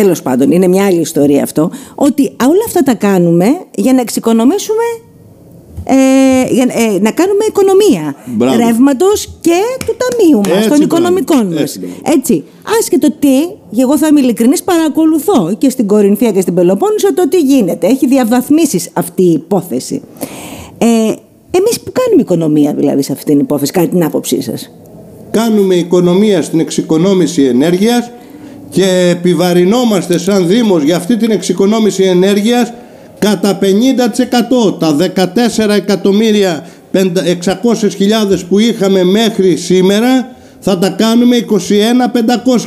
Τέλος 0.00 0.22
πάντων, 0.22 0.50
είναι 0.50 0.68
μια 0.68 0.84
άλλη 0.84 1.00
ιστορία 1.00 1.42
αυτό. 1.42 1.70
Ότι 1.94 2.22
όλα 2.22 2.64
αυτά 2.66 2.82
τα 2.82 2.94
κάνουμε 2.94 3.46
για 3.74 3.92
να 3.92 4.00
εξοικονομήσουμε 4.00 4.82
ε, 5.84 5.94
για, 6.52 6.66
ε, 6.68 6.98
να 7.00 7.10
κάνουμε 7.10 7.44
οικονομία 7.48 8.14
ρεύματος 8.56 9.28
και 9.40 9.60
του 9.86 9.96
ταμείου 9.96 10.54
μας, 10.54 10.66
των 10.68 10.80
οικονομικών 10.80 11.52
μας. 11.52 11.78
Έτσι. 12.02 12.44
Άσχετο 12.80 13.12
τι, 13.18 13.80
εγώ 13.80 13.98
θα 13.98 14.06
είμαι 14.06 14.20
ειλικρινής, 14.20 14.62
παρακολουθώ 14.62 15.54
και 15.58 15.70
στην 15.70 15.86
Κορινθία 15.86 16.30
και 16.30 16.40
στην 16.40 16.54
Πελοπόννησο 16.54 17.14
το 17.14 17.28
τι 17.28 17.38
γίνεται. 17.38 17.86
Έχει 17.86 18.06
διαβαθμίσεις 18.06 18.90
αυτή 18.92 19.22
η 19.22 19.32
υπόθεση. 19.32 20.02
Ε, 20.78 20.86
Εμείς 21.50 21.80
που 21.84 21.92
κάνουμε 21.92 22.22
οικονομία 22.22 22.74
δηλαδή 22.74 23.02
σε 23.02 23.12
αυτή 23.12 23.24
την 23.24 23.38
υπόθεση, 23.38 23.72
κατά 23.72 23.88
την 23.88 24.04
άποψή 24.04 24.42
σας; 24.42 24.70
Κάνουμε 25.30 25.74
οικονομία 25.74 26.42
στην 26.42 26.60
εξοικονόμηση 26.60 27.42
ενέργειας 27.42 28.10
και 28.70 29.08
επιβαρυνόμαστε 29.10 30.18
σαν 30.18 30.46
Δήμος 30.46 30.82
για 30.82 30.96
αυτή 30.96 31.16
την 31.16 31.30
εξοικονόμηση 31.30 32.02
ενέργειας 32.02 32.72
κατά 33.18 33.58
50% 33.62 34.78
τα 34.78 34.96
14 35.66 35.68
εκατομμύρια 35.68 36.66
600.000 36.92 37.02
που 38.48 38.58
είχαμε 38.58 39.04
μέχρι 39.04 39.56
σήμερα 39.56 40.36
θα 40.60 40.78
τα 40.78 40.88
κάνουμε 40.88 41.36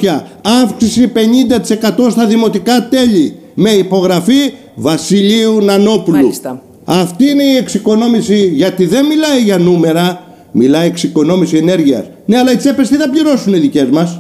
21.500 0.02 0.20
αύξηση 0.64 1.12
50% 1.16 2.12
στα 2.12 2.26
δημοτικά 2.26 2.88
τέλη 2.88 3.36
με 3.54 3.70
υπογραφή 3.70 4.54
Βασιλείου 4.76 5.62
Νανόπουλου. 5.62 6.18
Μάλιστα. 6.18 6.62
αυτή 6.86 7.30
είναι 7.30 7.44
η 7.44 7.56
εξοικονόμηση 7.56 8.52
γιατί 8.54 8.86
δεν 8.86 9.06
μιλάει 9.06 9.42
για 9.42 9.58
νούμερα 9.58 10.22
μιλάει 10.52 10.88
εξοικονόμηση 10.88 11.58
ενέργειας. 11.58 12.04
Ναι 12.26 12.38
αλλά 12.38 12.52
οι 12.52 12.56
τσέπες 12.56 12.90
τι 12.90 12.96
θα 12.96 13.10
πληρώσουν 13.10 13.54
οι 13.54 13.58
δικές 13.58 13.90
μας; 13.90 14.20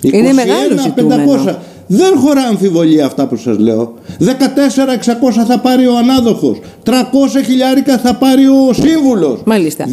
Είναι 0.00 0.32
μεγάλο 0.32 0.78
ζητούμενο. 0.82 1.58
Δεν 1.86 2.18
χωρά 2.18 2.42
αμφιβολία 2.42 3.06
αυτά 3.06 3.26
που 3.26 3.36
σας 3.36 3.58
λέω. 3.58 3.94
14.600 4.20 5.44
θα 5.48 5.58
πάρει 5.58 5.86
ο 5.86 5.96
ανάδοχος. 5.96 6.58
300 6.84 6.90
χιλιάρικα 7.44 7.98
θα 7.98 8.14
πάρει 8.14 8.46
ο 8.46 8.72
σύμβουλος. 8.72 9.40
Μάλιστα. 9.44 9.84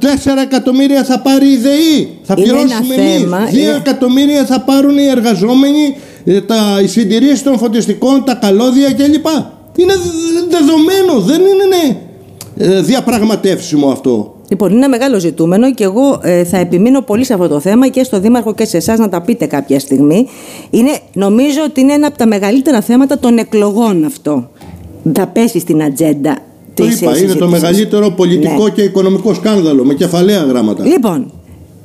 4 0.00 0.42
εκατομμύρια 0.42 1.04
θα 1.04 1.18
πάρει 1.18 1.46
η 1.46 1.56
ΔΕΗ. 1.56 2.18
Θα 2.22 2.34
πληρώσουμε 2.34 2.94
εμείς. 2.94 3.28
2 3.52 3.76
εκατομμύρια 3.76 4.44
θα 4.44 4.60
πάρουν 4.60 4.98
οι 4.98 5.06
εργαζόμενοι, 5.06 5.96
ε, 6.24 6.40
τα, 6.40 6.80
οι 6.82 6.86
συντηρήσεις 6.86 7.42
των 7.42 7.58
φωτιστικών, 7.58 8.24
τα 8.24 8.34
καλώδια 8.34 8.92
κλπ. 8.92 9.26
Είναι 9.76 9.94
δεδομένο. 10.50 11.20
Δεν 11.20 11.40
είναι 11.40 11.96
ναι, 12.54 12.80
διαπραγματεύσιμο 12.80 13.88
αυτό. 13.88 14.37
Λοιπόν, 14.50 14.68
είναι 14.68 14.78
ένα 14.78 14.88
μεγάλο 14.88 15.18
ζητούμενο 15.18 15.74
και 15.74 15.84
εγώ 15.84 16.20
ε, 16.22 16.44
θα 16.44 16.58
επιμείνω 16.58 17.00
πολύ 17.00 17.24
σε 17.24 17.32
αυτό 17.32 17.48
το 17.48 17.60
θέμα 17.60 17.88
και 17.88 18.02
στο 18.02 18.20
Δήμαρχο 18.20 18.54
και 18.54 18.64
σε 18.64 18.76
εσάς 18.76 18.98
να 18.98 19.08
τα 19.08 19.20
πείτε 19.20 19.46
κάποια 19.46 19.80
στιγμή. 19.80 20.26
Είναι, 20.70 20.98
νομίζω 21.12 21.60
ότι 21.64 21.80
είναι 21.80 21.92
ένα 21.92 22.06
από 22.06 22.18
τα 22.18 22.26
μεγαλύτερα 22.26 22.80
θέματα 22.80 23.18
των 23.18 23.38
εκλογών 23.38 24.04
αυτό. 24.04 24.50
Θα 25.12 25.26
πέσει 25.26 25.58
στην 25.58 25.82
ατζέντα 25.82 26.38
το 26.74 26.84
είπα, 26.84 27.18
είναι 27.18 27.34
το 27.34 27.48
μεγαλύτερο 27.48 28.10
πολιτικό 28.10 28.64
ναι. 28.64 28.70
και 28.70 28.82
οικονομικό 28.82 29.34
σκάνδαλο 29.34 29.84
με 29.84 29.94
κεφαλαία 29.94 30.42
γράμματα. 30.42 30.84
Λοιπόν, 30.84 31.32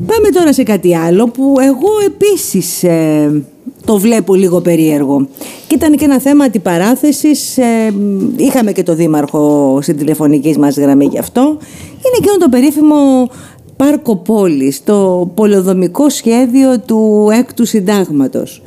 πάμε 0.05 0.29
τώρα 0.29 0.53
σε 0.53 0.63
κάτι 0.63 0.95
άλλο 0.95 1.27
που 1.27 1.55
εγώ 1.59 1.89
επίσης 2.05 2.83
ε, 2.83 3.43
το 3.85 3.97
βλέπω 3.97 4.35
λίγο 4.35 4.61
περίεργο. 4.61 5.27
Και 5.67 5.75
ήταν 5.75 5.95
και 5.95 6.05
ένα 6.05 6.19
θέμα 6.19 6.43
αντιπαράθεσης. 6.43 7.57
Ε, 7.57 7.93
είχαμε 8.35 8.71
και 8.71 8.83
το 8.83 8.95
Δήμαρχο 8.95 9.79
στην 9.81 9.97
τηλεφωνική 9.97 10.59
μας 10.59 10.77
γραμμή 10.77 11.05
γι' 11.05 11.19
αυτό. 11.19 11.41
Είναι 11.41 12.17
εκείνο 12.17 12.37
το 12.37 12.49
περίφημο 12.49 13.29
Πάρκο 13.77 14.15
Πόλης, 14.15 14.83
το 14.83 15.31
πολεοδομικό 15.35 16.09
σχέδιο 16.09 16.79
του 16.79 17.29
έκτου 17.31 17.65
συντάγματος. 17.65 18.61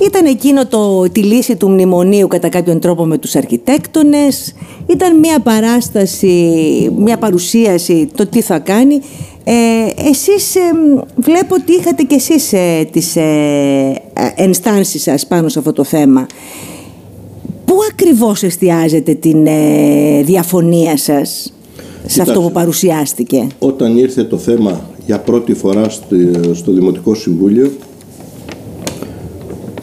Ήταν 0.00 0.26
εκείνο 0.26 0.66
το, 0.66 1.02
τη 1.12 1.22
λύση 1.22 1.56
του 1.56 1.70
μνημονίου 1.70 2.26
κατά 2.26 2.48
κάποιον 2.48 2.80
τρόπο 2.80 3.04
με 3.04 3.18
τους 3.18 3.36
αρχιτέκτονες. 3.36 4.54
Ήταν 4.86 5.18
μια 5.18 5.40
παράσταση, 5.40 6.56
μια 6.98 7.18
παρουσίαση 7.18 8.08
το 8.14 8.26
τι 8.26 8.40
θα 8.40 8.58
κάνει. 8.58 9.00
Ε, 9.44 10.08
εσείς 10.08 10.54
ε, 10.54 10.60
βλέπω 11.16 11.54
ότι 11.54 11.72
είχατε 11.72 12.02
κι 12.02 12.14
εσείς 12.14 12.52
ε, 12.52 12.88
τις 12.92 13.16
ε, 13.16 14.02
ενστάνσεις 14.34 15.02
σας 15.02 15.26
πάνω 15.26 15.48
σε 15.48 15.58
αυτό 15.58 15.72
το 15.72 15.84
θέμα. 15.84 16.26
Πού 17.64 17.74
ακριβώς 17.90 18.42
εστιάζετε 18.42 19.14
την 19.14 19.46
ε, 19.46 20.22
διαφωνία 20.22 20.96
σας 20.96 21.52
σε 22.06 22.22
αυτό 22.22 22.40
που 22.40 22.52
παρουσιάστηκε; 22.52 23.46
Όταν 23.58 23.96
ήρθε 23.96 24.24
το 24.24 24.38
θέμα 24.38 24.88
για 25.06 25.18
πρώτη 25.20 25.54
φορά 25.54 25.88
στο 26.52 26.72
Δημοτικό 26.72 27.14
Συμβούλιο 27.14 27.72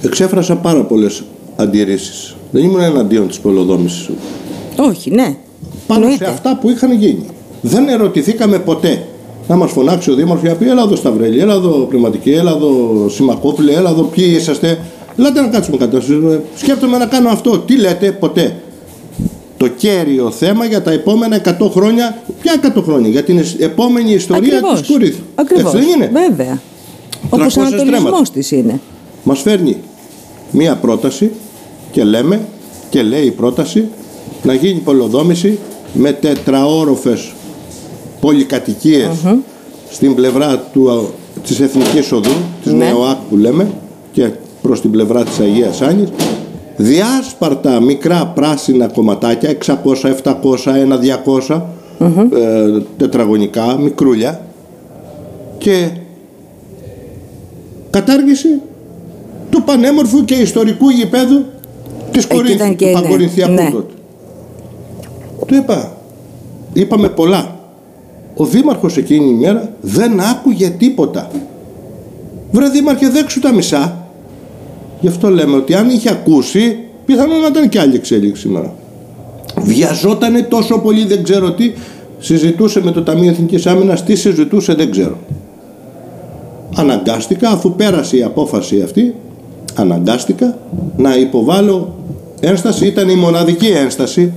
εξέφρασα 0.02 0.56
πάρα 0.56 0.84
πολλές 0.84 1.24
αντιρρήσεις. 1.56 2.36
Δεν 2.52 2.64
ήμουν 2.64 2.82
εναντίον 2.82 3.28
της 3.28 3.40
πολεοδόμησης. 3.40 4.10
Όχι, 4.78 5.12
ναι. 5.12 5.36
Πάνω 5.88 6.10
σε 6.10 6.26
αυτά 6.26 6.58
που 6.58 6.70
είχαν 6.70 6.92
γίνει. 6.92 7.26
Δεν 7.62 7.88
ερωτηθήκαμε 7.88 8.60
ποτέ 8.60 9.06
να 9.52 9.58
μας 9.58 9.72
φωνάξει 9.72 10.12
ο 10.12 10.16
Δήμαρχος 10.16 10.42
για 10.42 10.56
πει: 10.56 10.70
Έλα 10.70 10.82
εδώ 10.82 10.96
Σταυρέλη, 10.96 11.40
έλα 11.40 11.54
εδώ 11.54 11.70
Πνευματική, 11.70 12.32
έλα 12.32 12.52
εδώ 12.52 13.06
Σιμακόπουλε, 13.10 13.74
έλα 13.74 13.90
εδώ 13.90 14.02
ποιοι 14.02 14.34
είσαστε. 14.38 14.80
Ελάτε 15.18 15.42
να 15.42 15.48
κάτσουμε 15.48 15.78
κάτω. 15.78 16.02
Σκέφτομαι 16.56 16.98
να 16.98 17.06
κάνω 17.06 17.30
αυτό. 17.30 17.60
Τι 17.60 17.78
λέτε, 17.78 18.12
ποτέ. 18.12 18.56
Το 19.58 19.68
κέριο 19.68 20.32
θέμα 20.32 20.66
για 20.66 20.82
τα 20.82 20.92
επόμενα 20.92 21.42
100 21.60 21.70
χρόνια. 21.72 22.22
Ποια 22.42 22.74
100 22.76 22.84
χρόνια, 22.84 23.10
για 23.10 23.24
την 23.24 23.40
επόμενη 23.58 24.12
ιστορία 24.12 24.62
της 24.62 24.88
Κούριθου. 24.88 25.22
Ακριβώς. 25.36 25.74
Βέβαια. 26.12 26.62
Όπως 27.30 27.58
ο 27.58 27.62
ανατολισμός 27.62 28.32
της 28.32 28.52
είναι. 28.52 28.80
Μας 29.24 29.40
φέρνει 29.40 29.78
μία 30.52 30.76
πρόταση 30.76 31.32
και 31.92 32.04
λέμε 32.04 32.40
και 32.90 33.02
λέει 33.02 33.26
η 33.26 33.32
πρόταση 33.32 33.88
να 34.44 34.54
γίνει 34.54 34.80
πολεοδόμηση 34.80 35.60
με 35.94 36.12
τετραόροφες 36.12 37.32
πολυκατοικίες 38.22 39.10
στην 39.90 40.16
πλευρά 40.16 40.58
του, 40.74 41.10
της 41.44 41.60
Εθνικής 41.60 42.12
Οδού, 42.12 42.32
της 42.64 42.74
ναι. 42.74 42.86
ΝΕΟΑΚ 42.86 43.18
που 43.30 43.38
λέμε 43.38 43.72
και 44.12 44.30
προς 44.62 44.82
την 44.82 44.92
πλευρά 44.92 45.24
της 45.24 45.40
Αγίας 45.40 45.82
Άνης 45.82 46.10
διάσπαρτα 46.78 47.80
μικρά 47.80 48.28
πράσινα 48.28 48.88
κομματάκια 48.88 49.58
600, 49.66 49.74
700, 50.24 50.34
1, 50.90 51.00
200 51.48 51.62
τετραγωνικά, 52.98 53.78
μικρούλια 53.80 54.42
και 55.58 55.90
κατάργηση 57.90 58.62
του 59.50 59.64
πανέμορφου 59.64 60.26
και 60.26 60.36
ιστορικού 60.36 60.90
γηπέδου 60.90 61.46
της 62.12 62.28
Κορίνθου, 62.28 62.76
του 62.76 62.86
ναι. 62.86 62.92
Παγκορινθιακού 62.92 63.54
ναι. 63.54 63.70
τότε. 63.72 63.94
Του 65.46 65.56
είπα, 65.56 65.98
είπαμε 66.74 67.10
πολλά 67.10 67.60
ο 68.36 68.46
δήμαρχος 68.46 68.98
εκείνη 68.98 69.30
η 69.30 69.34
μέρα 69.34 69.74
δεν 69.82 70.20
άκουγε 70.20 70.70
τίποτα. 70.70 71.30
Βρε 72.52 72.70
δήμαρχε 72.70 73.10
δέξου 73.10 73.40
τα 73.40 73.54
μισά. 73.54 74.08
Γι' 75.00 75.08
αυτό 75.08 75.30
λέμε 75.30 75.56
ότι 75.56 75.74
αν 75.74 75.90
είχε 75.90 76.10
ακούσει 76.10 76.78
πιθανόν 77.06 77.40
να 77.40 77.48
ήταν 77.48 77.70
και 77.70 77.80
άλλη 77.80 77.96
εξέλιξη 77.96 78.42
σήμερα. 78.42 78.74
Βιαζότανε 79.62 80.42
τόσο 80.42 80.80
πολύ 80.80 81.06
δεν 81.06 81.24
ξέρω 81.24 81.52
τι. 81.52 81.72
Συζητούσε 82.20 82.84
με 82.84 82.92
το 82.92 83.04
Ταμείο 83.04 83.30
Εθνικής 83.30 83.68
Άμυνας, 83.68 84.04
τι 84.04 84.16
συζητούσε 84.16 84.74
δεν 84.74 84.92
ξέρω. 84.92 85.18
Αναγκάστηκα 86.76 87.50
αφού 87.50 87.76
πέρασε 87.76 88.18
η 88.18 88.24
απόφαση 88.24 88.82
αυτή, 88.82 89.16
αναγκάστηκα 89.76 90.58
να 90.98 91.16
υποβάλω 91.16 91.96
ένσταση, 92.40 92.86
ήταν 92.86 93.10
η 93.10 93.16
μοναδική 93.16 93.68
ένσταση 93.68 94.34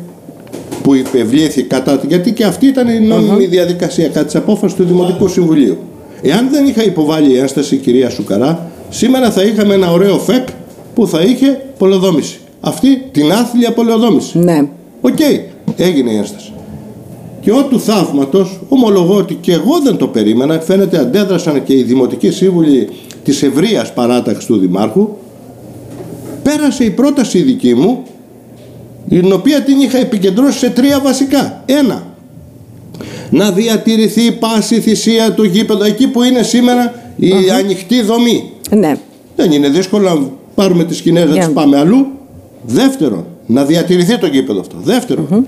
που 0.84 0.94
υπευλήθη 0.94 1.62
κατά 1.62 2.00
γιατί 2.08 2.32
και 2.32 2.44
αυτή 2.44 2.66
ήταν 2.66 2.88
η 2.88 3.00
νόμιμη 3.00 3.46
διαδικασία 3.46 4.08
κατά 4.08 4.24
της 4.24 4.34
απόφασης 4.34 4.76
του 4.76 4.84
Δημοτικού 4.84 5.28
Συμβουλίου. 5.28 5.78
Εάν 6.22 6.48
δεν 6.50 6.66
είχα 6.66 6.84
υποβάλει 6.84 7.32
η 7.32 7.38
ένσταση, 7.38 7.76
κυρία 7.76 8.10
Σουκαρά, 8.10 8.70
σήμερα 8.90 9.30
θα 9.30 9.42
είχαμε 9.42 9.74
ένα 9.74 9.90
ωραίο 9.92 10.18
φεκ 10.18 10.48
που 10.94 11.06
θα 11.06 11.20
είχε 11.20 11.64
πολεοδόμηση. 11.78 12.38
Αυτή 12.60 13.02
την 13.12 13.32
άθλια 13.32 13.72
πολεοδόμηση. 13.72 14.38
Ναι. 14.38 14.68
Οκ, 15.00 15.20
έγινε 15.76 16.10
η 16.10 16.16
ένσταση. 16.16 16.52
Και 17.40 17.52
ω 17.52 17.62
του 17.62 17.80
θαύματος, 17.80 18.60
ομολογώ 18.68 19.16
ότι 19.16 19.34
και 19.34 19.52
εγώ 19.52 19.80
δεν 19.84 19.96
το 19.96 20.06
περίμενα. 20.06 20.60
Φαίνεται 20.60 20.98
αντέδρασαν 20.98 21.64
και 21.64 21.72
οι 21.72 21.82
δημοτικοί 21.82 22.30
σύμβουλοι 22.30 22.88
της 23.24 23.42
ευρείας 23.42 23.92
παράταξης 23.92 24.46
του 24.46 24.56
Δημάρχου. 24.56 25.08
Πέρασε 26.42 26.84
η 26.84 26.90
πρόταση 26.90 27.42
δική 27.42 27.74
μου 27.74 28.02
την 29.08 29.32
οποία 29.32 29.62
την 29.62 29.80
είχα 29.80 29.98
επικεντρώσει 29.98 30.58
σε 30.58 30.70
τρία 30.70 31.00
βασικά. 31.00 31.62
Ένα, 31.66 32.02
να 33.30 33.52
διατηρηθεί 33.52 34.22
πάση 34.22 34.80
θυσία 34.80 35.32
το 35.32 35.44
γήπεδο 35.44 35.82
εκεί 35.84 36.08
που 36.08 36.22
είναι 36.22 36.42
σήμερα 36.42 36.94
η 37.16 37.32
ανοιχτή 37.58 38.02
δομή. 38.02 38.50
Ναι. 38.70 38.96
Δεν 39.36 39.52
είναι 39.52 39.68
δύσκολο 39.68 40.08
να 40.08 40.30
πάρουμε 40.54 40.84
τις 40.84 40.96
σκηνές 40.96 41.28
να 41.28 41.36
τις 41.36 41.48
πάμε 41.48 41.78
αλλού. 41.78 42.06
Δεύτερον, 42.66 43.24
να 43.46 43.64
διατηρηθεί 43.64 44.18
το 44.18 44.26
γήπεδο 44.26 44.60
αυτό. 44.60 44.76
Δεύτερον, 44.82 45.46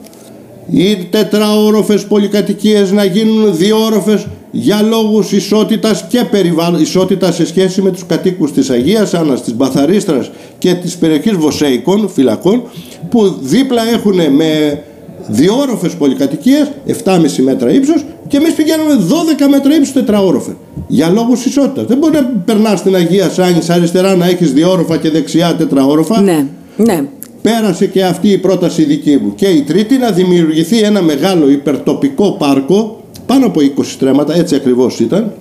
οι 0.71 0.97
τετραόροφες 0.97 2.07
πολυκατοικίες 2.07 2.93
να 2.93 3.05
γίνουν 3.05 3.57
διόροφες 3.57 4.27
για 4.51 4.83
λόγους 4.83 5.33
ισότητας 5.33 6.07
και 6.09 6.25
περιβάλλον, 6.31 6.81
ισότητας 6.81 7.35
σε 7.35 7.47
σχέση 7.47 7.83
με 7.83 7.91
τους 7.91 8.07
κατοίκους 8.07 8.53
της 8.53 8.71
Αγίας 8.71 9.15
Άννας, 9.15 9.43
της 9.43 9.55
Μπαθαρίστρας 9.55 10.31
και 10.59 10.75
της 10.75 10.97
περιοχής 10.97 11.33
Βοσέικων, 11.33 12.09
φυλακών, 12.09 12.63
που 13.11 13.39
δίπλα 13.43 13.83
έχουν 13.89 14.15
με 14.33 14.83
διόροφες 15.29 15.95
πολυκατοικίες, 15.95 16.71
7,5 16.87 17.43
μέτρα 17.43 17.73
ύψος 17.73 18.05
και 18.29 18.37
εμείς 18.37 18.53
πηγαίνουμε 18.53 18.95
12 18.95 19.49
μέτρα 19.49 19.75
ύψος 19.75 19.93
τετραόροφε. 19.93 20.57
Για 20.87 21.09
λόγους 21.09 21.45
ισότητας. 21.45 21.85
Δεν 21.87 21.99
μπορεί 21.99 22.15
να 22.15 22.43
περνάς 22.45 22.79
στην 22.79 22.95
Αγία 22.95 23.31
Σάνης 23.31 23.71
αριστερά 23.71 24.17
να 24.17 24.27
έχεις 24.27 24.53
διόροφα 24.53 24.97
και 24.97 25.11
δεξιά 25.11 25.55
τετραόροφα. 25.55 26.21
Ναι, 26.21 26.47
ναι. 26.77 27.05
Πέρασε 27.43 27.87
και 27.87 28.05
αυτή 28.05 28.29
η 28.29 28.39
πρόταση 28.39 28.85
δική 28.85 29.19
μου. 29.23 29.35
Και 29.35 29.47
η 29.47 29.63
τρίτη 29.63 29.97
να 29.97 30.11
δημιουργηθεί 30.11 30.79
ένα 30.79 31.03
μεγάλο 31.03 31.51
υπερτοπικό 31.51 32.37
πάρκο 32.39 33.01
πάνω 33.27 33.47
από 33.47 33.61
20 33.61 33.85
στρέμματα, 33.85 34.35
έτσι 34.35 34.55
ακριβώς 34.55 35.01
ήταν, 35.01 35.33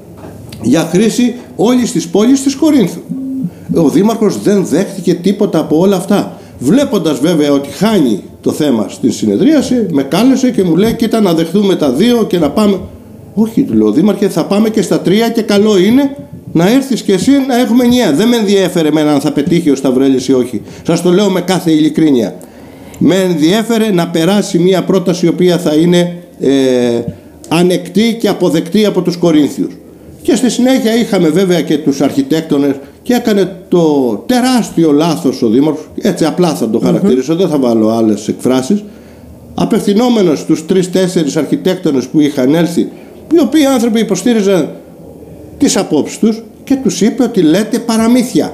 για 0.61 0.82
χρήση 0.82 1.36
όλης 1.55 1.91
της 1.91 2.07
πόλης 2.07 2.43
της 2.43 2.55
Κορίνθου. 2.55 2.99
Ο 3.76 3.89
Δήμαρχος 3.89 4.41
δεν 4.41 4.65
δέχτηκε 4.65 5.13
τίποτα 5.13 5.59
από 5.59 5.80
όλα 5.80 5.95
αυτά. 5.95 6.39
Βλέποντας 6.59 7.19
βέβαια 7.19 7.51
ότι 7.51 7.69
χάνει 7.69 8.23
το 8.41 8.51
θέμα 8.51 8.86
στην 8.89 9.11
συνεδρίαση, 9.11 9.86
με 9.91 10.03
κάλεσε 10.03 10.51
και 10.51 10.63
μου 10.63 10.76
λέει 10.76 10.93
κοίτα 10.93 11.21
να 11.21 11.34
δεχτούμε 11.34 11.76
τα 11.76 11.91
δύο 11.91 12.23
και 12.23 12.39
να 12.39 12.49
πάμε. 12.49 12.80
Όχι, 13.34 13.63
του 13.63 13.73
λέω 13.73 13.91
Δήμαρχε, 13.91 14.30
θα 14.30 14.45
πάμε 14.45 14.69
και 14.69 14.82
στα 14.82 14.99
τρία 14.99 15.30
και 15.30 15.41
καλό 15.41 15.78
είναι 15.78 16.15
να 16.51 16.69
έρθεις 16.69 17.01
και 17.01 17.13
εσύ 17.13 17.32
να 17.47 17.59
έχουμε 17.59 17.86
νέα. 17.86 18.13
Δεν 18.13 18.28
με 18.28 18.36
ενδιέφερε 18.36 18.88
εμένα 18.88 19.11
αν 19.13 19.19
θα 19.19 19.32
πετύχει 19.32 19.69
ο 19.69 19.76
Σταυρέλης 19.76 20.28
ή 20.28 20.34
όχι. 20.34 20.61
Σας 20.84 21.01
το 21.01 21.11
λέω 21.11 21.30
με 21.30 21.41
κάθε 21.41 21.71
ειλικρίνεια. 21.71 22.36
Με 22.97 23.15
ενδιέφερε 23.15 23.91
να 23.91 24.07
περάσει 24.07 24.59
μια 24.59 24.84
πρόταση 24.84 25.26
η 25.26 25.30
οποία 25.30 25.57
θα 25.57 25.73
είναι 25.73 26.17
ε, 26.39 26.49
ανεκτή 27.47 28.17
και 28.19 28.27
αποδεκτή 28.27 28.85
από 28.85 29.01
τους 29.01 29.17
Κορίνθιους. 29.17 29.73
Και 30.21 30.35
στη 30.35 30.49
συνέχεια 30.49 30.95
είχαμε 30.95 31.29
βέβαια 31.29 31.61
και 31.61 31.77
τους 31.77 32.01
αρχιτέκτονες 32.01 32.75
και 33.03 33.13
έκανε 33.13 33.55
το 33.69 34.13
τεράστιο 34.25 34.91
λάθος 34.91 35.41
ο 35.41 35.49
Δήμαρχος, 35.49 35.87
έτσι 36.01 36.25
απλά 36.25 36.55
θα 36.55 36.69
το 36.69 36.79
χαρακτηρίσω, 36.79 37.35
δεν 37.35 37.47
θα 37.47 37.57
βάλω 37.57 37.89
άλλες 37.89 38.27
εκφράσεις, 38.27 38.83
απευθυνόμενος 39.53 40.39
στους 40.39 40.65
τρεις-τέσσερις 40.65 41.35
αρχιτέκτονες 41.35 42.05
που 42.07 42.19
είχαν 42.19 42.55
έλθει, 42.55 42.81
οι 43.33 43.39
οποίοι 43.41 43.65
άνθρωποι 43.65 43.99
υποστήριζαν 43.99 44.69
τις 45.57 45.77
απόψεις 45.77 46.19
τους 46.19 46.43
και 46.63 46.75
τους 46.75 47.01
είπε 47.01 47.23
ότι 47.23 47.41
λέτε 47.41 47.79
παραμύθια. 47.79 48.53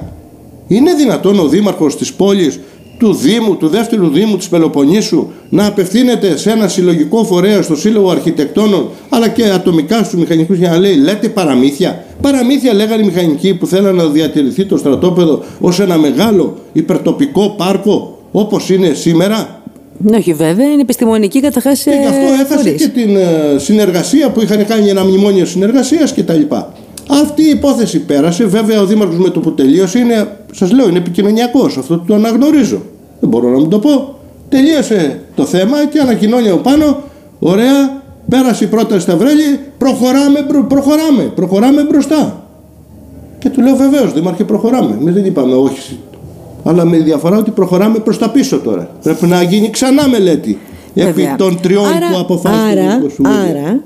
Είναι 0.66 0.94
δυνατόν 0.94 1.38
ο 1.38 1.48
δήμαρχος 1.48 1.96
της 1.96 2.12
πόλης 2.12 2.60
του 2.98 3.14
Δήμου, 3.14 3.56
του 3.56 3.68
δεύτερου 3.68 4.08
Δήμου 4.08 4.36
της 4.36 4.48
Πελοποννήσου 4.48 5.26
να 5.48 5.66
απευθύνεται 5.66 6.36
σε 6.36 6.50
ένα 6.50 6.68
συλλογικό 6.68 7.24
φορέα 7.24 7.62
στο 7.62 7.76
Σύλλογο 7.76 8.10
Αρχιτεκτόνων 8.10 8.88
αλλά 9.08 9.28
και 9.28 9.44
ατομικά 9.44 10.04
στους 10.04 10.20
μηχανικούς 10.20 10.58
για 10.58 10.70
να 10.70 10.78
λέει 10.78 10.96
λέτε 10.96 11.28
παραμύθια. 11.28 12.04
Παραμύθια 12.20 12.74
λέγανε 12.74 13.02
οι 13.02 13.06
μηχανικοί 13.06 13.54
που 13.54 13.66
θέλαν 13.66 13.94
να 13.94 14.04
διατηρηθεί 14.04 14.64
το 14.64 14.76
στρατόπεδο 14.76 15.42
ως 15.60 15.80
ένα 15.80 15.98
μεγάλο 15.98 16.56
υπερτοπικό 16.72 17.54
πάρκο 17.56 18.18
όπως 18.32 18.70
είναι 18.70 18.92
σήμερα. 18.94 19.62
Ναι, 19.98 20.16
όχι 20.16 20.32
βέβαια, 20.34 20.66
είναι 20.66 20.80
επιστημονική 20.80 21.40
καταρχάς. 21.40 21.82
Και 21.82 21.90
γι' 21.90 22.06
αυτό 22.06 22.54
έχασε 22.54 22.70
και 22.70 22.88
την 22.88 23.16
ε, 23.16 23.58
συνεργασία 23.58 24.30
που 24.30 24.42
είχαν 24.42 24.66
κάνει 24.66 24.88
ένα 24.88 25.04
μνημόνιο 25.04 25.44
συνεργασίας 25.44 26.14
κτλ. 26.14 26.40
Αυτή 27.20 27.42
η 27.42 27.48
υπόθεση 27.48 28.00
πέρασε. 28.00 28.44
Βέβαια, 28.44 28.80
ο 28.80 28.86
Δήμαρχος 28.86 29.18
με 29.18 29.28
το 29.28 29.40
που 29.40 29.54
τελείωσε 29.54 29.98
είναι, 29.98 30.36
σας 30.52 30.72
λέω, 30.72 30.88
είναι 30.88 30.98
επικοινωνιακός. 30.98 31.76
Αυτό 31.76 31.98
το 32.06 32.14
αναγνωρίζω. 32.14 32.82
Δεν 33.20 33.28
μπορώ 33.28 33.48
να 33.48 33.58
μου 33.58 33.68
το 33.68 33.78
πω. 33.78 34.14
Τελείωσε 34.48 35.20
το 35.34 35.44
θέμα 35.44 35.86
και 35.86 35.98
ανακοινώνει 35.98 36.48
από 36.48 36.58
πάνω, 36.58 36.96
ωραία, 37.38 38.02
πέρασε 38.28 38.64
η 38.64 38.66
πρόταση 38.66 39.00
στα 39.00 39.16
βρέλη, 39.16 39.60
προχωράμε, 39.78 40.46
προχωράμε, 40.68 41.22
προχωράμε 41.22 41.82
μπροστά. 41.82 42.46
Και 43.38 43.48
του 43.50 43.62
λέω 43.62 43.76
βεβαίως, 43.76 44.12
Δήμαρχε, 44.12 44.44
προχωράμε. 44.44 44.96
Εμείς 45.00 45.14
δεν 45.14 45.24
είπαμε 45.24 45.54
όχι 45.54 45.98
Αλλά 46.64 46.84
με 46.84 46.96
διαφορά 46.96 47.38
ότι 47.38 47.50
προχωράμε 47.50 47.98
προς 47.98 48.18
τα 48.18 48.30
πίσω 48.30 48.58
τώρα. 48.58 48.90
Πρέπει 49.02 49.26
να 49.26 49.42
γίνει 49.42 49.70
ξανά 49.70 50.08
μελέτη. 50.08 50.58
Επί 50.94 51.34
των 51.36 51.60
τριών 51.62 51.84
που 52.12 52.18
αποφάσισαν 52.18 52.78
άρα, 52.78 53.00
άρα, 53.48 53.80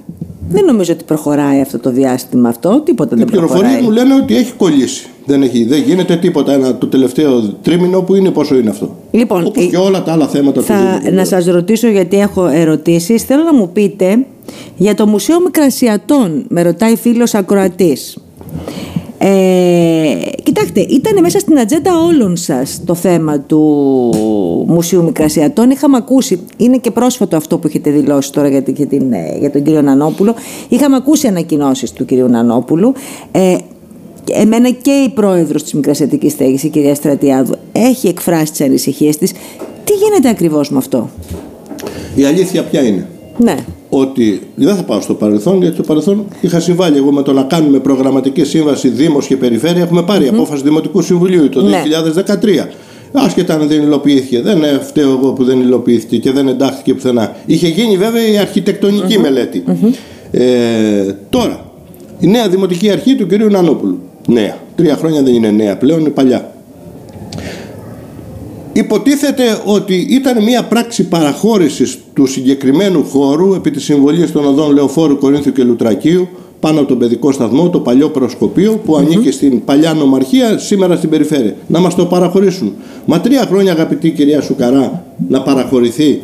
δεν 0.49 0.65
νομίζω 0.65 0.93
ότι 0.93 1.05
προχωράει 1.05 1.61
αυτό 1.61 1.79
το 1.79 1.91
διάστημα 1.91 2.49
αυτό. 2.49 2.81
Τίποτα 2.85 3.17
δεν 3.17 3.25
προχωράει. 3.25 3.49
Οι 3.49 3.55
πληροφορίες 3.57 3.83
μου 3.83 3.91
λένε 3.91 4.15
ότι 4.23 4.37
έχει 4.37 4.53
κολλήσει. 4.53 5.07
Δεν, 5.27 5.43
έχει, 5.43 5.65
δεν 5.65 5.83
γίνεται 5.83 6.17
τίποτα 6.17 6.53
ένα, 6.53 6.77
το 6.77 6.87
τελευταίο 6.87 7.43
τρίμηνο 7.43 8.01
που 8.01 8.15
είναι 8.15 8.31
πόσο 8.31 8.55
είναι 8.55 8.71
αυτό. 8.71 8.97
Λοιπόν, 9.11 9.47
Όπως 9.47 9.67
και 9.67 9.77
όλα 9.77 10.03
τα 10.03 10.13
άλλα 10.13 10.27
θέματα 10.27 10.63
θα, 10.63 11.01
Να 11.13 11.25
σας 11.25 11.47
ρωτήσω 11.47 11.89
γιατί 11.89 12.19
έχω 12.19 12.47
ερωτήσεις. 12.47 13.23
Θέλω 13.23 13.43
να 13.43 13.55
μου 13.55 13.71
πείτε 13.73 14.27
για 14.77 14.95
το 14.95 15.07
Μουσείο 15.07 15.41
Μικρασιατών. 15.41 16.45
Με 16.49 16.63
ρωτάει 16.63 16.97
φίλος 16.97 17.35
ακροατής. 17.35 18.17
Ε, 19.19 20.15
κοιτάξτε, 20.43 20.81
ήταν 20.81 21.21
μέσα 21.21 21.39
στην 21.39 21.59
ατζέντα 21.59 22.01
όλων 22.01 22.37
σας 22.37 22.81
το 22.85 22.95
θέμα 22.95 23.41
του 23.41 23.61
Μουσείου 24.67 25.05
Μικρασιατών. 25.05 25.71
Είχαμε 25.71 25.97
ακούσει, 25.97 26.41
είναι 26.57 26.77
και 26.77 26.91
πρόσφατο 26.91 27.37
αυτό 27.37 27.59
που 27.59 27.67
έχετε 27.67 27.91
δηλώσει 27.91 28.33
τώρα 28.33 28.49
για, 28.49 28.63
την, 28.63 29.13
ε, 29.13 29.37
για 29.39 29.51
τον 29.51 29.63
κύριο 29.63 29.83
Νανόπουλο. 29.83 30.35
Είχαμε 30.69 30.97
ακούσει 30.97 31.27
ανακοινώσεις 31.27 31.93
του 31.93 32.05
κύριου 32.05 32.29
Νανόπουλου. 32.29 32.93
Ε, 33.33 33.57
εμένα 34.33 34.71
και 34.71 34.91
η 34.91 35.09
πρόεδρος 35.09 35.63
της 35.63 35.73
Μικρασιατικής 35.73 36.33
Στέγης, 36.33 36.63
η 36.63 36.69
κυρία 36.69 36.95
Στρατιάδου, 36.95 37.55
έχει 37.73 38.09
εκφράσει 38.09 38.51
τις 38.51 38.61
ανησυχίες 38.61 39.17
της. 39.17 39.33
Τι 39.85 39.93
γίνεται 39.93 40.29
ακριβώς 40.29 40.71
με 40.71 40.79
αυτό; 40.79 41.11
Η 42.15 42.25
αλήθεια 42.25 42.65
ποια 42.65 42.83
είναι; 42.83 43.09
Ναι 43.37 43.57
ότι 43.89 44.41
δεν 44.55 44.77
θα 44.77 44.83
πάω 44.83 45.01
στο 45.01 45.15
παρελθόν, 45.15 45.59
γιατί 45.61 45.75
στο 45.75 45.83
παρελθόν 45.83 46.25
είχα 46.41 46.61
συμβάλει 46.61 46.97
εγώ 46.97 47.13
με 47.13 47.23
το 47.23 47.33
να 47.33 47.43
κάνουμε 47.43 47.79
προγραμματική 47.79 48.45
σύμβαση 48.45 48.89
Δήμος 48.89 49.27
και 49.27 49.37
Περιφέρεια. 49.37 49.83
Έχουμε 49.83 50.03
πάρει 50.03 50.29
απόφαση 50.29 50.63
Δημοτικού 50.63 51.03
Συμβουλίου 51.03 51.49
το 51.49 51.61
2013. 51.61 52.45
Ναι. 52.45 52.67
Άσχετα 53.13 53.55
αν 53.55 53.69
δεν 53.69 53.83
υλοποιήθηκε. 53.83 54.41
Δεν 54.41 54.81
φταίω 54.81 55.11
εγώ 55.11 55.33
που 55.33 55.45
δεν 55.45 55.61
υλοποιήθηκε 55.61 56.19
και 56.19 56.33
δεν 56.33 56.49
εντάχθηκε 56.49 56.95
πουθενά. 56.95 57.37
Είχε 57.47 57.69
γίνει 57.69 57.97
βέβαια 57.97 58.29
η 58.29 58.39
αρχιτεκτονικη 58.39 59.19
μελέτη. 59.19 59.65
Ε, 60.31 61.15
τώρα, 61.31 61.65
η 62.21 62.27
νέα 62.27 62.49
Δημοτική 62.49 62.91
Αρχή 62.91 63.15
του 63.15 63.27
κ. 63.27 63.33
Νανόπουλου. 63.51 63.99
Νέα. 64.29 64.57
Τρία 64.77 64.97
χρόνια 64.97 65.23
δεν 65.23 65.35
είναι 65.35 65.51
νέα 65.51 65.77
πλέον, 65.77 66.01
είναι 66.01 66.09
παλιά. 66.09 66.56
Υποτίθεται 68.77 69.61
ότι 69.65 70.07
ήταν 70.11 70.43
μια 70.43 70.65
πράξη 70.65 71.09
παραχώρησης 71.09 71.99
του 72.15 72.27
συγκεκριμένου 72.27 73.05
χώρου 73.05 73.55
επί 73.55 73.71
της 73.71 73.85
συμβολής 73.85 74.33
των 74.33 74.47
οδών 74.47 74.75
Λεωφόρου, 74.75 75.19
Κορίνθιου 75.19 75.53
και 75.53 75.63
Λουτρακίου 75.63 76.29
πάνω 76.61 76.79
από 76.79 76.89
τον 76.89 76.99
παιδικό 76.99 77.33
σταθμό, 77.33 77.71
το 77.71 77.81
παλιό 77.81 78.09
προσκοπείο 78.09 78.81
που 78.85 78.97
ανήκει 78.97 79.31
στην 79.31 79.65
παλιά 79.65 79.95
νομαρχία, 79.95 80.59
σήμερα 80.59 80.97
στην 80.97 81.11
περιφέρεια. 81.11 81.55
Να 81.67 81.81
μας 81.81 81.95
το 81.95 82.07
παραχωρήσουν. 82.07 82.73
Μα 83.05 83.21
τρία 83.21 83.47
χρόνια 83.47 83.73
αγαπητή 83.73 84.11
κυρία 84.11 84.41
Σουκαρά 84.41 85.05
να 85.29 85.43
παραχωρηθεί 85.43 86.23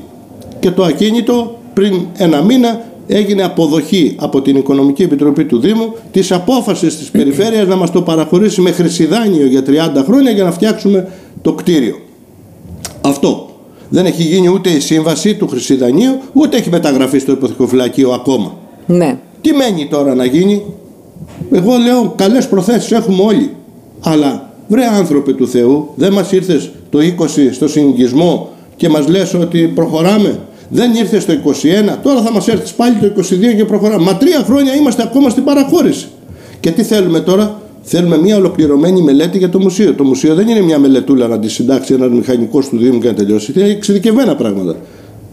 και 0.60 0.70
το 0.70 0.82
ακίνητο 0.82 1.58
πριν 1.74 1.94
ένα 2.16 2.42
μήνα 2.42 2.84
έγινε 3.06 3.42
αποδοχή 3.42 4.16
από 4.18 4.42
την 4.42 4.56
Οικονομική 4.56 5.02
Επιτροπή 5.02 5.44
του 5.44 5.58
Δήμου 5.58 5.94
της 6.10 6.32
απόφασης 6.32 6.98
της 6.98 7.10
περιφέρειας 7.10 7.66
να 7.66 7.76
μας 7.76 7.90
το 7.90 8.02
παραχωρήσει 8.02 8.60
με 8.60 8.70
χρυσιδάνιο 8.70 9.46
για 9.46 9.62
30 9.66 10.04
χρόνια 10.04 10.30
για 10.30 10.44
να 10.44 10.52
φτιάξουμε 10.52 11.08
το 11.42 11.52
κτίριο. 11.52 11.96
Αυτό. 13.04 13.46
Δεν 13.88 14.06
έχει 14.06 14.22
γίνει 14.22 14.48
ούτε 14.48 14.70
η 14.70 14.80
σύμβαση 14.80 15.34
του 15.34 15.48
Χρυσιδανίου, 15.48 16.20
ούτε 16.32 16.56
έχει 16.56 16.70
μεταγραφεί 16.70 17.18
στο 17.18 17.32
υποθηκοφυλακείο 17.32 18.10
ακόμα. 18.10 18.52
Ναι. 18.86 19.18
Τι 19.40 19.52
μένει 19.52 19.86
τώρα 19.86 20.14
να 20.14 20.24
γίνει; 20.24 20.62
Εγώ 21.52 21.76
λέω 21.76 22.12
καλές 22.16 22.48
προθέσεις 22.48 22.90
έχουμε 22.90 23.22
όλοι. 23.22 23.50
Αλλά 24.00 24.50
βρε 24.68 24.86
άνθρωπε 24.86 25.32
του 25.32 25.48
Θεού, 25.48 25.88
δεν 25.94 26.12
μας 26.12 26.32
ήρθες 26.32 26.70
το 26.90 26.98
20 26.98 27.52
στο 27.52 27.68
συνοικισμό 27.68 28.48
και 28.76 28.88
μας 28.88 29.08
λες 29.08 29.34
ότι 29.34 29.72
προχωράμε; 29.74 30.38
Δεν 30.68 30.94
ήρθες 30.94 31.24
το 31.24 31.32
21, 31.32 31.98
τώρα 32.02 32.22
θα 32.22 32.32
μας 32.32 32.48
έρθεις 32.48 32.72
πάλι 32.72 32.94
το 32.94 33.06
22 33.06 33.56
και 33.56 33.64
προχωράμε. 33.64 34.04
Μα 34.04 34.16
τρία 34.16 34.42
χρόνια 34.44 34.74
είμαστε 34.74 35.02
ακόμα 35.02 35.28
στην 35.28 35.44
παραχώρηση. 35.44 36.08
Και 36.60 36.70
τι 36.70 36.82
θέλουμε 36.82 37.20
τώρα, 37.20 37.61
Θέλουμε 37.82 38.18
μια 38.18 38.36
ολοκληρωμένη 38.36 39.02
μελέτη 39.02 39.38
για 39.38 39.48
το 39.48 39.58
μουσείο. 39.58 39.94
Το 39.94 40.04
μουσείο 40.04 40.34
δεν 40.34 40.48
είναι 40.48 40.60
μια 40.60 40.78
μελετούλα 40.78 41.28
να 41.28 41.38
τη 41.38 41.48
συντάξει 41.48 41.94
ένας 41.94 42.10
μηχανικός 42.10 42.68
του 42.68 42.76
Δήμου 42.78 42.98
και 42.98 43.08
να 43.08 43.14
τελειώσει. 43.14 43.52
Είναι 43.56 43.68
εξειδικευμένα 43.68 44.36
πράγματα. 44.36 44.76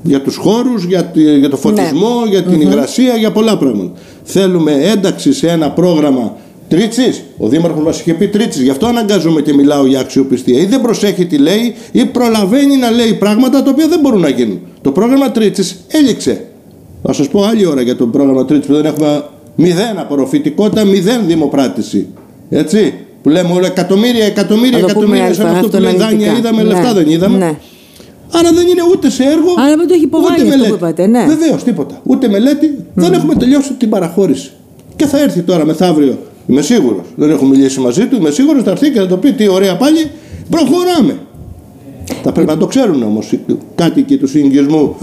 Για 0.04 0.22
τους 0.22 0.36
χώρους, 0.36 0.84
για, 0.84 1.12
για 1.40 1.50
το 1.50 1.58
φωτισμό, 1.58 2.22
ναι. 2.24 2.30
για 2.30 2.44
την 2.44 2.62
υγρασία, 2.62 3.16
για 3.16 3.32
πολλά 3.32 3.58
πράγματα. 3.58 3.92
Θέλουμε 4.24 4.72
ένταξη 4.72 5.34
σε 5.34 5.48
ένα 5.48 5.72
πρόγραμμα 5.72 6.38
Τρίτσι. 6.68 7.24
Ο 7.38 7.48
Δήμαρχος 7.48 7.84
μας 7.84 8.00
είχε 8.00 8.14
πει 8.14 8.28
Τρίτσι. 8.28 8.64
Γι' 8.64 8.70
αυτό 8.70 8.86
αναγκάζομαι 8.86 9.42
και 9.42 9.54
μιλάω 9.54 9.86
για 9.86 10.00
αξιοπιστία. 10.00 10.60
Ή 10.62 10.66
δεν 10.66 10.82
προσέχει 10.82 11.26
τι 11.26 11.38
λέει, 11.38 11.76
ή 11.92 12.06
προλαβαίνει 12.06 12.78
να 12.78 12.92
λέει 12.92 13.14
πράγματα 13.14 13.64
τα 13.64 13.70
οποία 13.70 13.88
δεν 13.88 14.00
μπορούν 14.00 14.20
να 14.20 14.30
γίνουν. 14.30 14.60
Το 14.82 14.92
πρόγραμμα 14.92 15.32
Τρίτσι 15.32 15.76
έληξε. 15.88 16.46
Θα 17.04 17.14
σας 17.14 17.28
πω 17.28 17.44
άλλη 17.44 17.66
ώρα 17.66 17.82
για 17.82 17.96
το 17.96 18.08
πρόγραμμα 18.08 18.46
Τρίτσι 18.46 18.68
που 18.68 18.74
δεν 18.74 18.86
έχουμε 18.86 19.24
μηδέν 19.56 20.00
απορροφητικότητα, 20.00 20.86
μηδέν 20.86 21.22
δημοπράτηση. 21.28 22.08
Έτσι. 22.50 22.94
Που 23.22 23.30
λέμε 23.30 23.54
όλα 23.54 23.68
εκατομμύρια, 23.68 24.26
εκατομμύρια, 24.26 24.78
εκατομμύρια 24.78 25.34
σαν 25.34 25.48
αυτό 25.48 25.70
που 25.70 25.78
λέει 25.78 25.96
δάνεια 25.96 26.38
είδαμε, 26.38 26.64
ναι. 26.64 26.70
λεφτά 26.70 26.94
δεν 26.94 27.10
είδαμε. 27.10 27.38
Ναι. 27.38 27.58
Άρα 28.32 28.52
δεν 28.52 28.68
είναι 28.68 28.82
ούτε 28.92 29.10
σε 29.10 29.24
έργο. 29.24 29.54
Άρα 29.58 29.76
δεν 29.76 29.88
το 29.88 29.94
έχει 29.94 30.04
υποβάλει 30.04 30.50
αυτό 30.50 30.66
που 30.66 30.74
είπατε. 30.74 31.08
Ναι. 31.08 31.26
Βεβαίως, 31.28 31.64
τίποτα. 31.64 32.02
Ούτε 32.04 32.28
μελέτη. 32.28 32.86
Δεν 32.94 33.14
έχουμε 33.14 33.36
τελειώσει 33.36 33.74
την 33.74 33.90
παραχώρηση. 33.90 34.52
Και 34.96 35.06
θα 35.06 35.20
έρθει 35.20 35.42
τώρα 35.42 35.66
μεθαύριο. 35.66 36.18
Είμαι 36.48 36.62
σίγουρος. 36.62 37.06
Δεν 37.16 37.30
έχω 37.30 37.46
μιλήσει 37.46 37.80
μαζί 37.80 38.06
του. 38.08 38.16
Είμαι 38.16 38.30
σίγουρος 38.30 38.64
θα 38.64 38.72
έρθει 38.72 38.92
και 38.92 39.00
θα 39.00 39.08
το 39.08 39.18
πει 39.18 39.32
τι 39.32 39.48
ωραία 39.48 39.78
πάλι. 39.78 40.12
Προχωράμε. 40.50 41.18
Θα 42.24 42.32
πρέπει 42.32 42.48
να 42.48 42.58
το 42.58 42.66
ξέρουν 42.66 43.04
όμως 43.04 43.32
οι 43.32 43.40
κάτοικοι 43.76 44.18
τους 44.18 44.32
συνοικισμού 44.32 44.96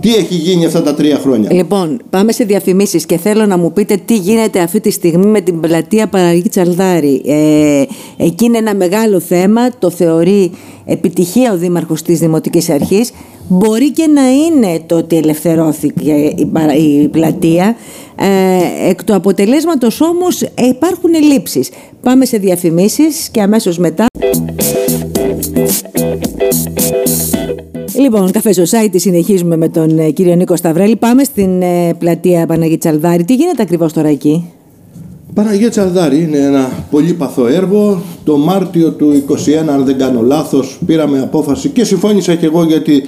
τι 0.00 0.14
έχει 0.14 0.34
γίνει 0.34 0.64
αυτά 0.64 0.82
τα 0.82 0.94
τρία 0.94 1.18
χρόνια; 1.18 1.52
Λοιπόν, 1.52 2.00
πάμε 2.10 2.32
σε 2.32 2.44
διαφημίσεις 2.44 3.06
και 3.06 3.18
θέλω 3.18 3.46
να 3.46 3.58
μου 3.58 3.72
πείτε 3.72 3.96
τι 4.04 4.16
γίνεται 4.16 4.60
αυτή 4.60 4.80
τη 4.80 4.90
στιγμή 4.90 5.26
με 5.26 5.40
την 5.40 5.60
πλατεία 5.60 6.06
Παραγή 6.06 6.48
Τσαλδάρη. 6.48 7.22
Ε, 7.26 7.84
εκεί 8.16 8.44
είναι 8.44 8.58
ένα 8.58 8.74
μεγάλο 8.74 9.20
θέμα, 9.20 9.78
το 9.78 9.90
θεωρεί 9.90 10.50
επιτυχία 10.84 11.52
ο 11.52 11.56
Δήμαρχος 11.56 12.02
της 12.02 12.18
Δημοτικής 12.18 12.70
Αρχής. 12.70 13.10
Μπορεί 13.48 13.92
και 13.92 14.06
να 14.06 14.30
είναι 14.30 14.80
το 14.86 14.96
ότι 14.96 15.16
ελευθερώθηκε 15.16 16.12
η 17.02 17.08
πλατεία. 17.08 17.76
Ε, 18.16 18.88
εκ 18.88 19.04
του 19.04 19.14
αποτελέσματος 19.14 20.00
όμως 20.00 20.40
υπάρχουν 20.68 21.14
ελλείψεις. 21.14 21.70
Πάμε 22.02 22.24
σε 22.24 22.38
διαφημίσεις 22.38 23.28
και 23.30 23.40
αμέσως 23.40 23.78
μετά... 23.78 24.06
Λοιπόν, 27.98 28.30
καφέ 28.30 28.50
Society 28.56 28.94
συνεχίζουμε 28.94 29.56
με 29.56 29.68
τον 29.68 29.98
ε, 29.98 30.10
κύριο 30.10 30.34
Νίκο 30.34 30.56
Σταυρέλη. 30.56 30.96
Πάμε 30.96 31.24
στην 31.24 31.62
ε, 31.62 31.94
πλατεία 31.98 32.46
Παναγία 32.46 32.78
Τσαλδάρη. 32.78 33.24
Τι 33.24 33.34
γίνεται 33.34 33.62
ακριβώς 33.62 33.92
τώρα 33.92 34.08
εκεί; 34.08 34.52
Παναγία 35.34 35.70
Τσαλδάρη 35.70 36.22
είναι 36.22 36.38
ένα 36.38 36.70
πολύ 36.90 37.12
παθό 37.12 37.46
έργο. 37.46 38.02
Το 38.24 38.36
Μάρτιο 38.36 38.92
του 38.92 39.24
2021, 39.28 39.34
αν 39.68 39.84
δεν 39.84 39.98
κάνω 39.98 40.22
λάθος, 40.22 40.78
πήραμε 40.86 41.20
απόφαση 41.20 41.68
και 41.68 41.84
συμφώνησα 41.84 42.34
και 42.34 42.46
εγώ 42.46 42.64
γιατί 42.64 43.04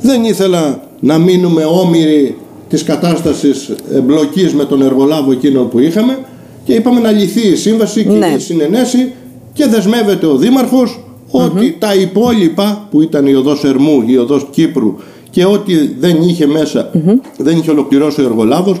δεν 0.00 0.24
ήθελα 0.24 0.82
να 1.00 1.18
μείνουμε 1.18 1.64
όμοιροι 1.64 2.36
της 2.68 2.82
κατάστασης 2.82 3.74
εμπλοκής 3.94 4.54
με 4.54 4.64
τον 4.64 4.82
εργολάβο 4.82 5.32
εκείνο 5.32 5.62
που 5.62 5.78
είχαμε 5.78 6.18
και 6.64 6.72
είπαμε 6.72 7.00
να 7.00 7.10
λυθεί 7.10 7.48
η 7.48 7.56
σύμβαση 7.56 8.04
και 8.04 8.10
ναι. 8.10 8.26
η 8.36 8.38
συνενέση 8.38 9.12
και 9.52 9.66
δεσμεύεται 9.66 10.26
ο 10.26 10.36
Δήμαρχος 10.36 11.00
ότι 11.30 11.76
τα 11.78 11.94
υπόλοιπα 11.94 12.86
που 12.90 13.02
ήταν 13.02 13.26
η 13.26 13.34
οδός 13.34 13.64
Ερμού, 13.64 14.02
η 14.06 14.16
οδός 14.16 14.46
Κύπρου 14.50 14.94
και 15.30 15.44
ό,τι 15.44 15.74
δεν 15.98 16.22
είχε 16.22 16.46
δεν 17.36 17.56
είχε 17.56 17.70
ολοκληρώσει 17.70 18.20
ο 18.20 18.24
εργολάβος, 18.24 18.80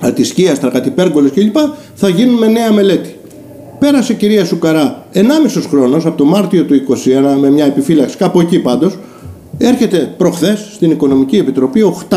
ατισκίαστρα, 0.00 0.70
κατυπέργολες 0.70 1.30
κλπ. 1.30 1.56
θα 1.94 2.08
γίνουν 2.08 2.34
με 2.34 2.46
νέα 2.46 2.72
μελέτη. 2.72 3.16
Πέρασε 3.78 4.14
κυρία 4.14 4.44
Σουκαρά 4.44 5.06
1,5 5.12 5.22
χρόνος 5.68 6.06
από 6.06 6.16
το 6.16 6.24
Μάρτιο 6.24 6.64
του 6.64 6.74
2021 6.74 7.38
με 7.40 7.50
μια 7.50 7.64
επιφύλαξη 7.64 8.16
κάπου 8.16 8.40
εκεί 8.40 8.58
πάντως 8.58 8.98
έρχεται 9.58 10.14
προχθές 10.16 10.68
στην 10.72 10.90
Οικονομική 10.90 11.36
Επιτροπή 11.36 11.94
850.000 12.10 12.16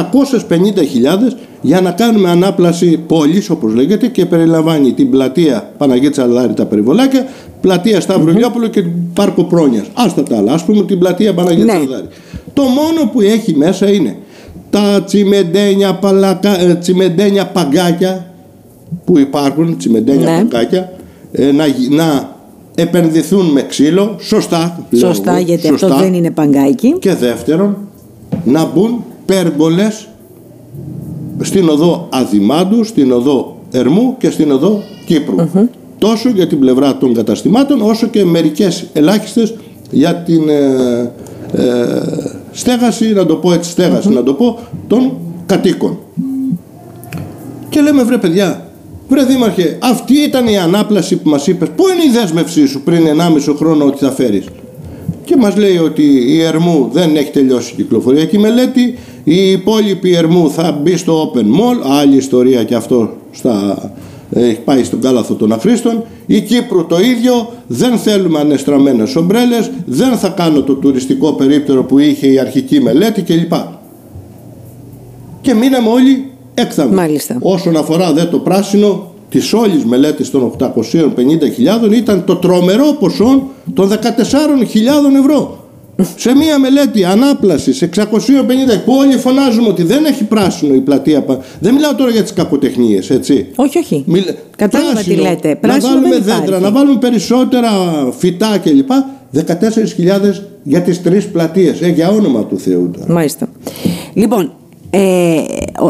για 1.62 1.82
να 1.82 1.92
κάνουμε 1.92 2.30
ανάπλαση 2.30 2.98
πόλης 3.08 3.50
όπως 3.50 3.74
λέγεται 3.74 4.08
και 4.08 4.26
περιλαμβάνει 4.26 4.94
την 4.94 5.10
πλατεία 5.10 5.72
Παναγία 5.78 6.12
Τσαλδάρη 6.12 6.54
τα 6.54 6.66
περιβολάκια 6.66 7.28
πλατεία 7.62 8.02
Σταύρου 8.02 8.34
mm-hmm. 8.34 8.70
και 8.70 8.84
πάρκο 9.14 9.44
Πρόνιας 9.44 9.86
άστα 9.94 10.24
τα 10.24 10.38
άλλα 10.38 10.54
ας 10.54 10.66
πούμε 10.66 10.84
την 10.84 11.00
πλατεία 11.00 11.34
Παναγία 11.34 11.66
ναι. 11.66 11.80
το 12.54 12.62
μόνο 12.62 13.10
που 13.12 13.22
έχει 13.22 13.56
μέσα 13.56 13.92
είναι 13.92 14.18
τα 14.70 15.04
τσιμεντένια, 15.06 15.94
παλακα, 15.94 16.60
ε, 16.60 16.76
τσιμεντένια 16.76 17.46
παγκάκια 17.46 18.34
που 19.06 19.20
υπάρχουν 19.20 19.78
τσιμεντένια 19.78 20.30
ναι. 20.30 20.38
παγκάκια 20.38 20.92
ε, 21.32 21.52
να, 21.52 21.66
να 21.90 22.38
επενδυθούν 22.82 23.46
με 23.46 23.62
ξύλο, 23.62 24.16
σωστά. 24.20 24.86
Σωστά, 24.96 25.40
γιατί 25.40 25.68
αυτό 25.68 25.98
δεν 25.98 26.14
είναι 26.14 26.32
παγκάκι. 26.32 26.96
Και 27.00 27.14
δεύτερον, 27.14 27.78
να 28.44 28.66
μπουν 28.66 29.04
πέρμπολες 29.26 30.08
στην 31.42 31.70
οδό 31.70 32.08
Αδημάντου, 32.10 32.84
στην 32.84 33.12
οδό 33.12 33.58
Ερμού 33.72 34.16
και 34.18 34.30
στην 34.30 34.52
οδό 34.52 34.82
Κύπρου. 35.06 35.36
Τόσο 35.98 36.30
για 36.30 36.48
την 36.48 36.60
πλευρά 36.60 36.98
των 36.98 37.14
καταστημάτων, 37.14 37.82
όσο 37.82 38.08
και 38.08 38.26
μερικές 38.26 38.86
ελάχιστες 38.94 39.54
για 39.92 40.16
την 40.16 40.50
ε, 40.50 41.12
ε, 41.52 42.02
στέγαση, 42.52 43.14
να 43.14 43.26
το 43.26 43.36
πω 43.36 43.54
έτσι, 43.54 43.70
στέγαση, 43.70 44.10
να 44.10 44.24
το 44.24 44.34
πω, 44.34 44.60
των 44.88 45.12
κατοίκων. 45.46 45.98
Και 47.70 47.82
λέμε 47.82 48.04
βρε 48.04 48.18
παιδιά, 48.18 48.69
βρε 49.10 49.24
δήμαρχε, 49.24 49.78
αυτή 49.82 50.14
ήταν 50.14 50.48
η 50.48 50.58
ανάπλαση 50.58 51.16
που 51.16 51.30
μας 51.30 51.48
είπες, 51.48 51.70
πού 51.76 51.84
είναι 51.88 52.04
η 52.04 52.20
δέσμευσή 52.20 52.68
σου 52.68 52.82
πριν 52.82 53.06
1,5 53.06 53.56
χρόνο 53.58 53.86
ότι 53.86 53.98
θα 53.98 54.12
φέρεις; 54.12 54.46
Και 55.24 55.36
μας 55.36 55.56
λέει 55.56 55.78
ότι 55.78 56.04
η 56.28 56.42
Ερμού 56.42 56.90
δεν 56.94 57.16
έχει 57.16 57.32
τελειώσει 57.32 57.72
η 57.74 57.76
κυκλοφοριακή 57.76 58.38
μελέτη, 58.38 58.98
η 59.24 59.52
υπόλοιπη 59.52 60.16
Ερμού 60.16 60.52
θα 60.52 60.80
μπει 60.82 60.98
στο 60.98 61.32
Open 61.32 61.44
Mall, 61.44 62.00
άλλη 62.00 62.16
ιστορία 62.16 62.64
και 62.64 62.76
αυτό 62.76 63.14
στα, 63.32 63.92
έχει 64.30 64.60
πάει 64.60 64.84
στον 64.84 65.02
κάλαθο 65.02 65.34
των 65.34 65.52
αχρήστων. 65.52 66.04
Η 66.26 66.42
Κύπρου 66.42 66.86
το 66.86 67.00
ίδιο, 67.00 67.54
δεν 67.68 67.98
θέλουμε 67.98 68.40
ανεστραμμένες 68.40 69.16
ομπρέλες, 69.16 69.72
δεν 69.86 70.18
θα 70.18 70.30
κάνω 70.30 70.62
το 70.62 70.74
τουριστικό 70.74 71.34
περίπτερο 71.34 71.84
που 71.84 72.00
είχε 72.00 72.28
η 72.28 72.40
αρχική 72.40 72.82
μελέτη 72.82 73.22
κλπ. 73.22 73.54
Και 75.42 75.54
μείναμε 75.54 75.90
όλοι 75.90 76.32
έκθαμοι. 76.60 76.96
Μάλιστα. 76.96 77.38
Όσον 77.42 77.78
αφορά 77.78 78.14
δε 78.14 78.24
το 78.24 78.38
πράσινο, 78.40 79.12
της 79.30 79.54
όλης 79.54 79.86
μελέτης 79.86 80.30
των 80.32 80.52
850.000 80.60 81.92
ήταν 81.94 82.24
το 82.26 82.36
τρομερό 82.36 82.96
ποσό 83.00 83.48
των 83.74 83.90
14.000 83.90 83.96
ευρώ. 85.20 85.58
Σε 86.16 86.36
μία 86.36 86.60
μελέτη 86.60 87.04
ανάπλασης 87.06 87.82
650 87.82 87.90
που 88.86 88.94
όλοι 89.00 89.18
φωνάζουμε 89.18 89.68
ότι 89.68 89.84
δεν 89.84 90.06
έχει 90.06 90.24
πράσινο 90.24 90.74
η 90.74 90.80
πλατεία. 90.80 91.26
Δεν 91.60 91.74
μιλάω 91.74 91.96
τώρα 91.96 92.12
για 92.12 92.22
τις 92.22 92.34
κακοτεχνίες, 92.34 93.10
έτσι. 93.10 93.48
Όχι, 93.56 93.78
όχι. 93.78 94.04
Μιλ... 94.08 94.24
Κατάλαβα 94.56 95.02
τι 95.02 95.14
λέτε. 95.16 95.56
Πράσινο 95.56 95.88
να 95.94 95.96
βάλουμε 95.96 96.10
δεν 96.10 96.22
υπάρχει. 96.22 96.42
δέντρα, 96.42 96.60
να 96.60 96.72
βάλουμε 96.72 97.00
περισσότερα 97.00 97.70
φυτά 98.18 98.58
κλπ. 98.58 98.90
14.000 99.36 99.42
για 100.64 100.82
τις 100.82 101.02
τρεις 101.02 101.28
πλατείες. 101.28 101.82
Ε, 101.82 101.88
για 101.88 102.10
όνομα 102.10 102.44
του 102.46 102.58
Θεού 102.60 102.92
τώρα. 102.94 103.14
Μάλιστα. 103.14 103.48
Λοιπόν, 104.14 104.52
ε, 104.90 105.00
ο- 105.00 105.44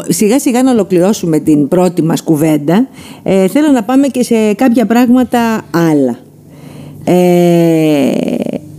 σιγά 0.08 0.40
σιγά 0.40 0.64
να 0.64 0.72
ολοκληρώσουμε 0.72 1.40
την 1.40 1.68
πρώτη 1.68 2.02
μας 2.02 2.22
κουβέντα. 2.22 2.88
Ε, 3.24 3.48
θέλω 3.48 3.72
να 3.72 3.84
πάμε 3.84 4.08
και 4.08 4.24
σε 4.24 4.54
κάποια 4.54 4.86
πράγματα 4.86 5.62
άλλα. 5.72 6.18
Ε, 7.04 8.12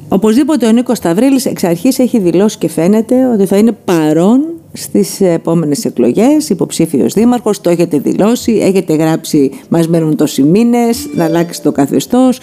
οπωσδήποτε 0.08 0.66
ο 0.66 0.72
Νίκος 0.72 0.96
Σταυρίλης 0.96 1.46
εξ 1.46 1.64
αρχής 1.64 1.98
έχει 1.98 2.18
δηλώσει 2.18 2.58
και 2.58 2.68
φαίνεται 2.68 3.26
ότι 3.26 3.46
θα 3.46 3.56
είναι 3.56 3.72
παρόν 3.84 4.40
στις 4.72 5.20
επόμενες 5.20 5.84
εκλογές, 5.84 6.48
υποψήφιος 6.48 7.12
δήμαρχος, 7.12 7.60
το 7.60 7.70
έχετε 7.70 7.98
δηλώσει, 7.98 8.52
έχετε 8.52 8.94
γράψει 8.94 9.50
μας 9.68 9.88
μένουν 9.88 10.16
τόσοι 10.16 10.42
μήνες, 10.42 11.08
να 11.14 11.24
αλλάξει 11.24 11.62
το 11.62 11.72
καθεστώς 11.72 12.40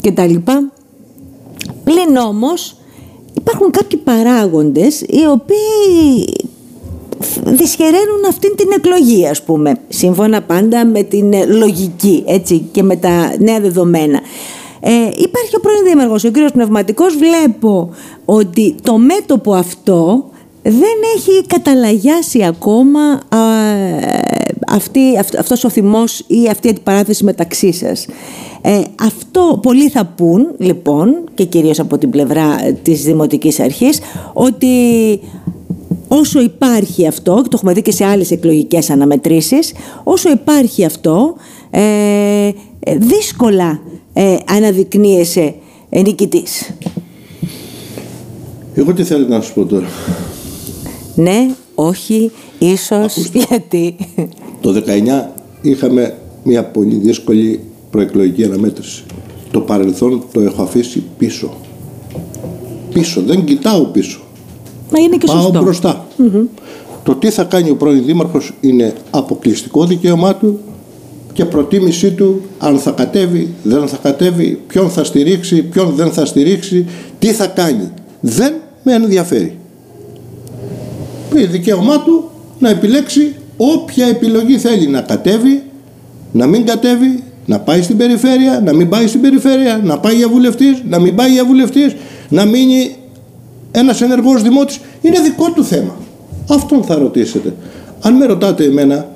κτλ. 0.00 0.34
Πλην 1.84 2.16
όμως 2.28 2.76
υπάρχουν 3.34 3.70
κάποιοι 3.70 3.98
παράγοντες 3.98 5.00
οι 5.00 5.26
οποίοι 5.32 6.26
δυσχεραίνουν 7.44 8.24
αυτήν 8.28 8.54
την 8.56 8.68
εκλογή 8.76 9.26
ας 9.26 9.42
πούμε. 9.42 9.74
Σύμφωνα 9.88 10.42
πάντα 10.42 10.84
με 10.86 11.02
την 11.02 11.32
ε, 11.32 11.44
λογική 11.44 12.22
έτσι 12.26 12.68
και 12.72 12.82
με 12.82 12.96
τα 12.96 13.34
νέα 13.38 13.60
δεδομένα. 13.60 14.20
Ε, 14.80 14.90
υπάρχει 15.16 15.56
ο 15.56 15.60
πρώην 15.60 15.84
δήμαρχος 15.84 16.24
ο 16.24 16.30
κύριος 16.30 16.52
Πνευματικός. 16.52 17.14
Βλέπω 17.16 17.90
ότι 18.24 18.74
το 18.82 18.98
μέτωπο 18.98 19.54
αυτό 19.54 20.24
δεν 20.62 20.96
έχει 21.16 21.46
καταλαγιάσει 21.46 22.44
ακόμα 22.44 23.00
α, 23.00 23.38
αυτή, 24.68 25.00
αυ- 25.18 25.38
αυτός 25.38 25.64
ο 25.64 25.68
θυμός 25.70 26.24
ή 26.26 26.48
αυτή 26.50 26.66
η 26.66 26.70
αντιπαράθεση 26.70 27.24
μεταξύ 27.24 27.72
σας. 27.72 28.06
Ε, 28.62 28.80
αυτό 29.00 29.58
πολλοί 29.62 29.88
θα 29.88 30.04
πούν 30.16 30.46
λοιπόν 30.58 31.14
και 31.34 31.44
κυρίως 31.44 31.78
από 31.80 31.98
την 31.98 32.10
πλευρά 32.10 32.58
ε, 32.64 32.72
της 32.82 33.02
Δημοτικής 33.02 33.60
Αρχής 33.60 33.98
ότι 34.32 34.66
όσο 36.08 36.40
υπάρχει 36.40 37.06
αυτό, 37.06 37.34
και 37.42 37.48
το 37.48 37.54
έχουμε 37.54 37.72
δει 37.72 37.82
και 37.82 37.90
σε 37.90 38.04
άλλες 38.04 38.30
εκλογικές 38.30 38.90
αναμετρήσεις, 38.90 39.72
όσο 40.04 40.30
υπάρχει 40.30 40.84
αυτό, 40.84 41.34
ε, 41.70 42.50
ε, 42.80 42.96
δύσκολα 42.96 43.80
ε, 44.12 44.36
αναδεικνύεσαι 44.46 45.54
ε, 45.88 46.02
νικητής. 46.02 46.70
Εγώ 48.74 48.92
τι 48.92 49.04
θέλω 49.04 49.26
να 49.26 49.40
σου 49.40 49.54
πω 49.54 49.64
τώρα. 49.64 49.86
Ναι, 51.14 51.54
όχι, 51.74 52.30
ίσως, 52.58 53.30
γιατί. 53.48 53.96
Το 54.60 54.82
19 54.86 55.28
είχαμε 55.62 56.18
μια 56.42 56.64
πολύ 56.64 56.94
δύσκολη 56.94 57.60
προεκλογική 57.90 58.44
αναμέτρηση. 58.44 59.04
Το 59.50 59.60
παρελθόν 59.60 60.24
το 60.32 60.40
έχω 60.40 60.62
αφήσει 60.62 61.02
πίσω. 61.18 61.56
Πίσω, 62.92 63.22
δεν 63.22 63.44
κοιτάω 63.44 63.84
πίσω. 63.84 64.23
Μα 64.96 65.00
είναι 65.00 65.16
και 65.16 65.26
Πάω 65.26 65.40
σωστό. 65.40 65.62
μπροστά. 65.62 66.06
Το 67.02 67.14
τι 67.14 67.30
θα 67.30 67.44
κάνει 67.44 67.70
ο 67.70 67.76
πρώην 67.76 68.04
δήμαρχος 68.04 68.54
είναι 68.60 68.92
αποκλειστικό 69.10 69.84
δικαίωμά 69.84 70.34
του 70.36 70.58
και 71.32 71.44
προτίμησή 71.44 72.10
του 72.10 72.42
αν 72.58 72.78
θα 72.78 72.90
κατέβει, 72.90 73.54
δεν 73.62 73.88
θα 73.88 73.96
κατέβει, 74.02 74.60
ποιον 74.66 74.90
θα 74.90 75.04
στηρίξει, 75.04 75.62
ποιον 75.62 75.92
δεν 75.96 76.10
θα 76.12 76.24
στηρίξει, 76.24 76.86
τι 77.18 77.26
θα 77.26 77.46
κάνει. 77.46 77.90
Δεν 78.20 78.54
με 78.82 78.92
ενδιαφέρει. 78.94 79.58
Είναι 81.34 81.46
δικαίωμά 81.46 82.00
του 82.02 82.30
να 82.58 82.68
επιλέξει 82.70 83.34
όποια 83.56 84.06
επιλογή 84.06 84.58
θέλει 84.58 84.86
να 84.86 85.00
κατέβει, 85.00 85.62
να 86.32 86.46
μην 86.46 86.66
κατέβει, 86.66 87.22
να 87.46 87.58
πάει 87.60 87.82
στην 87.82 87.96
περιφέρεια, 87.96 88.62
να 88.64 88.72
μην 88.72 88.88
πάει 88.88 89.06
στην 89.06 89.20
περιφέρεια, 89.20 89.80
να 89.84 89.98
πάει 89.98 90.14
για 90.16 90.28
βουλευτής, 90.28 90.82
να 90.88 90.98
μην 90.98 91.14
πάει 91.14 91.30
για 91.30 91.44
βουλευτής, 91.44 91.94
να 92.28 92.44
μείνει 92.44 92.96
ένας 93.76 94.00
ενεργός 94.00 94.42
δημότης. 94.42 94.80
Είναι 95.00 95.20
δικό 95.20 95.50
του 95.54 95.64
θέμα. 95.64 95.94
Αυτόν 96.50 96.82
θα 96.82 96.94
ρωτήσετε. 96.98 97.54
Αν 98.02 98.14
με 98.14 98.26
ρωτάτε 98.26 98.64
εμένα, 98.64 99.08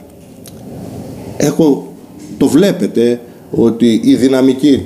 έχω, 1.36 1.92
το 2.38 2.46
βλέπετε 2.46 3.20
ότι 3.50 4.00
η 4.04 4.14
δυναμική 4.14 4.82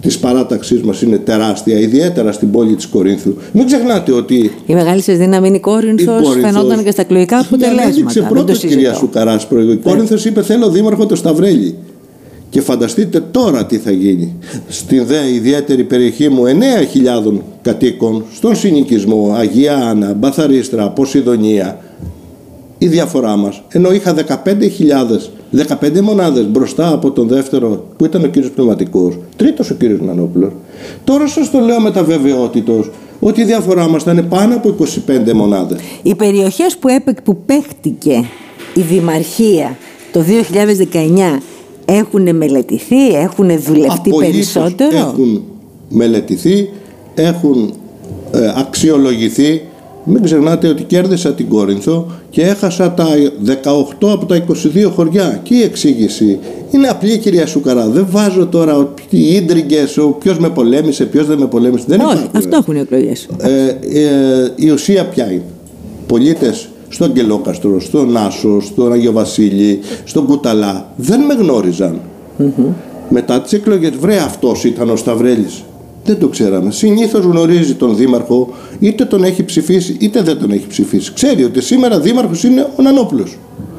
της 0.00 0.18
παράταξής 0.18 0.82
μας 0.82 1.02
είναι 1.02 1.16
τεράστια, 1.16 1.78
ιδιαίτερα 1.78 2.32
στην 2.32 2.50
πόλη 2.50 2.74
της 2.74 2.86
Κορίνθου. 2.86 3.34
Μην 3.52 3.66
ξεχνάτε 3.66 4.12
ότι 4.12 4.50
Η 4.66 4.74
μεγάλη 4.74 5.00
σας 5.02 5.16
δύναμη 5.18 5.48
είναι 5.48 5.56
η 5.56 5.60
Κόρινθος, 5.60 6.20
η 6.20 6.22
Κόρινθος- 6.22 6.52
φαινόταν 6.52 6.84
και 6.84 6.90
στα 6.90 7.02
εκλογικά 7.02 7.36
Ναι, 7.36 7.42
αποτελέσματα. 7.46 7.88
έδειξε 7.88 8.20
δεν 8.20 8.28
το 8.28 8.34
πρώτος 8.34 8.58
κυρία 8.58 8.76
συζητώ. 8.76 8.94
Σουκαράς 8.98 9.46
προηγούμενη. 9.46 9.80
Η 9.84 9.88
Κόρινθος 9.88 10.24
είπε 10.24 10.42
θέλω 10.42 10.70
δήμαρχο 10.70 11.06
το 11.06 11.16
Σταυρέλι. 11.16 11.74
Και 12.56 12.62
φανταστείτε 12.62 13.20
τώρα 13.30 13.66
τι 13.66 13.78
θα 13.78 13.90
γίνει. 13.90 14.34
Στην 14.68 15.06
δε 15.06 15.28
ιδιαίτερη 15.28 15.84
περιοχή 15.84 16.28
μου 16.28 16.42
9.000 17.26 17.32
κατοίκων, 17.62 18.24
στον 18.34 18.56
συνοικισμό, 18.56 19.34
Αγία 19.34 19.76
Άννα, 19.76 20.14
Μπαθαρίστρα, 20.14 20.90
Ποσειδονία, 20.90 21.78
η 22.78 22.86
διαφορά 22.86 23.36
μας. 23.36 23.62
Ενώ 23.68 23.92
είχα 23.92 24.14
15.000, 24.14 25.30
15 25.50 26.00
μονάδες 26.00 26.46
μπροστά 26.46 26.92
από 26.92 27.10
τον 27.10 27.28
δεύτερο 27.28 27.86
που 27.96 28.04
ήταν 28.04 28.24
ο 28.24 28.26
κύριος 28.26 28.50
Πνευματικός, 28.50 29.18
τρίτος 29.36 29.70
ο 29.70 29.74
κύριος 29.74 30.00
Νανόπουλος. 30.00 30.52
Τώρα 31.04 31.26
σας 31.26 31.50
το 31.50 31.58
λέω 31.58 31.80
με 31.80 31.90
τα 31.90 32.04
βεβαιότητος 32.04 32.90
ότι 33.20 33.40
η 33.40 33.44
διαφορά 33.44 33.88
μας 33.88 34.02
θα 34.02 34.12
είναι 34.12 34.22
πάνω 34.22 34.54
από 34.54 34.68
25 34.68 35.32
μονάδες. 35.32 35.78
Οι 36.02 36.14
περιοχές 36.14 36.76
που, 36.76 36.88
έπαι, 36.88 37.14
που 37.24 37.36
παίχτηκε 37.46 38.24
η 38.74 38.80
Δημαρχία 38.80 39.76
το 40.12 40.20
2019 40.20 41.40
έχουν 41.86 42.36
μελετηθεί, 42.36 43.08
έχουν 43.14 43.46
δουλευτεί 43.60 44.10
Απολύτως 44.10 44.52
περισσότερο; 44.52 44.96
Έχουν 44.96 45.42
μελετηθεί, 45.88 46.70
έχουν 47.14 47.72
ε, 48.32 48.52
αξιολογηθεί. 48.56 49.62
Μην 50.08 50.22
ξεχνάτε 50.22 50.68
ότι 50.68 50.82
κέρδισα 50.82 51.32
την 51.32 51.48
Κόρινθο 51.48 52.06
και 52.30 52.42
έχασα 52.42 52.92
τα 52.92 53.06
18 54.02 54.08
από 54.12 54.26
τα 54.26 54.44
22 54.48 54.90
χωριά. 54.94 55.40
Και 55.42 55.54
η 55.54 55.62
εξήγηση 55.62 56.38
είναι 56.70 56.88
απλή 56.88 57.18
κυρία 57.18 57.46
Σουκαρά. 57.46 57.88
Δεν 57.88 58.06
βάζω 58.10 58.46
τώρα 58.46 58.76
ότι 58.76 59.02
οι 59.10 59.34
ίντριγκες, 59.34 59.96
ο 59.98 60.08
ποιος 60.08 60.38
με 60.38 60.50
πολέμησε, 60.50 61.04
ποιος 61.04 61.26
δεν 61.26 61.38
με 61.38 61.46
πολέμησε. 61.46 61.84
Δεν 61.88 62.00
Όχι, 62.00 62.08
υπάρχουν. 62.08 62.38
αυτό 62.38 62.56
έχουν 62.56 62.76
οι 62.76 62.78
εκλογές. 62.78 63.28
Ε, 63.38 63.66
ε, 64.00 64.52
η 64.56 64.70
ουσία 64.70 65.04
ποια 65.04 65.32
είναι. 65.32 65.42
Πολίτες 66.06 66.68
στον 66.96 67.12
Κελόκαστρο, 67.12 67.80
στον 67.80 68.16
Άσο, 68.16 68.60
στον 68.60 68.92
Αγιο 68.92 69.12
Βασίλη, 69.12 69.80
στον 70.04 70.26
Κουταλά 70.26 70.92
δεν 70.96 71.20
με 71.20 71.34
γνωριζαν 71.34 72.00
Μετά 73.08 73.40
τις 73.40 73.52
εκλογές, 73.52 73.90
βρε 74.00 74.16
αυτός 74.16 74.64
ήταν 74.64 74.90
ο 74.90 74.96
Σταυρέλης. 74.96 75.62
Δεν 76.04 76.18
το 76.18 76.28
ξέραμε. 76.28 76.70
Συνήθως 76.70 77.24
γνωρίζει 77.24 77.74
τον 77.74 77.96
Δήμαρχο, 77.96 78.48
είτε 78.78 79.04
τον 79.04 79.24
έχει 79.24 79.44
ψηφίσει 79.44 79.96
είτε 80.00 80.22
δεν 80.22 80.38
τον 80.38 80.50
έχει 80.50 80.66
ψηφίσει. 80.66 81.12
Ξέρει 81.12 81.44
ότι 81.44 81.62
σήμερα 81.62 82.00
Δήμαρχος 82.00 82.44
είναι 82.44 82.66
ο 82.78 82.82
Νανόπουλος. 82.82 83.38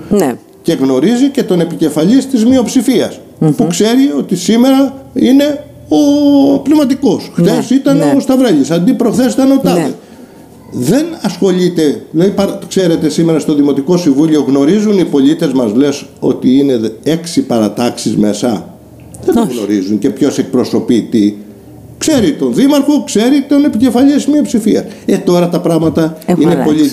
Ναι. 0.10 0.36
Και 0.62 0.74
γνωρίζει 0.74 1.30
και 1.30 1.44
τον 1.44 1.60
επικεφαλής 1.60 2.28
της 2.28 2.46
μειοψηφίας, 2.46 3.20
που 3.56 3.68
ξέρει 3.70 4.14
ότι 4.18 4.36
σήμερα 4.36 4.94
είναι 5.14 5.64
ο 5.90 5.98
πνευματικός. 6.60 7.32
Χθες 7.34 7.70
Ναι, 7.70 7.78
ήταν 7.78 7.98
ναι. 7.98 8.14
ο 8.18 8.20
Σταυρέλης, 8.20 8.72
αντί 8.72 8.94
προχθές 8.94 9.34
ήταν 9.34 9.52
ο 9.52 9.60
Τάδε. 9.64 9.82
Ναι. 9.82 9.92
Δεν 10.72 11.06
ασχολείται, 11.22 12.02
δηλαδή 12.12 12.32
παρα- 12.32 12.60
ξέρετε 12.68 13.10
σήμερα 13.10 13.40
στο 13.40 13.54
Δημοτικό 13.56 13.98
Συμβούλιο 13.98 14.44
γνωρίζουν 14.48 14.98
οι 15.00 15.06
πολίτες 15.06 15.52
μας 15.54 15.74
λες 15.74 16.06
ότι 16.20 16.58
είναι 16.58 16.78
δε- 16.78 17.12
έξι 17.12 17.42
παρατάξεις 17.42 18.18
μέσα. 18.18 18.74
Δεν 19.26 19.36
το 19.36 19.42
Όχι. 19.42 19.58
γνωρίζουν 19.58 20.00
και 20.00 20.10
ποιος 20.10 20.38
εκπροσωπεί 20.38 21.02
τι. 21.02 21.34
Ξέρει 21.98 22.34
τον 22.34 22.54
δήμαρχο, 22.54 23.04
ξέρει 23.06 23.46
τον 23.50 23.64
επικεφαλής 23.66 24.28
μειοψηφία. 24.28 24.86
Ε, 25.06 25.18
τώρα 25.18 25.50
τα 25.50 25.60
πράγματα 25.62 26.18
είναι 26.40 26.62
πολύ 26.66 26.84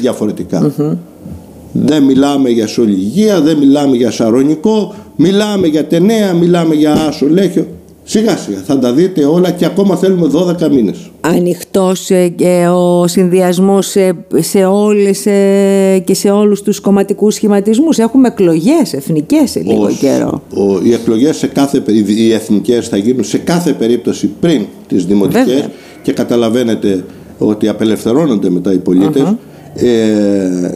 Δεν 1.72 2.02
μιλάμε 2.02 2.48
για 2.48 2.66
σολυγία, 2.66 3.40
δεν 3.40 3.56
μιλάμε 3.56 3.96
για 3.96 4.10
σαρονικό, 4.10 4.94
μιλάμε 5.16 5.66
για 5.66 5.84
τενέα, 5.84 6.32
μιλάμε 6.32 6.74
για 6.74 6.92
άσο 6.92 7.26
λέχιο. 7.28 7.66
Σιγά 8.04 8.36
σιγά 8.36 8.58
θα 8.66 8.78
τα 8.78 8.92
δείτε 8.92 9.24
όλα 9.24 9.50
και 9.50 9.64
ακόμα 9.64 9.96
θέλουμε 9.96 10.26
12 10.26 10.68
μήνες. 10.68 11.10
Ανοιχτός 11.26 12.10
ε, 12.10 12.66
ο 12.66 13.06
συνδυασμός 13.06 13.86
σε, 13.86 14.16
σε 14.38 14.64
όλες 14.64 15.26
ε, 15.26 16.02
και 16.04 16.14
σε 16.14 16.30
όλους 16.30 16.62
τους 16.62 16.80
κομματικούς 16.80 17.34
σχηματισμούς. 17.34 17.98
Έχουμε 17.98 18.28
εκλογές 18.28 18.92
εθνικές 18.92 19.50
σε 19.50 19.60
λίγο 19.60 19.90
καιρό. 20.00 20.42
Ο, 20.54 20.80
οι 20.82 20.92
εκλογές 20.92 21.36
σε 21.36 21.46
κάθε, 21.46 21.82
οι 22.06 22.32
εθνικές 22.32 22.88
θα 22.88 22.96
γίνουν 22.96 23.24
σε 23.24 23.38
κάθε 23.38 23.72
περίπτωση 23.72 24.30
πριν 24.40 24.64
τις 24.88 25.04
δημοτικές 25.04 25.68
και 26.02 26.12
καταλαβαίνετε 26.12 27.04
ότι 27.38 27.68
απελευθερώνονται 27.68 28.50
μετά 28.50 28.72
οι 28.72 28.78
πολίτες. 28.78 29.34
Ε, 29.76 30.70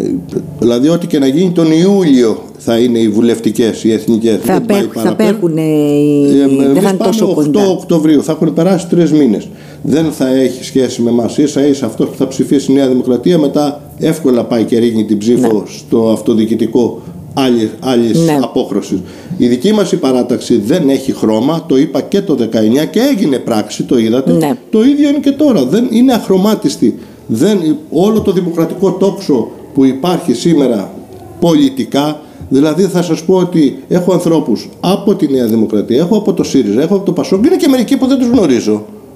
δηλαδή 0.58 0.88
ό,τι 0.88 1.06
και 1.06 1.18
να 1.18 1.26
γίνει 1.26 1.50
τον 1.50 1.72
Ιούλιο 1.72 2.42
θα 2.58 2.78
είναι 2.78 2.98
οι 2.98 3.08
βουλευτικές, 3.08 3.84
οι 3.84 3.92
εθνικές. 3.92 4.38
Θα, 4.42 4.60
πέχ, 4.66 4.86
θα 4.94 5.14
πέχουν 5.14 5.56
οι... 5.56 6.26
ε, 6.40 6.72
δεν 6.72 6.82
θα 6.82 6.88
είναι 6.88 6.98
τόσο 7.04 7.36
8 7.52 7.54
Οκτωβρίου. 7.70 8.22
Θα 8.22 8.32
έχουν 8.32 8.54
περάσει 8.54 8.86
τρεις 8.88 9.12
μήνες 9.12 9.48
δεν 9.82 10.12
θα 10.12 10.28
έχει 10.28 10.64
σχέση 10.64 11.02
με 11.02 11.10
εμάς 11.10 11.38
ίσα 11.38 11.66
ίσα 11.66 11.86
αυτός 11.86 12.08
που 12.08 12.16
θα 12.16 12.28
ψηφίσει 12.28 12.72
η 12.72 12.74
Νέα 12.74 12.88
Δημοκρατία 12.88 13.38
μετά 13.38 13.82
εύκολα 13.98 14.44
πάει 14.44 14.64
και 14.64 14.78
ρίχνει 14.78 15.04
την 15.04 15.18
ψήφο 15.18 15.52
ναι. 15.52 15.62
στο 15.66 16.10
αυτοδιοικητικό 16.10 17.02
άλλη, 17.34 17.70
άλλης 17.80 18.18
ναι. 18.18 18.38
απόχρωσης. 18.42 18.98
Η 19.36 19.46
δική 19.46 19.72
μας 19.72 19.92
η 19.92 19.96
παράταξη 19.96 20.58
δεν 20.58 20.88
έχει 20.88 21.12
χρώμα, 21.12 21.64
το 21.66 21.78
είπα 21.78 22.00
και 22.00 22.20
το 22.20 22.36
19 22.40 22.86
και 22.90 23.00
έγινε 23.00 23.38
πράξη, 23.38 23.82
το 23.82 23.98
είδατε. 23.98 24.32
Ναι. 24.32 24.58
Το 24.70 24.82
ίδιο 24.82 25.08
είναι 25.08 25.18
και 25.18 25.32
τώρα, 25.32 25.64
δεν 25.64 25.88
είναι 25.90 26.12
αχρωμάτιστη 26.12 26.98
δεν, 27.26 27.76
όλο 27.90 28.20
το 28.20 28.32
δημοκρατικό 28.32 28.92
τόξο 28.92 29.48
που 29.74 29.84
υπάρχει 29.84 30.34
σήμερα 30.34 30.92
πολιτικά 31.40 32.20
Δηλαδή 32.48 32.82
θα 32.82 33.02
σας 33.02 33.24
πω 33.24 33.34
ότι 33.34 33.82
έχω 33.88 34.12
ανθρώπους 34.12 34.68
από 34.80 35.14
τη 35.14 35.32
Νέα 35.32 35.46
Δημοκρατία, 35.46 35.98
έχω 35.98 36.16
από 36.16 36.32
το 36.32 36.42
ΣΥΡΙΖΑ, 36.42 36.82
έχω 36.82 36.94
από 36.94 37.04
το 37.04 37.12
ΠΑΣΟΚ, 37.12 37.46
είναι 37.46 37.56
και 37.56 37.68
μερικοί 37.68 37.96
που 37.96 38.06
δεν 38.06 38.18
τους 38.18 38.28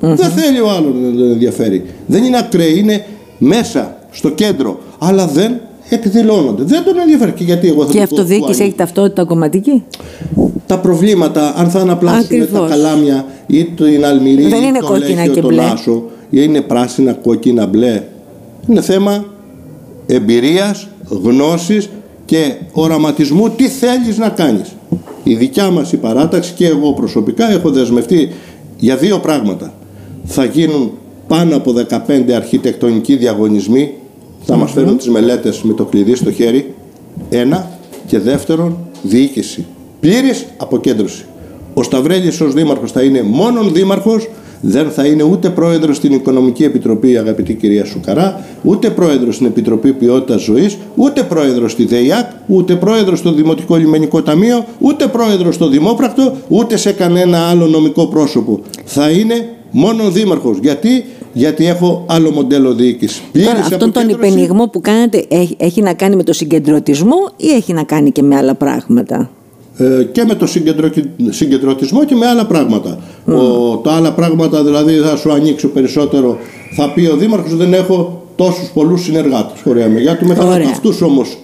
γνωριζω 0.07 0.29
Δεν 0.29 0.45
θέλει 0.45 0.61
ο 0.61 0.71
άλλος 0.71 0.95
να 0.95 1.19
τον 1.19 1.31
ενδιαφέρει. 1.31 1.85
Δεν 2.07 2.25
είναι 2.25 2.39
ακραίοι, 2.39 2.79
είναι 2.79 3.05
μέσα 3.39 3.97
στο 4.11 4.31
κέντρο, 4.31 4.79
αλλά 4.99 5.27
δεν 5.27 5.61
εκδηλώνονται. 5.89 6.63
Δεν 6.63 6.85
τον 6.85 6.99
ενδιαφέρει. 6.99 7.33
Και 7.33 7.45
γιατί 7.45 7.69
εγώ 7.69 7.85
θα 7.85 7.93
Και 7.93 7.99
η 7.99 8.03
αυτοδιοίκηση 8.03 8.63
έχει 8.63 8.75
ταυτότητα 8.75 9.25
κομματική; 9.25 9.85
Τα 10.67 10.79
προβλήματα, 10.79 11.55
αν 11.57 11.71
θα 11.71 11.81
αναπλάσει 11.81 12.37
με 12.37 12.47
τα 12.47 12.67
καλάμια 12.69 13.25
ή 13.47 13.65
την 13.65 14.05
Αλμυρή 14.05 14.47
δεν 14.47 14.63
είναι 14.63 14.79
κόκκινα 14.79 15.27
και 15.27 15.41
τον 15.41 15.61
Άσο, 15.61 16.03
είναι 16.31 16.61
πράσινα, 16.61 17.13
κόκκινα, 17.13 17.67
μπλε. 17.67 18.03
Είναι 18.69 18.81
θέμα 18.81 19.25
εμπειρίας, 20.07 20.89
γνώσης 21.09 21.89
και 22.25 22.55
οραματισμού 22.73 23.51
τι 23.51 23.69
θέλεις 23.69 24.19
να 24.19 24.29
κάνεις. 24.29 24.77
Η 25.23 25.35
δικιά 25.35 25.71
μας 25.71 25.93
η 25.93 25.97
παράταξη 25.97 26.53
και 26.53 26.67
εγώ 26.67 26.93
προσωπικά 26.93 27.51
έχω 27.51 27.71
δεσμευτεί 27.71 28.33
για 28.79 28.97
δύο 28.97 29.19
πράγματα. 29.19 29.73
Θα 30.25 30.45
γίνουν 30.45 30.93
πάνω 31.27 31.57
από 31.57 31.73
15 31.73 32.31
αρχιτεκτονικοί 32.37 33.17
διαγωνισμοί, 33.17 33.95
θα 34.45 34.57
μας 34.57 34.73
φέρουν 34.73 34.97
τις 34.97 35.09
μελέτες 35.09 35.63
με 35.63 35.73
το 35.73 35.85
κλειδί 35.85 36.15
στο 36.15 36.33
χέρι. 36.33 36.75
Ένα 37.29 37.71
και 38.07 38.19
δεύτερον 38.19 38.77
διοίκηση. 39.03 39.67
Πλήρης 40.01 40.47
αποκέντρωση. 40.57 41.25
Ο 41.75 41.83
Σταυρέλης 41.83 42.41
ως 42.41 42.55
δήμαρχος 42.55 42.93
θα 42.93 43.03
είναι 43.03 43.23
μόνον 43.23 43.73
δήμαρχος 43.73 44.29
δεν 44.65 44.91
θα 44.91 45.07
είναι 45.07 45.23
ούτε 45.23 45.51
πρόεδρος 45.51 45.97
στην 45.97 46.13
Οικονομική 46.13 46.65
Επιτροπή, 46.65 47.17
αγαπητή 47.17 47.55
κυρία 47.55 47.85
Σουκαρά, 47.85 48.45
ούτε 48.63 48.91
πρόεδρος 48.91 49.35
στην 49.35 49.47
Επιτροπή 49.47 49.93
Ποιότητας 49.93 50.43
Ζωής, 50.43 50.79
ούτε 50.95 51.23
πρόεδρος 51.23 51.73
στη 51.73 51.85
ΔΕΙΑΚ, 51.85 52.31
ούτε 52.47 52.75
πρόεδρος 52.75 53.19
στο 53.19 53.33
Δημοτικό 53.33 53.77
Λιμενικό 53.77 54.23
Ταμείο, 54.23 54.65
ούτε 54.79 55.07
πρόεδρος 55.07 55.55
στο 55.55 55.69
Δημόπρακτο, 55.69 56.37
ούτε 56.49 56.77
σε 56.77 56.93
κανένα 56.93 57.39
άλλο 57.39 57.67
νομικό 57.67 58.07
πρόσωπο. 58.07 58.61
Θα 58.85 59.11
είναι 59.11 59.49
μόνο 59.73 60.11
δήμαρχος. 60.11 60.59
Γιατί; 60.59 61.05
Γιατί 61.33 61.67
έχω 61.67 62.05
άλλο 62.09 62.31
μοντέλο 62.31 62.75
διοίκησης. 62.75 63.23
Τώρα, 63.33 63.59
αυτόν 63.59 63.93
τον 63.93 64.09
υπενιγμό 64.09 64.67
που 64.67 64.81
κάνετε 64.81 65.25
έχει, 65.29 65.57
έχει 65.59 65.83
να 65.83 65.95
κάνει 65.95 66.17
με 66.17 66.23
το 66.23 66.33
συγκεντρωτισμό 66.33 67.17
ή 67.37 67.49
έχει 67.49 67.73
να 67.73 67.83
κάνει 67.83 68.11
και 68.11 68.23
με 68.23 68.37
άλλα 68.37 68.55
πράγματα; 68.55 69.31
Ε, 69.77 70.03
και 70.13 70.25
με 70.25 70.35
το 70.35 70.47
συγκεντρωτισμό 71.31 72.05
και 72.05 72.15
με 72.15 72.27
άλλα 72.27 72.47
πράγματα. 72.47 72.99
Mm. 73.27 73.33
Ο, 73.33 73.77
τα 73.77 73.93
άλλα 73.93 74.13
πράγματα 74.13 74.65
δηλαδή 74.65 74.95
θα 74.95 75.17
σου 75.17 75.33
ανοίξω 75.33 75.69
περισσότερο. 75.69 76.39
Θα 76.77 76.93
πει 76.93 77.07
ο 77.07 77.17
Δήμαρχος 77.17 77.57
δεν 77.57 77.73
έχω 77.73 78.23
τόσους 78.37 78.69
πολλούς 78.75 79.03
συνεργάτες. 79.03 79.61
Ωραία, 79.65 79.87
για 79.87 80.17
του 80.17 80.27
μετά 80.27 80.61
αυτούς 80.71 81.03
όμως 81.03 81.37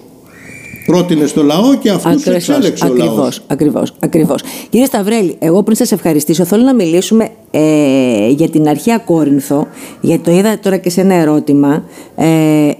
πρότεινε 0.89 1.26
στο 1.26 1.43
λαό 1.43 1.74
και 1.74 1.91
αυτούς 1.91 2.26
εξέλεξε 2.26 2.86
ο 2.86 2.95
λαός. 2.95 3.43
Ακριβώς, 3.47 3.93
ακριβώς. 3.99 4.43
Κύριε 4.70 4.86
Σταυρέλη, 4.86 5.36
εγώ 5.39 5.62
πριν 5.62 5.76
σας 5.76 5.93
ευχαριστήσω 5.93 6.45
θέλω 6.45 6.62
να 6.62 6.74
μιλήσουμε 6.74 7.28
ε, 7.51 8.28
για 8.28 8.49
την 8.49 8.68
αρχαία 8.68 8.99
Κόρινθο, 8.99 9.66
γιατί 10.01 10.22
το 10.22 10.30
είδα 10.30 10.59
τώρα 10.59 10.76
και 10.76 10.91
σε 10.91 11.01
ένα 11.01 11.14
ερώτημα 11.14 11.84
ε, 12.16 12.26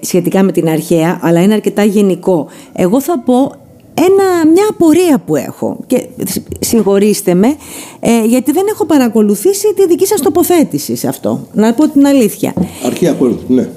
σχετικά 0.01 0.43
με 0.43 0.53
την 0.53 0.69
αρχαία, 0.69 1.19
αλλά 1.23 1.43
είναι 1.43 1.55
αρκετά 1.55 1.85
γενικό. 1.85 2.47
Εγώ 2.73 3.01
θα 3.01 3.19
πω 3.19 3.53
ένα, 3.95 4.51
μια 4.53 4.67
απορία 4.71 5.23
που 5.27 5.37
έχω 5.37 5.77
και 5.87 6.07
συγχωρήστε 6.61 7.35
με 7.35 7.57
ε, 8.01 8.25
γιατί 8.25 8.53
δεν 8.53 8.65
έχω 8.71 8.85
παρακολουθήσει 8.85 9.75
τη 9.75 9.87
δική 9.87 10.07
σας 10.07 10.21
τοποθέτηση 10.21 10.97
σε 10.97 11.09
αυτό 11.09 11.47
να 11.53 11.75
πω 11.75 11.89
την 11.89 12.07
αλήθεια 12.07 12.53
Αρχαία 12.85 13.13
Κόρινθος, 13.13 13.49
ναι 13.49 13.69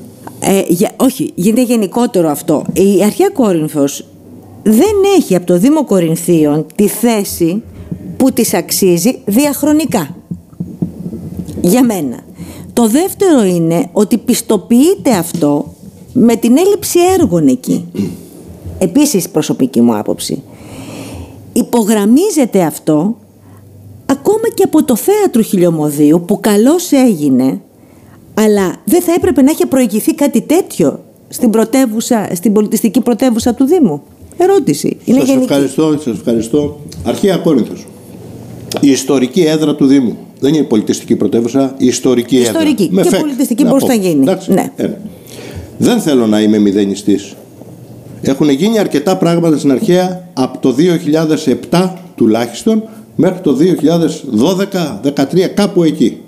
ε, 0.44 0.64
για, 0.68 0.92
όχι, 0.98 1.32
γίνεται 1.36 1.62
γενικότερο 1.62 2.30
αυτό 2.30 2.66
η 2.74 3.04
Αρχαία 3.04 3.30
Κόρινθος 3.30 4.06
δεν 4.64 4.96
έχει 5.18 5.36
από 5.36 5.46
το 5.46 5.58
Δήμο 5.58 5.86
Κορινθίων 5.86 6.66
τη 6.76 6.88
θέση 6.88 7.64
που 8.18 8.32
της 8.32 8.54
αξίζει 8.54 9.20
διαχρονικά 9.26 10.16
για 11.62 11.84
μένα 11.84 12.20
το 12.74 12.88
δεύτερο 12.88 13.44
είναι 13.44 13.90
ότι 13.92 14.18
πιστοποιείται 14.18 15.12
αυτό 15.12 15.74
με 16.14 16.36
την 16.36 16.58
έλλειψη 16.58 17.00
έργων 17.20 17.48
εκεί 17.48 17.86
επίσης 18.78 19.30
προσωπική 19.30 19.82
μου 19.82 19.98
άποψη. 19.98 20.42
Υπογραμμίζεται 21.54 22.64
αυτό 22.64 23.18
ακόμα 24.06 24.50
και 24.54 24.64
από 24.64 24.84
το 24.84 24.96
θέατρο 24.96 25.42
Χιλιομοδίου 25.42 26.24
που 26.28 26.40
καλώς 26.40 26.92
έγινε 26.92 27.62
αλλά 28.34 28.76
δεν 28.86 29.02
θα 29.02 29.14
έπρεπε 29.14 29.42
να 29.42 29.52
έχει 29.52 29.66
προηγηθεί 29.66 30.16
κάτι 30.16 30.42
τέτοιο 30.42 31.00
στην, 31.30 31.50
πρωτεύουσα, 31.50 32.30
στην 32.34 32.54
πολιτιστική 32.54 33.02
πρωτεύουσα 33.02 33.54
του 33.54 33.66
Δήμου. 33.66 34.02
Ερώτηση. 34.44 34.98
Είναι 35.06 35.20
σας 35.20 35.28
γενική. 35.28 35.44
ευχαριστώ, 35.44 35.98
σας 36.04 36.18
ευχαριστώ. 36.18 36.80
Αρχαία 37.04 37.38
Κόρινθος. 37.38 37.86
Η 38.80 38.90
ιστορική 38.92 39.42
έδρα 39.42 39.76
του 39.76 39.86
Δήμου. 39.86 40.18
Δεν 40.40 40.54
είναι 40.54 40.64
πολιτιστική 40.64 41.16
πρωτεύουσα, 41.16 41.76
η 41.78 41.86
ιστορική, 41.86 42.38
ιστορική. 42.38 42.90
έδρα. 42.92 43.10
και 43.10 43.18
πολιτιστική 43.18 43.66
πώς 43.66 43.84
θα 43.84 43.94
γίνει. 43.94 44.26
ναι. 44.48 44.72
Δεν 45.78 46.00
θέλω 46.00 46.28
να 46.28 46.42
είμαι 46.42 46.58
μηδενιστής. 46.58 47.36
Έχουν 48.22 48.50
γίνει 48.50 48.80
αρκετά 48.80 49.18
πράγματα 49.18 49.58
στην 49.58 49.72
αρχαία 49.72 50.30
από 50.34 50.58
το 50.58 50.76
2007 51.70 51.90
τουλάχιστον 52.16 52.84
μέχρι 53.16 53.40
το 53.40 53.58
2012-2013 55.04 55.48
κάπου 55.54 55.84
εκεί. 55.84 56.21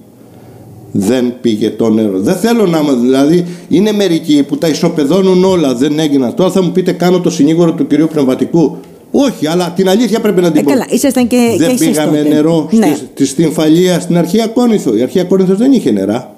Δεν 0.96 1.34
πήγε 1.42 1.70
το 1.70 1.90
νερό. 1.90 2.20
Δεν 2.20 2.36
θέλω 2.36 2.66
να 2.66 2.80
δηλαδή 3.02 3.46
είναι 3.70 3.92
μερικοί 3.92 4.44
που 4.44 4.58
τα 4.58 4.68
ισοπεδώνουν 4.68 5.44
όλα, 5.44 5.76
δεν 5.76 6.00
έγιναν. 6.00 6.34
Τώρα 6.36 6.52
θα 6.52 6.62
μου 6.64 6.72
πείτε 6.72 6.92
κάνω 6.92 7.20
το 7.20 7.30
συνήγορο 7.30 7.74
του 7.74 7.88
κυρίου 7.88 8.08
Πνευματικού. 8.12 8.78
Όχι, 9.12 9.48
αλλά 9.48 9.74
την 9.76 9.90
αλήθεια 9.90 10.20
πρέπει 10.20 10.42
να 10.42 10.52
την 10.52 10.60
ε, 10.60 10.64
πω. 10.64 10.70
Καλά, 10.70 10.86
ήσασταν 10.90 11.28
και, 11.28 11.56
δεν 11.58 11.70
και 11.70 11.86
πήγαμε 11.86 12.18
τότε. 12.18 12.30
νερό 12.30 12.70
ναι. 12.72 12.96
στη, 12.96 13.26
στην 13.26 13.52
Φαλία, 13.52 14.00
στην 14.00 14.18
αρχαία 14.18 14.48
Κόνηθο. 14.48 14.96
Η 14.98 15.02
αρχαία 15.02 15.24
Κόνηθος 15.24 15.58
δεν 15.58 15.72
είχε 15.72 15.92
νερά. 15.92 16.36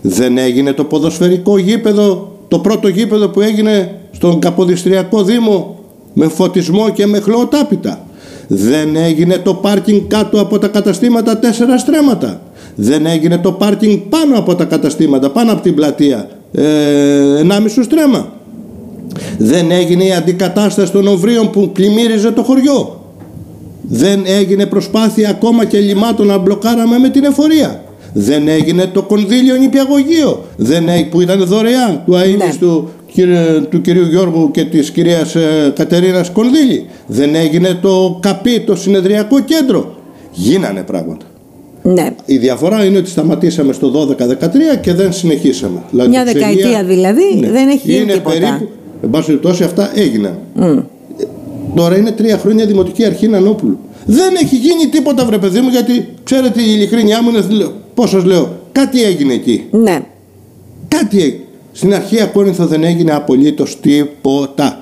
Δεν 0.00 0.38
έγινε 0.38 0.72
το 0.72 0.84
ποδοσφαιρικό 0.84 1.58
γήπεδο, 1.58 2.32
το 2.48 2.58
πρώτο 2.58 2.88
γήπεδο 2.88 3.28
που 3.28 3.40
έγινε 3.40 3.94
στον 4.10 4.38
Καποδιστριακό 4.38 5.22
Δήμο 5.22 5.78
με 6.12 6.28
φωτισμό 6.28 6.90
και 6.90 7.06
με 7.06 7.20
χλωοτάπητα. 7.20 8.04
Δεν 8.48 8.96
έγινε 8.96 9.38
το 9.38 9.54
πάρκινγκ 9.54 10.00
κάτω 10.08 10.40
από 10.40 10.58
τα 10.58 10.68
καταστήματα 10.68 11.38
τέσσερα 11.38 11.78
στρέμματα. 11.78 12.40
Δεν 12.78 13.06
έγινε 13.06 13.38
το 13.38 13.52
πάρκινγκ 13.52 13.98
πάνω 14.08 14.38
από 14.38 14.54
τα 14.54 14.64
καταστήματα, 14.64 15.30
πάνω 15.30 15.52
από 15.52 15.62
την 15.62 15.74
πλατεία, 15.74 16.28
ε, 16.52 17.38
ενάμισο 17.38 17.82
στρέμα. 17.82 18.32
Δεν 19.38 19.70
έγινε 19.70 20.04
η 20.04 20.12
αντικατάσταση 20.12 20.92
των 20.92 21.06
οβρίων 21.06 21.50
που 21.50 21.70
πλημμύριζε 21.72 22.30
το 22.30 22.42
χωριό. 22.42 23.00
Δεν 23.82 24.22
έγινε 24.26 24.66
προσπάθεια 24.66 25.28
ακόμα 25.28 25.64
και 25.64 25.78
λιμάτων 25.78 26.26
να 26.26 26.38
μπλοκάραμε 26.38 26.98
με 26.98 27.08
την 27.08 27.24
εφορία. 27.24 27.80
Δεν 28.12 28.48
έγινε 28.48 28.86
το 28.86 29.02
κονδύλιο 29.02 29.56
νηπιαγωγείο 29.56 30.44
δεν, 30.56 30.84
που 31.10 31.20
ήταν 31.20 31.44
δωρεάν 31.44 32.02
του 32.06 32.16
αείμνηστου 32.16 32.88
ναι 33.14 33.60
του 33.70 33.80
κυρίου 33.80 34.06
Γιώργου 34.06 34.50
και 34.50 34.64
της 34.64 34.90
κυρίας 34.90 35.34
ε, 35.34 35.72
Κατερίνας 35.74 36.30
Κονδύλη. 36.30 36.86
Δεν 37.06 37.34
έγινε 37.34 37.78
το 37.82 38.18
ΚΑΠΗ, 38.22 38.60
το 38.60 38.76
συνεδριακό 38.76 39.40
κέντρο. 39.40 39.94
Γίνανε 40.32 40.82
πράγματα. 40.82 41.26
Ναι. 41.94 42.14
Η 42.26 42.36
διαφορά 42.36 42.84
είναι 42.84 42.98
ότι 42.98 43.08
σταματήσαμε 43.08 43.72
στο 43.72 43.90
12-13 44.18 44.76
και 44.80 44.92
δεν 44.94 45.12
συνεχίσαμε. 45.12 45.82
Δηλαδή, 45.90 46.08
Μια 46.08 46.24
το 46.24 46.32
δεκαετία 46.32 46.62
ξενία- 46.62 46.84
δηλαδή 46.84 47.40
δεν 47.52 47.68
έχει 47.68 47.80
γίνει 47.90 48.02
είναι 48.02 48.12
τίποτα. 48.12 48.38
Περίπου, 48.38 48.68
εν 49.02 49.10
πάση 49.10 49.26
περιπτώσει 49.26 49.64
αυτά 49.64 49.90
έγιναν. 49.94 50.38
Ε, 50.60 50.74
Τώρα 51.74 51.96
είναι 51.96 52.10
τρία 52.10 52.38
χρόνια 52.38 52.66
δημοτική 52.66 53.04
αρχή 53.04 53.28
Νανόπουλου. 53.28 53.78
Δεν 54.06 54.34
έχει 54.42 54.56
γίνει 54.56 54.86
τίποτα 54.90 55.24
βρε 55.24 55.38
παιδί 55.38 55.60
μου 55.60 55.68
γιατί 55.68 56.08
ξέρετε 56.24 56.60
η 56.62 56.64
ειλικρίνειά 56.68 57.22
μου 57.22 57.28
είναι 57.30 57.66
πώς 57.94 58.10
σας 58.10 58.24
λέω 58.24 58.56
κάτι 58.72 59.02
έγινε 59.04 59.32
εκεί. 59.32 59.64
Ναι. 59.70 60.00
Κάτι 60.88 61.20
έγινε. 61.22 61.40
Στην 61.72 61.94
αρχαία 61.94 62.24
Κόρινθο 62.26 62.66
δεν 62.66 62.84
έγινε 62.84 63.12
απολύτως 63.12 63.80
τίποτα. 63.80 64.80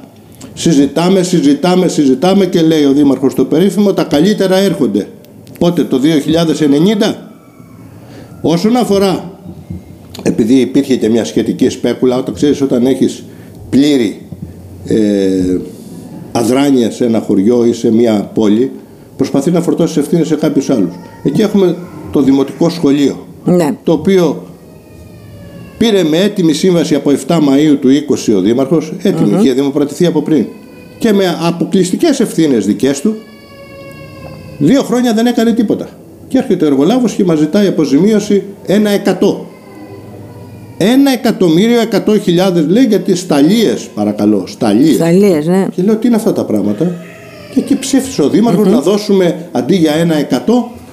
Συζητάμε, 0.54 1.22
συζητάμε, 1.22 1.88
συζητάμε 1.88 2.46
και 2.46 2.60
λέει 2.62 2.84
ο 2.84 2.92
Δήμαρχος 2.92 3.34
το 3.34 3.44
περίφημο 3.44 3.92
τα 3.92 4.02
καλύτερα 4.04 4.56
έρχονται. 4.56 5.06
Πότε 5.64 5.84
το 5.84 6.00
2090. 6.00 7.14
Όσον 8.42 8.76
αφορά, 8.76 9.38
επειδή 10.22 10.54
υπήρχε 10.54 10.96
και 10.96 11.08
μια 11.08 11.24
σχετική 11.24 11.68
σπέκουλα, 11.68 12.18
όταν 12.18 12.34
ξέρεις 12.34 12.60
όταν 12.60 12.86
έχεις 12.86 13.24
πλήρη 13.70 14.20
ε, 14.84 15.58
αδράνεια 16.32 16.90
σε 16.90 17.04
ένα 17.04 17.20
χωριό 17.20 17.64
ή 17.64 17.72
σε 17.72 17.92
μια 17.92 18.30
πόλη, 18.34 18.70
προσπαθεί 19.16 19.50
να 19.50 19.60
φορτώσεις 19.60 19.96
ευθύνες 19.96 20.26
σε 20.26 20.34
κάποιους 20.34 20.70
άλλους. 20.70 20.94
Εκεί 21.22 21.42
έχουμε 21.42 21.76
το 22.12 22.22
δημοτικό 22.22 22.68
σχολείο 22.68 23.26
Ναι. 23.44 23.76
το 23.82 23.92
οποίο 23.92 24.42
πήρε 25.78 26.02
με 26.02 26.18
έτοιμη 26.18 26.52
σύμβαση 26.52 26.94
από 26.94 27.10
7 27.26 27.36
Μαΐου 27.36 27.76
του 27.80 27.88
20 27.88 28.34
ο 28.36 28.40
Δήμαρχος, 28.40 28.92
έτοιμη, 29.02 29.40
είχε 29.40 29.52
δημοπρατηθεί 29.52 30.06
από 30.06 30.22
πριν, 30.22 30.46
και 30.98 31.12
με 31.12 31.36
αποκλειστικές 31.42 32.20
ευθύνες 32.20 32.66
δικές 32.66 33.00
του, 33.00 33.14
δύο 34.58 34.82
χρόνια 34.82 35.14
δεν 35.14 35.26
έκανε 35.26 35.52
τίποτα. 35.52 35.88
Και 36.28 36.38
έρχεται 36.38 36.64
ο 36.64 36.66
εργολάβος 36.66 37.12
και 37.12 37.24
μας 37.24 37.38
ζητάει 37.38 37.66
αποζημίωση 37.66 38.42
ένα 38.66 38.90
εκατό. 38.90 39.46
Ένα 40.78 41.10
εκατομμύριο 41.12 41.80
εκατό 41.80 42.18
χιλιάδες 42.18 42.66
λέει 42.66 42.84
για 42.84 43.00
τις 43.00 43.20
σταλίες 43.20 43.88
παρακαλώ, 43.94 44.46
σταλίες. 44.46 44.94
Σταλίες, 44.94 45.46
ναι. 45.46 45.66
Και 45.74 45.82
λέω 45.82 45.96
τι 45.96 46.06
είναι 46.06 46.16
αυτά 46.16 46.32
τα 46.32 46.44
πράγματα; 46.44 46.92
Και 47.54 47.60
εκεί 47.60 47.78
ψήφισε 47.78 48.22
ο 48.22 48.28
δημαρχος 48.28 48.68
να 48.68 48.80
δώσουμε 48.80 49.48
αντί 49.52 49.76
για 49.76 49.92
ένα 49.92 50.14
100 50.30 50.36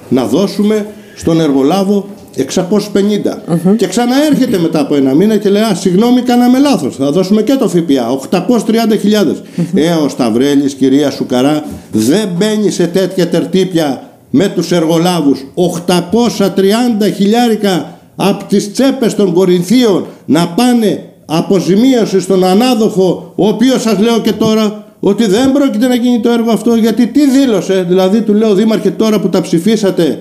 να 0.08 0.26
δώσουμε 0.26 0.86
στον 1.16 1.40
εργολάβο 1.40 2.06
650. 2.36 3.76
Και 3.76 3.86
ξαναέρχεται 3.86 4.58
μετά 4.58 4.80
από 4.80 4.94
ένα 4.94 5.14
μήνα 5.14 5.36
και 5.36 5.48
λέει: 5.48 5.62
Α, 5.62 5.74
συγγνώμη, 5.74 6.20
κάναμε 6.20 6.58
λάθος. 6.58 6.96
Θα 6.96 7.10
δώσουμε 7.10 7.42
και 7.42 7.54
το 7.54 7.68
ΦΠΑ. 7.68 8.18
830.000. 8.30 9.42
Ε, 9.74 9.90
ο 9.90 10.08
Σταυρέλης, 10.08 10.74
κυρία 10.74 11.10
Σουκαρά, 11.10 11.64
δεν 11.92 12.28
μπαίνει 12.36 12.70
σε 12.70 12.86
τέτοια 12.86 13.28
τερτύπια 13.28 14.02
με 14.30 14.48
τους 14.48 14.72
εργολάβους. 14.72 15.44
830 15.54 17.12
χιλιάρικα 17.16 17.98
από 18.16 18.44
τις 18.44 18.72
τσέπες 18.72 19.14
των 19.14 19.32
Κορινθίων 19.32 20.06
να 20.24 20.48
πάνε 20.48 21.04
αποζημίωση 21.26 22.20
στον 22.20 22.44
ανάδοχο, 22.44 23.32
ο 23.36 23.48
οποίος 23.48 23.82
σας 23.82 23.98
λέω 23.98 24.20
και 24.20 24.32
τώρα 24.32 24.84
ότι 25.00 25.26
δεν 25.26 25.52
πρόκειται 25.52 25.88
να 25.88 25.94
γίνει 25.94 26.20
το 26.20 26.30
έργο 26.30 26.50
αυτό 26.50 26.74
γιατί 26.74 27.06
τι 27.06 27.30
δήλωσε, 27.30 27.84
δηλαδή 27.88 28.20
του 28.20 28.34
λέω 28.34 28.54
Δήμαρχε 28.54 28.90
τώρα 28.90 29.20
που 29.20 29.28
τα 29.28 29.40
ψηφίσατε 29.40 30.18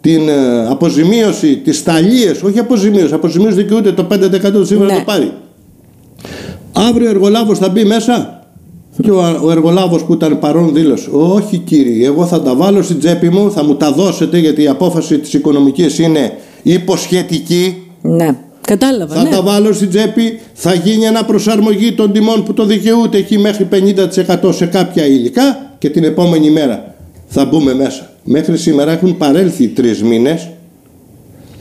την 0.00 0.28
ε, 0.28 0.66
αποζημίωση, 0.68 1.56
τις 1.56 1.76
σταλίες, 1.76 2.42
όχι 2.42 2.58
αποζημίωση, 2.58 3.14
αποζημίωση 3.14 3.56
δικαιούται 3.56 3.92
το 3.92 4.06
5% 4.10 4.52
του 4.52 4.64
σήμερα 4.66 4.86
Ναι. 4.86 4.92
να 4.92 4.98
το 4.98 5.04
πάρει. 5.04 5.32
Αύριο 6.72 7.06
ο 7.06 7.10
εργολάβος 7.10 7.58
θα 7.58 7.68
μπει 7.68 7.84
μέσα; 7.84 8.42
Και 9.02 9.10
ο, 9.10 9.40
ο 9.42 9.50
εργολάβος 9.50 10.04
που 10.04 10.12
ήταν 10.12 10.38
παρόν 10.38 10.72
δήλωσε 10.74 11.08
όχι 11.12 11.58
κύριε, 11.58 12.06
εγώ 12.06 12.26
θα 12.26 12.42
τα 12.42 12.54
βάλω 12.54 12.82
στην 12.82 12.98
τσέπη 12.98 13.28
μου, 13.28 13.50
θα 13.50 13.64
μου 13.64 13.74
τα 13.74 13.92
δώσετε 13.92 14.38
γιατί 14.38 14.62
η 14.62 14.68
απόφαση 14.68 15.18
της 15.18 15.32
οικονομικής 15.32 15.98
είναι 15.98 16.32
υποσχετική 16.62 17.82
Ναι. 18.02 18.36
Κατάλαβα, 18.60 19.14
θα 19.14 19.22
ναι. 19.22 19.30
τα 19.30 19.42
βάλω 19.42 19.72
στην 19.72 19.88
τσέπη, 19.88 20.40
θα 20.52 20.74
γίνει 20.74 21.04
ένα 21.04 21.24
προσαρμογή 21.24 21.92
των 21.92 22.12
τιμών 22.12 22.44
που 22.44 22.52
το 22.54 22.64
δικαιούται 22.64 23.18
εκεί 23.18 23.38
μέχρι 23.38 23.68
50% 24.44 24.52
σε 24.54 24.66
κάποια 24.66 25.06
υλικά 25.06 25.72
και 25.78 25.88
την 25.90 26.04
επόμενη 26.04 26.50
μέρα 26.50 26.94
θα 27.26 27.44
μπούμε 27.44 27.74
μέσα. 27.74 28.10
Μέχρι 28.30 28.58
σήμερα 28.58 28.92
έχουν 28.92 29.16
παρέλθει 29.16 29.68
τρεις 29.68 30.02
μήνες 30.02 30.48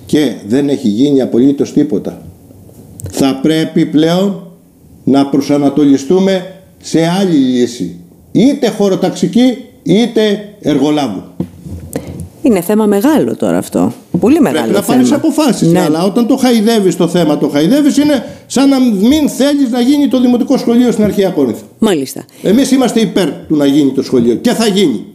και 0.05 0.33
δεν 0.47 0.69
έχει 0.69 0.87
γίνει 0.87 1.21
απολύτως 1.21 1.73
τίποτα. 1.73 2.21
Θα 3.11 3.39
πρέπει 3.41 3.85
πλέον 3.85 4.47
να 5.03 5.25
προσανατολιστούμε 5.25 6.45
σε 6.81 7.07
άλλη 7.07 7.35
λύση. 7.35 7.95
Είτε 8.31 8.69
χωροταξική 8.69 9.57
είτε 9.83 10.53
εργολάβου. 10.61 11.23
Είναι 12.41 12.61
θέμα 12.61 12.85
μεγάλο 12.85 13.35
τώρα 13.35 13.57
αυτό. 13.57 13.93
Πολύ 14.19 14.39
μεγάλο 14.39 14.61
Πρέπει 14.61 14.73
να 14.73 14.81
θέμα. 14.81 14.97
πάρει 14.97 15.13
αποφάσεις. 15.13 15.71
Ναι. 15.71 15.79
Αλλά 15.79 16.03
όταν 16.03 16.27
το 16.27 16.37
χαϊδεύεις 16.37 16.95
το 16.95 17.07
θέμα, 17.07 17.37
το 17.37 17.47
χαϊδεύεις 17.47 17.97
είναι 17.97 18.25
σαν 18.47 18.69
να 18.69 18.79
μην 18.79 19.29
θέλεις 19.29 19.69
να 19.71 19.81
γίνει 19.81 20.07
το 20.07 20.21
δημοτικό 20.21 20.57
σχολείο 20.57 20.91
στην 20.91 21.03
αρχαία 21.03 21.29
Κόρινθο. 21.29 21.65
Μάλιστα. 21.79 22.25
Εμείς 22.41 22.71
είμαστε 22.71 22.99
υπέρ 22.99 23.29
του 23.47 23.55
να 23.55 23.65
γίνει 23.65 23.91
το 23.91 24.03
σχολείο 24.03 24.35
και 24.35 24.51
θα 24.51 24.67
γίνει. 24.67 25.05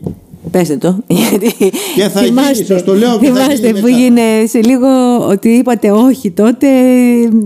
Πέστε 0.51 0.77
το. 0.77 0.97
Γιατί 1.29 1.53
Και 1.95 2.03
θα 2.09 2.25
γίνει, 2.25 2.65
σας 2.67 2.85
το 2.85 2.95
λέω 2.95 3.19
και 3.19 3.27
θα 3.27 3.33
θυμάστε 3.35 3.67
γίνει 3.67 3.81
που 3.81 3.87
μετά. 3.87 3.97
έγινε 3.97 4.21
σε 4.47 4.63
λίγο 4.63 4.89
ότι 5.29 5.49
είπατε 5.49 5.91
όχι 5.91 6.31
τότε. 6.31 6.67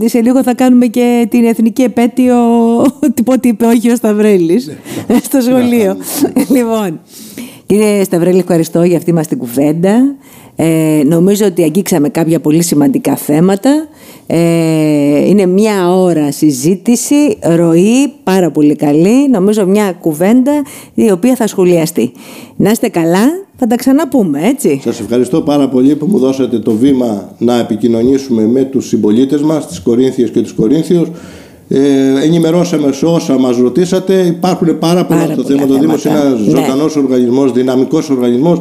Σε 0.05 0.20
λίγο 0.22 0.42
θα 0.42 0.55
κάνουμε 0.55 0.86
και 0.86 1.26
την 1.30 1.44
εθνική 1.44 1.82
επέτειο. 1.82 2.36
Τίποτε 3.14 3.49
είπε 3.49 3.64
όχι 3.66 3.90
ο 3.90 3.97
Σταυρέλης 3.97 4.66
Ναι. 5.07 5.18
στο 5.28 5.40
σχολείο. 5.40 5.97
λοιπόν, 6.49 7.01
κύριε 7.66 8.05
Σταυρέλη, 8.05 8.38
ευχαριστώ 8.38 8.82
για 8.82 8.97
αυτή 8.97 9.12
μας 9.12 9.26
την 9.26 9.38
κουβέντα. 9.38 10.14
Ε, 10.59 11.02
νομίζω 11.07 11.46
ότι 11.46 11.62
αγγίξαμε 11.62 12.09
κάποια 12.09 12.40
πολύ 12.40 12.62
σημαντικά 12.62 13.16
θέματα. 13.16 13.88
Ε, 14.26 15.28
είναι 15.28 15.46
μια 15.46 15.92
ώρα 15.94 16.32
συζήτηση, 16.32 17.38
ροή, 17.57 18.12
πάρα 18.24 18.50
πολύ 18.50 18.76
καλή. 18.76 19.28
Νομίζω 19.30 19.66
μια 19.66 19.92
κουβέντα 19.92 20.62
η 20.94 21.11
οποία 21.11 21.34
θα 21.36 21.46
σχολιαστεί. 21.46 22.12
Να 22.57 22.70
είστε 22.70 22.88
καλά, 22.88 23.24
θα 23.57 23.66
τα 23.66 23.76
ξαναπούμε, 23.76 24.40
έτσι. 24.48 24.80
Σας 24.84 25.00
ευχαριστώ 25.00 25.40
πάρα 25.40 25.68
πολύ 25.68 25.96
που 25.96 26.07
μου 26.07 26.18
δώσατε 26.18 26.59
το 26.59 26.72
βήμα 26.72 27.34
να 27.38 27.59
επικοινωνήσουμε 27.59 28.46
με 28.46 28.62
τους 28.62 28.88
συμπολίτες 28.88 29.40
μας, 29.42 29.66
τις 29.66 29.80
Κορίνθιες 29.80 30.30
και 30.30 30.40
τους 30.40 30.52
Κορίνθιους. 30.52 31.09
Ε, 31.68 31.78
ενημερώσαμε 32.24 32.92
σε 32.92 33.07
όσα 33.07 33.38
μας 33.38 33.57
ρωτήσατε. 33.57 34.14
Υπάρχουν 34.26 34.78
πάρα 34.78 35.04
πολλά 35.07 35.20
Πάρα 35.20 35.32
στο 35.32 35.42
πολλά 35.42 35.54
θέμα. 35.59 35.66
Το 35.66 35.78
Δήμος 35.80 36.04
είναι 36.04 36.14
θέματα. 36.14 36.26
ένας 36.28 36.40
Ναι. 36.40 36.50
ζωντανός 36.50 36.96
οργανισμός, 36.96 37.52
δυναμικός 37.52 38.11
οργανισμός. 38.11 38.61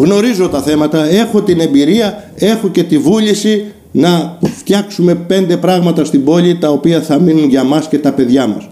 Γνωρίζω 0.00 0.48
τα 0.48 0.62
θέματα, 0.62 1.10
έχω 1.10 1.42
την 1.42 1.60
εμπειρία, 1.60 2.30
έχω 2.34 2.68
και 2.68 2.82
τη 2.82 2.98
βούληση 2.98 3.64
να 3.92 4.38
φτιάξουμε 4.42 5.14
πέντε 5.14 5.56
πράγματα 5.56 6.04
στην 6.04 6.24
πόλη 6.24 6.58
τα 6.58 6.70
οποία 6.70 7.00
θα 7.00 7.20
μείνουν 7.20 7.48
για 7.48 7.64
μας 7.64 7.88
και 7.88 7.98
τα 7.98 8.12
παιδιά 8.12 8.46
μας. 8.46 8.68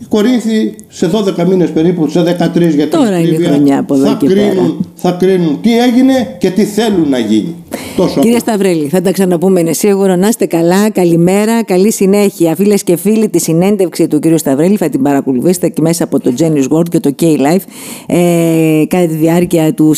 Οι 0.00 0.04
Κορίνθιοι 0.08 0.74
σε 0.88 1.10
12 1.36 1.44
μήνες 1.48 1.70
περίπου, 1.70 2.08
σε 2.08 2.22
13 2.22 2.26
για 2.74 2.86
την 2.86 2.90
Τώρα 2.90 3.18
είναι 3.18 3.28
η 3.28 3.32
ακρίβεια, 3.32 3.48
χρονιά 3.48 3.78
από 3.78 3.94
εδώ 3.94 4.06
θα 4.06 4.16
και 4.20 4.26
πέρα. 4.26 4.40
κρίνουν, 4.40 4.86
θα 4.94 5.10
κρίνουν 5.10 5.60
τι 5.60 5.78
έγινε 5.78 6.36
και 6.38 6.50
τι 6.50 6.64
θέλουν 6.64 7.08
να 7.08 7.18
γίνει. 7.18 7.54
Τόσο 7.96 8.20
Κύριε 8.20 8.36
απλό. 8.36 8.52
Σταυρέλη, 8.52 8.88
θα 8.88 9.00
τα 9.00 9.10
ξαναπούμε, 9.10 9.60
είναι 9.60 9.72
σίγουρο. 9.72 10.16
Να 10.16 10.28
είστε 10.28 10.46
καλά, 10.46 10.90
καλημέρα, 10.90 11.64
καλή 11.64 11.92
συνέχεια. 11.92 12.54
Φίλες 12.54 12.82
και 12.82 12.96
φίλοι, 12.96 13.28
τη 13.28 13.40
συνέντευξη 13.40 14.06
του 14.06 14.18
κύριου 14.18 14.38
Σταυρέλη 14.38 14.76
θα 14.76 14.88
την 14.88 15.02
παρακολουθήσετε 15.02 15.68
και 15.68 15.80
μέσα 15.80 16.04
από 16.04 16.20
το 16.20 16.32
Genius 16.38 16.76
World 16.76 16.88
και 16.88 17.00
το 17.00 17.14
K-Life 17.20 17.62
ε, 18.06 18.84
κατά 18.88 19.06
τη 19.06 19.14
διάρκεια 19.14 19.74
του 19.74 19.94